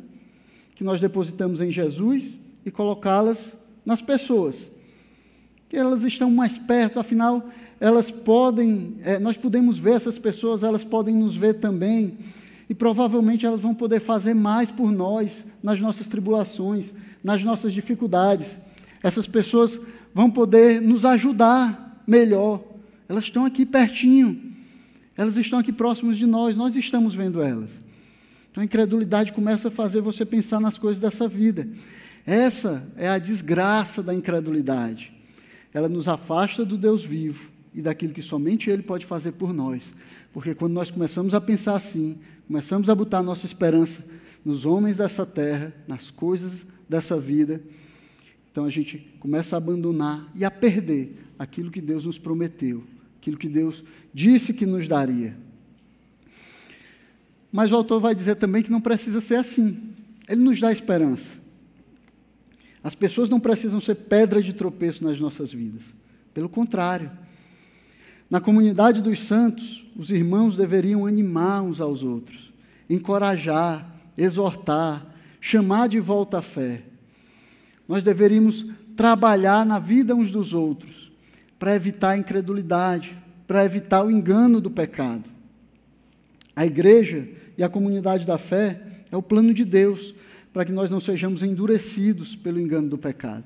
que 0.75 0.83
nós 0.83 1.01
depositamos 1.01 1.59
em 1.59 1.71
Jesus 1.71 2.37
e 2.63 2.69
colocá-las 2.69 3.57
nas 3.83 3.99
pessoas. 3.99 4.69
Que 5.67 5.75
elas 5.75 6.03
estão 6.03 6.29
mais 6.29 6.59
perto, 6.59 6.99
afinal, 6.99 7.49
elas 7.81 8.11
podem, 8.11 8.97
é, 9.03 9.17
nós 9.17 9.35
podemos 9.35 9.75
ver 9.79 9.93
essas 9.93 10.19
pessoas, 10.19 10.61
elas 10.61 10.83
podem 10.83 11.15
nos 11.15 11.35
ver 11.35 11.55
também, 11.55 12.15
e 12.69 12.75
provavelmente 12.75 13.43
elas 13.43 13.59
vão 13.59 13.73
poder 13.73 13.99
fazer 13.99 14.35
mais 14.35 14.69
por 14.69 14.91
nós 14.91 15.43
nas 15.63 15.81
nossas 15.81 16.07
tribulações, 16.07 16.93
nas 17.23 17.43
nossas 17.43 17.73
dificuldades. 17.73 18.55
Essas 19.01 19.25
pessoas 19.25 19.79
vão 20.13 20.29
poder 20.29 20.79
nos 20.79 21.03
ajudar 21.03 22.03
melhor. 22.05 22.61
Elas 23.09 23.23
estão 23.23 23.45
aqui 23.45 23.65
pertinho. 23.65 24.53
Elas 25.17 25.35
estão 25.35 25.57
aqui 25.57 25.73
próximas 25.73 26.19
de 26.19 26.27
nós, 26.27 26.55
nós 26.55 26.75
estamos 26.75 27.15
vendo 27.15 27.41
elas. 27.41 27.71
Então 28.51 28.61
a 28.61 28.65
incredulidade 28.65 29.33
começa 29.33 29.69
a 29.69 29.71
fazer 29.71 30.01
você 30.01 30.23
pensar 30.23 30.59
nas 30.59 30.77
coisas 30.77 31.01
dessa 31.01 31.27
vida. 31.27 31.67
Essa 32.27 32.83
é 32.95 33.09
a 33.09 33.17
desgraça 33.17 34.03
da 34.03 34.13
incredulidade. 34.13 35.11
Ela 35.73 35.89
nos 35.89 36.07
afasta 36.07 36.63
do 36.63 36.77
Deus 36.77 37.03
vivo 37.03 37.50
e 37.73 37.81
daquilo 37.81 38.13
que 38.13 38.21
somente 38.21 38.69
Ele 38.69 38.83
pode 38.83 39.05
fazer 39.05 39.31
por 39.33 39.53
nós. 39.53 39.93
Porque 40.33 40.53
quando 40.53 40.73
nós 40.73 40.91
começamos 40.91 41.33
a 41.33 41.41
pensar 41.41 41.75
assim, 41.75 42.17
começamos 42.47 42.89
a 42.89 42.95
botar 42.95 43.21
nossa 43.21 43.45
esperança 43.45 44.03
nos 44.43 44.65
homens 44.65 44.97
dessa 44.97 45.25
terra, 45.25 45.73
nas 45.87 46.09
coisas 46.09 46.65
dessa 46.89 47.19
vida, 47.19 47.61
então 48.51 48.65
a 48.65 48.69
gente 48.69 48.97
começa 49.19 49.55
a 49.55 49.57
abandonar 49.57 50.29
e 50.35 50.43
a 50.43 50.51
perder 50.51 51.17
aquilo 51.39 51.71
que 51.71 51.79
Deus 51.79 52.03
nos 52.03 52.17
prometeu, 52.17 52.83
aquilo 53.17 53.37
que 53.37 53.47
Deus 53.47 53.83
disse 54.13 54.53
que 54.53 54.65
nos 54.65 54.87
daria. 54.87 55.37
Mas 57.51 57.71
o 57.71 57.75
autor 57.75 57.99
vai 57.99 58.15
dizer 58.15 58.35
também 58.35 58.63
que 58.63 58.71
não 58.71 58.81
precisa 58.81 59.21
ser 59.21 59.35
assim. 59.35 59.93
Ele 60.27 60.41
nos 60.41 60.59
dá 60.59 60.71
esperança. 60.71 61.41
As 62.83 62.95
pessoas 62.95 63.29
não 63.29 63.39
precisam 63.39 63.79
ser 63.79 63.95
pedra 63.95 64.41
de 64.41 64.53
tropeço 64.53 65.03
nas 65.03 65.19
nossas 65.19 65.51
vidas. 65.51 65.83
Pelo 66.33 66.49
contrário. 66.49 67.11
Na 68.31 68.39
comunidade 68.39 69.01
dos 69.01 69.19
santos, 69.27 69.85
os 69.93 70.09
irmãos 70.09 70.55
deveriam 70.55 71.05
animar 71.05 71.61
uns 71.61 71.81
aos 71.81 72.01
outros, 72.01 72.53
encorajar, 72.89 73.93
exortar, 74.17 75.05
chamar 75.41 75.89
de 75.89 75.99
volta 75.99 76.37
a 76.37 76.41
fé. 76.41 76.83
Nós 77.85 78.01
deveríamos 78.01 78.65
trabalhar 78.95 79.65
na 79.65 79.79
vida 79.79 80.15
uns 80.15 80.31
dos 80.31 80.53
outros 80.53 81.11
para 81.59 81.75
evitar 81.75 82.11
a 82.11 82.17
incredulidade, 82.17 83.17
para 83.45 83.65
evitar 83.65 84.01
o 84.01 84.09
engano 84.09 84.61
do 84.61 84.71
pecado. 84.71 85.25
A 86.55 86.65
igreja 86.65 87.27
e 87.57 87.63
a 87.65 87.67
comunidade 87.67 88.25
da 88.25 88.37
fé 88.37 88.81
é 89.11 89.17
o 89.17 89.21
plano 89.21 89.53
de 89.53 89.65
Deus 89.65 90.15
para 90.53 90.63
que 90.63 90.71
nós 90.71 90.89
não 90.89 91.01
sejamos 91.01 91.43
endurecidos 91.43 92.33
pelo 92.33 92.61
engano 92.61 92.87
do 92.87 92.97
pecado. 92.97 93.43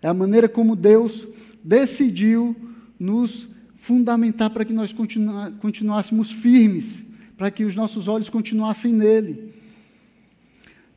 É 0.00 0.06
a 0.06 0.14
maneira 0.14 0.48
como 0.48 0.76
Deus 0.76 1.26
decidiu 1.64 2.54
nos 2.96 3.48
fundamentar 3.80 4.50
para 4.50 4.64
que 4.64 4.74
nós 4.74 4.92
continuássemos 4.92 6.30
firmes, 6.30 7.02
para 7.36 7.50
que 7.50 7.64
os 7.64 7.74
nossos 7.74 8.08
olhos 8.08 8.28
continuassem 8.28 8.92
nele. 8.92 9.54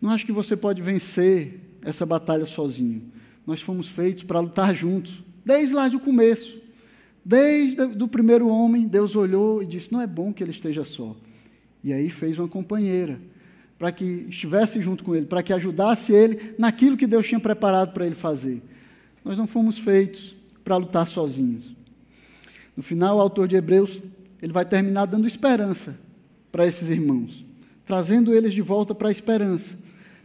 Não 0.01 0.11
acho 0.11 0.25
que 0.25 0.33
você 0.33 0.57
pode 0.57 0.81
vencer 0.81 1.61
essa 1.81 2.05
batalha 2.05 2.45
sozinho. 2.45 3.03
Nós 3.47 3.61
fomos 3.61 3.87
feitos 3.87 4.23
para 4.23 4.41
lutar 4.41 4.75
juntos, 4.75 5.23
desde 5.45 5.73
lá 5.73 5.87
do 5.87 5.97
começo. 5.97 6.61
Desde 7.23 7.81
o 7.81 8.07
primeiro 8.07 8.49
homem, 8.49 8.85
Deus 8.85 9.15
olhou 9.15 9.63
e 9.63 9.65
disse: 9.65 9.93
Não 9.93 10.01
é 10.01 10.07
bom 10.07 10.33
que 10.33 10.43
ele 10.43 10.51
esteja 10.51 10.83
só. 10.83 11.15
E 11.81 11.93
aí 11.93 12.09
fez 12.09 12.37
uma 12.37 12.49
companheira, 12.49 13.17
para 13.79 13.93
que 13.93 14.25
estivesse 14.27 14.81
junto 14.81 15.05
com 15.05 15.15
ele, 15.15 15.25
para 15.25 15.41
que 15.41 15.53
ajudasse 15.53 16.11
ele 16.11 16.53
naquilo 16.59 16.97
que 16.97 17.07
Deus 17.07 17.25
tinha 17.25 17.39
preparado 17.39 17.93
para 17.93 18.05
ele 18.05 18.15
fazer. 18.15 18.61
Nós 19.23 19.37
não 19.37 19.47
fomos 19.47 19.77
feitos 19.77 20.35
para 20.65 20.75
lutar 20.75 21.07
sozinhos. 21.07 21.72
No 22.75 22.83
final, 22.83 23.17
o 23.17 23.21
autor 23.21 23.47
de 23.47 23.55
Hebreus, 23.55 23.99
ele 24.41 24.53
vai 24.53 24.65
terminar 24.65 25.05
dando 25.05 25.27
esperança 25.27 25.95
para 26.51 26.65
esses 26.65 26.89
irmãos, 26.89 27.45
trazendo 27.85 28.33
eles 28.33 28.53
de 28.53 28.61
volta 28.61 28.93
para 28.93 29.09
a 29.09 29.11
esperança. 29.11 29.77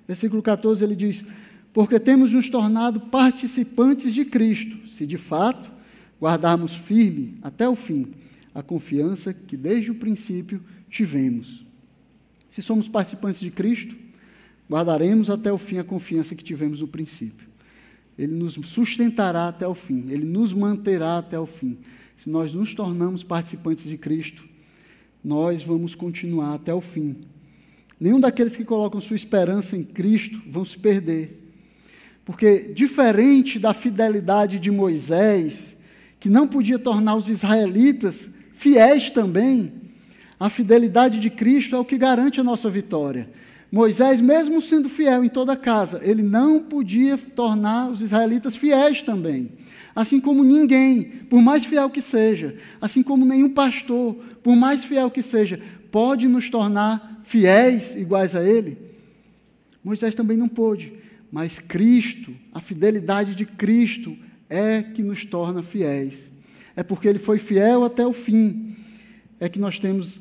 Versículo 0.07 0.43
14, 0.43 0.83
ele 0.83 0.97
diz: 0.97 1.25
porque 1.73 2.01
temos 2.01 2.33
nos 2.33 2.49
tornado 2.49 3.01
participantes 3.01 4.13
de 4.13 4.25
Cristo, 4.25 4.89
se 4.89 5.07
de 5.07 5.17
fato 5.17 5.71
guardarmos 6.21 6.75
firme 6.75 7.39
até 7.43 7.69
o 7.69 7.77
fim 7.77 8.13
a 8.55 8.63
confiança 8.63 9.33
que 9.33 9.57
desde 9.57 9.91
o 9.91 9.95
princípio 9.95 10.61
tivemos. 10.91 11.65
Se 12.51 12.61
somos 12.61 12.89
participantes 12.89 13.39
de 13.39 13.53
Cristo, 13.53 13.95
guardaremos 14.69 15.31
até 15.31 15.53
o 15.53 15.59
fim 15.59 15.79
a 15.79 15.85
confiança 15.85 16.35
que 16.35 16.43
tivemos 16.43 16.81
no 16.81 16.89
princípio. 16.89 17.47
Ele 18.19 18.35
nos 18.35 18.55
sustentará 18.55 19.47
até 19.47 19.65
o 19.65 19.75
fim, 19.75 20.07
ele 20.09 20.25
nos 20.25 20.53
manterá 20.53 21.19
até 21.19 21.39
o 21.39 21.47
fim. 21.47 21.79
Se 22.19 22.29
nós 22.29 22.53
nos 22.53 22.75
tornamos 22.75 23.23
participantes 23.23 23.85
de 23.85 23.97
Cristo, 23.97 24.45
nós 25.23 25.63
vamos 25.63 25.95
continuar 25.95 26.55
até 26.55 26.75
o 26.75 26.81
fim. 26.81 27.17
Nenhum 28.01 28.19
daqueles 28.21 28.57
que 28.57 28.65
colocam 28.65 29.01
sua 29.01 29.17
esperança 29.17 29.77
em 29.77 29.85
Cristo 29.85 30.41
vão 30.49 30.65
se 30.65 30.77
perder. 30.77 31.53
Porque, 32.25 32.73
diferente 32.75 33.59
da 33.59 33.73
fidelidade 33.73 34.59
de 34.59 34.71
Moisés, 34.71 35.77
que 36.21 36.29
não 36.29 36.47
podia 36.47 36.79
tornar 36.79 37.15
os 37.15 37.29
israelitas 37.29 38.29
fiéis 38.53 39.11
também, 39.11 39.73
a 40.39 40.51
fidelidade 40.51 41.21
de 41.21 41.31
Cristo 41.31 41.77
é 41.77 41.79
o 41.79 41.85
que 41.85 41.97
garante 41.97 42.41
a 42.41 42.45
nossa 42.45 42.69
vitória. 42.69 43.29
Moisés, 43.71 44.21
mesmo 44.21 44.63
sendo 44.63 44.89
fiel 44.89 45.23
em 45.23 45.29
toda 45.29 45.57
casa, 45.57 46.01
ele 46.03 46.23
não 46.23 46.61
podia 46.61 47.19
tornar 47.19 47.91
os 47.91 48.01
israelitas 48.01 48.57
fiéis 48.57 49.03
também. 49.03 49.51
Assim 49.95 50.21
como 50.21 50.43
ninguém, 50.43 51.05
por 51.29 51.43
mais 51.43 51.65
fiel 51.65 51.91
que 51.91 52.01
seja, 52.01 52.57
assim 52.81 53.03
como 53.03 53.27
nenhum 53.27 53.51
pastor, 53.51 54.15
por 54.43 54.57
mais 54.57 54.85
fiel 54.85 55.11
que 55.11 55.23
seja, 55.23 55.61
pode 55.91 56.27
nos 56.29 56.49
tornar 56.49 57.21
fiéis 57.25 57.95
iguais 57.95 58.35
a 58.35 58.43
ele. 58.43 58.79
Moisés 59.85 60.15
também 60.15 60.37
não 60.37 60.49
pôde, 60.49 60.93
mas 61.31 61.59
Cristo, 61.59 62.35
a 62.55 62.61
fidelidade 62.61 63.35
de 63.35 63.45
Cristo 63.45 64.17
é 64.49 64.83
que 64.83 65.03
nos 65.03 65.25
torna 65.25 65.63
fiéis. 65.63 66.15
É 66.75 66.83
porque 66.83 67.09
ele 67.09 67.19
foi 67.19 67.39
fiel 67.39 67.85
até 67.85 68.07
o 68.07 68.13
fim, 68.13 68.77
é 69.39 69.49
que 69.49 69.59
nós 69.59 69.79
temos 69.79 70.21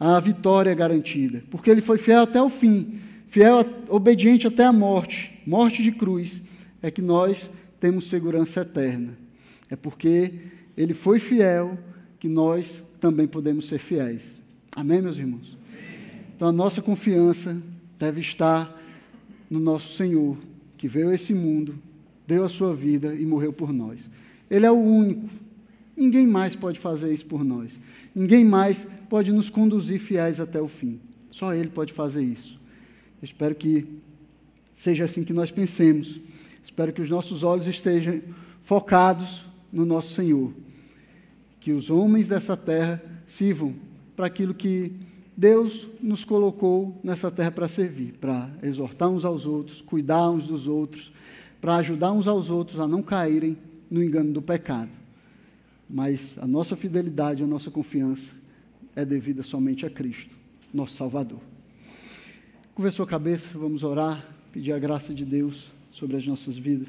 a 0.00 0.18
vitória 0.18 0.74
garantida. 0.74 1.44
Porque 1.50 1.70
ele 1.70 1.82
foi 1.82 1.98
fiel 1.98 2.22
até 2.22 2.40
o 2.40 2.48
fim, 2.48 2.98
fiel, 3.28 3.64
obediente 3.88 4.46
até 4.46 4.64
a 4.64 4.72
morte, 4.72 5.38
morte 5.46 5.82
de 5.82 5.92
cruz, 5.92 6.40
é 6.80 6.90
que 6.90 7.02
nós 7.02 7.50
temos 7.78 8.06
segurança 8.06 8.62
eterna. 8.62 9.16
É 9.68 9.76
porque 9.76 10.32
ele 10.76 10.94
foi 10.94 11.18
fiel 11.18 11.78
que 12.18 12.28
nós 12.28 12.82
também 12.98 13.26
podemos 13.26 13.68
ser 13.68 13.78
fiéis. 13.78 14.22
Amém, 14.74 15.02
meus 15.02 15.18
irmãos? 15.18 15.58
Então 16.34 16.48
a 16.48 16.52
nossa 16.52 16.80
confiança 16.80 17.56
deve 17.98 18.20
estar 18.20 18.80
no 19.50 19.60
nosso 19.60 19.94
Senhor, 19.94 20.38
que 20.78 20.88
veio 20.88 21.10
a 21.10 21.14
esse 21.14 21.34
mundo, 21.34 21.74
deu 22.26 22.44
a 22.44 22.48
sua 22.48 22.74
vida 22.74 23.14
e 23.14 23.26
morreu 23.26 23.52
por 23.52 23.72
nós. 23.72 24.00
Ele 24.50 24.64
é 24.64 24.70
o 24.70 24.78
único. 24.78 25.28
Ninguém 26.00 26.26
mais 26.26 26.56
pode 26.56 26.78
fazer 26.78 27.12
isso 27.12 27.26
por 27.26 27.44
nós. 27.44 27.78
Ninguém 28.14 28.42
mais 28.42 28.86
pode 29.10 29.30
nos 29.30 29.50
conduzir 29.50 30.00
fiéis 30.00 30.40
até 30.40 30.58
o 30.58 30.66
fim. 30.66 30.98
Só 31.30 31.52
Ele 31.52 31.68
pode 31.68 31.92
fazer 31.92 32.22
isso. 32.22 32.58
Eu 33.20 33.26
espero 33.26 33.54
que 33.54 33.86
seja 34.74 35.04
assim 35.04 35.22
que 35.24 35.34
nós 35.34 35.50
pensemos. 35.50 36.18
Espero 36.64 36.90
que 36.90 37.02
os 37.02 37.10
nossos 37.10 37.42
olhos 37.42 37.66
estejam 37.66 38.22
focados 38.62 39.44
no 39.70 39.84
nosso 39.84 40.14
Senhor. 40.14 40.54
Que 41.60 41.70
os 41.70 41.90
homens 41.90 42.26
dessa 42.26 42.56
terra 42.56 43.02
sirvam 43.26 43.74
para 44.16 44.24
aquilo 44.24 44.54
que 44.54 44.92
Deus 45.36 45.86
nos 46.00 46.24
colocou 46.24 46.98
nessa 47.04 47.30
terra 47.30 47.50
para 47.50 47.68
servir, 47.68 48.14
para 48.18 48.48
exortar 48.62 49.10
uns 49.10 49.26
aos 49.26 49.44
outros, 49.44 49.82
cuidar 49.82 50.30
uns 50.30 50.46
dos 50.46 50.66
outros, 50.66 51.12
para 51.60 51.76
ajudar 51.76 52.10
uns 52.10 52.26
aos 52.26 52.48
outros 52.48 52.80
a 52.80 52.88
não 52.88 53.02
caírem 53.02 53.58
no 53.90 54.02
engano 54.02 54.32
do 54.32 54.40
pecado. 54.40 54.99
Mas 55.92 56.38
a 56.38 56.46
nossa 56.46 56.76
fidelidade, 56.76 57.42
a 57.42 57.46
nossa 57.46 57.70
confiança 57.70 58.32
é 58.94 59.04
devida 59.04 59.42
somente 59.42 59.84
a 59.84 59.90
Cristo, 59.90 60.34
nosso 60.72 60.94
Salvador. 60.94 61.40
Curva 62.74 62.90
sua 62.92 63.06
cabeça, 63.06 63.48
vamos 63.52 63.82
orar, 63.82 64.24
pedir 64.52 64.72
a 64.72 64.78
graça 64.78 65.12
de 65.12 65.24
Deus 65.24 65.70
sobre 65.90 66.16
as 66.16 66.26
nossas 66.26 66.56
vidas. 66.56 66.88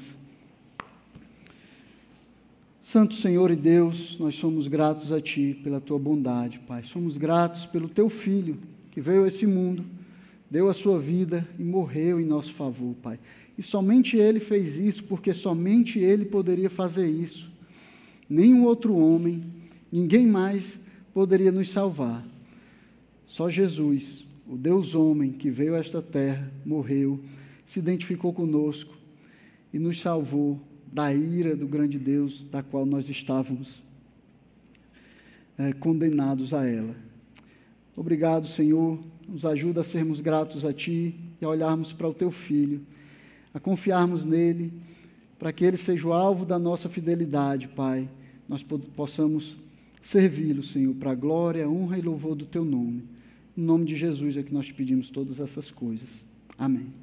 Santo 2.82 3.14
Senhor 3.14 3.50
e 3.50 3.56
Deus, 3.56 4.16
nós 4.18 4.34
somos 4.34 4.68
gratos 4.68 5.12
a 5.12 5.20
Ti 5.20 5.58
pela 5.62 5.80
Tua 5.80 5.98
bondade, 5.98 6.60
Pai. 6.60 6.84
Somos 6.84 7.16
gratos 7.16 7.66
pelo 7.66 7.88
Teu 7.88 8.08
Filho 8.08 8.58
que 8.90 9.00
veio 9.00 9.24
a 9.24 9.28
esse 9.28 9.46
mundo, 9.46 9.84
deu 10.50 10.68
a 10.68 10.74
sua 10.74 10.98
vida 10.98 11.46
e 11.58 11.62
morreu 11.62 12.20
em 12.20 12.24
nosso 12.24 12.54
favor, 12.54 12.94
Pai. 13.02 13.18
E 13.58 13.62
somente 13.62 14.16
Ele 14.16 14.40
fez 14.40 14.78
isso, 14.78 15.04
porque 15.04 15.34
somente 15.34 15.98
Ele 15.98 16.24
poderia 16.24 16.70
fazer 16.70 17.08
isso. 17.08 17.51
Nenhum 18.32 18.64
outro 18.64 18.96
homem, 18.96 19.44
ninguém 19.92 20.26
mais 20.26 20.78
poderia 21.12 21.52
nos 21.52 21.68
salvar. 21.68 22.26
Só 23.26 23.50
Jesus, 23.50 24.24
o 24.48 24.56
Deus 24.56 24.94
homem 24.94 25.30
que 25.32 25.50
veio 25.50 25.74
a 25.74 25.78
esta 25.80 26.00
terra, 26.00 26.50
morreu, 26.64 27.20
se 27.66 27.78
identificou 27.78 28.32
conosco 28.32 28.96
e 29.70 29.78
nos 29.78 30.00
salvou 30.00 30.58
da 30.90 31.12
ira 31.12 31.54
do 31.54 31.68
grande 31.68 31.98
Deus, 31.98 32.42
da 32.50 32.62
qual 32.62 32.86
nós 32.86 33.10
estávamos 33.10 33.82
é, 35.58 35.74
condenados 35.74 36.54
a 36.54 36.66
ela. 36.66 36.96
Obrigado, 37.94 38.46
Senhor. 38.46 38.98
Nos 39.28 39.44
ajuda 39.44 39.82
a 39.82 39.84
sermos 39.84 40.22
gratos 40.22 40.64
a 40.64 40.72
Ti 40.72 41.14
e 41.38 41.44
a 41.44 41.50
olharmos 41.50 41.92
para 41.92 42.08
o 42.08 42.14
Teu 42.14 42.30
Filho, 42.30 42.80
a 43.52 43.60
confiarmos 43.60 44.24
nele, 44.24 44.72
para 45.38 45.52
que 45.52 45.66
ele 45.66 45.76
seja 45.76 46.08
o 46.08 46.14
alvo 46.14 46.46
da 46.46 46.58
nossa 46.58 46.88
fidelidade, 46.88 47.68
Pai. 47.68 48.08
Nós 48.52 48.62
possamos 48.94 49.56
servi-lo, 50.02 50.62
Senhor, 50.62 50.94
para 50.96 51.12
a 51.12 51.14
glória, 51.14 51.66
honra 51.66 51.98
e 51.98 52.02
louvor 52.02 52.34
do 52.34 52.44
teu 52.44 52.66
nome. 52.66 53.02
Em 53.56 53.62
nome 53.62 53.86
de 53.86 53.96
Jesus 53.96 54.36
é 54.36 54.42
que 54.42 54.52
nós 54.52 54.70
pedimos 54.70 55.08
todas 55.08 55.40
essas 55.40 55.70
coisas. 55.70 56.22
Amém. 56.58 57.01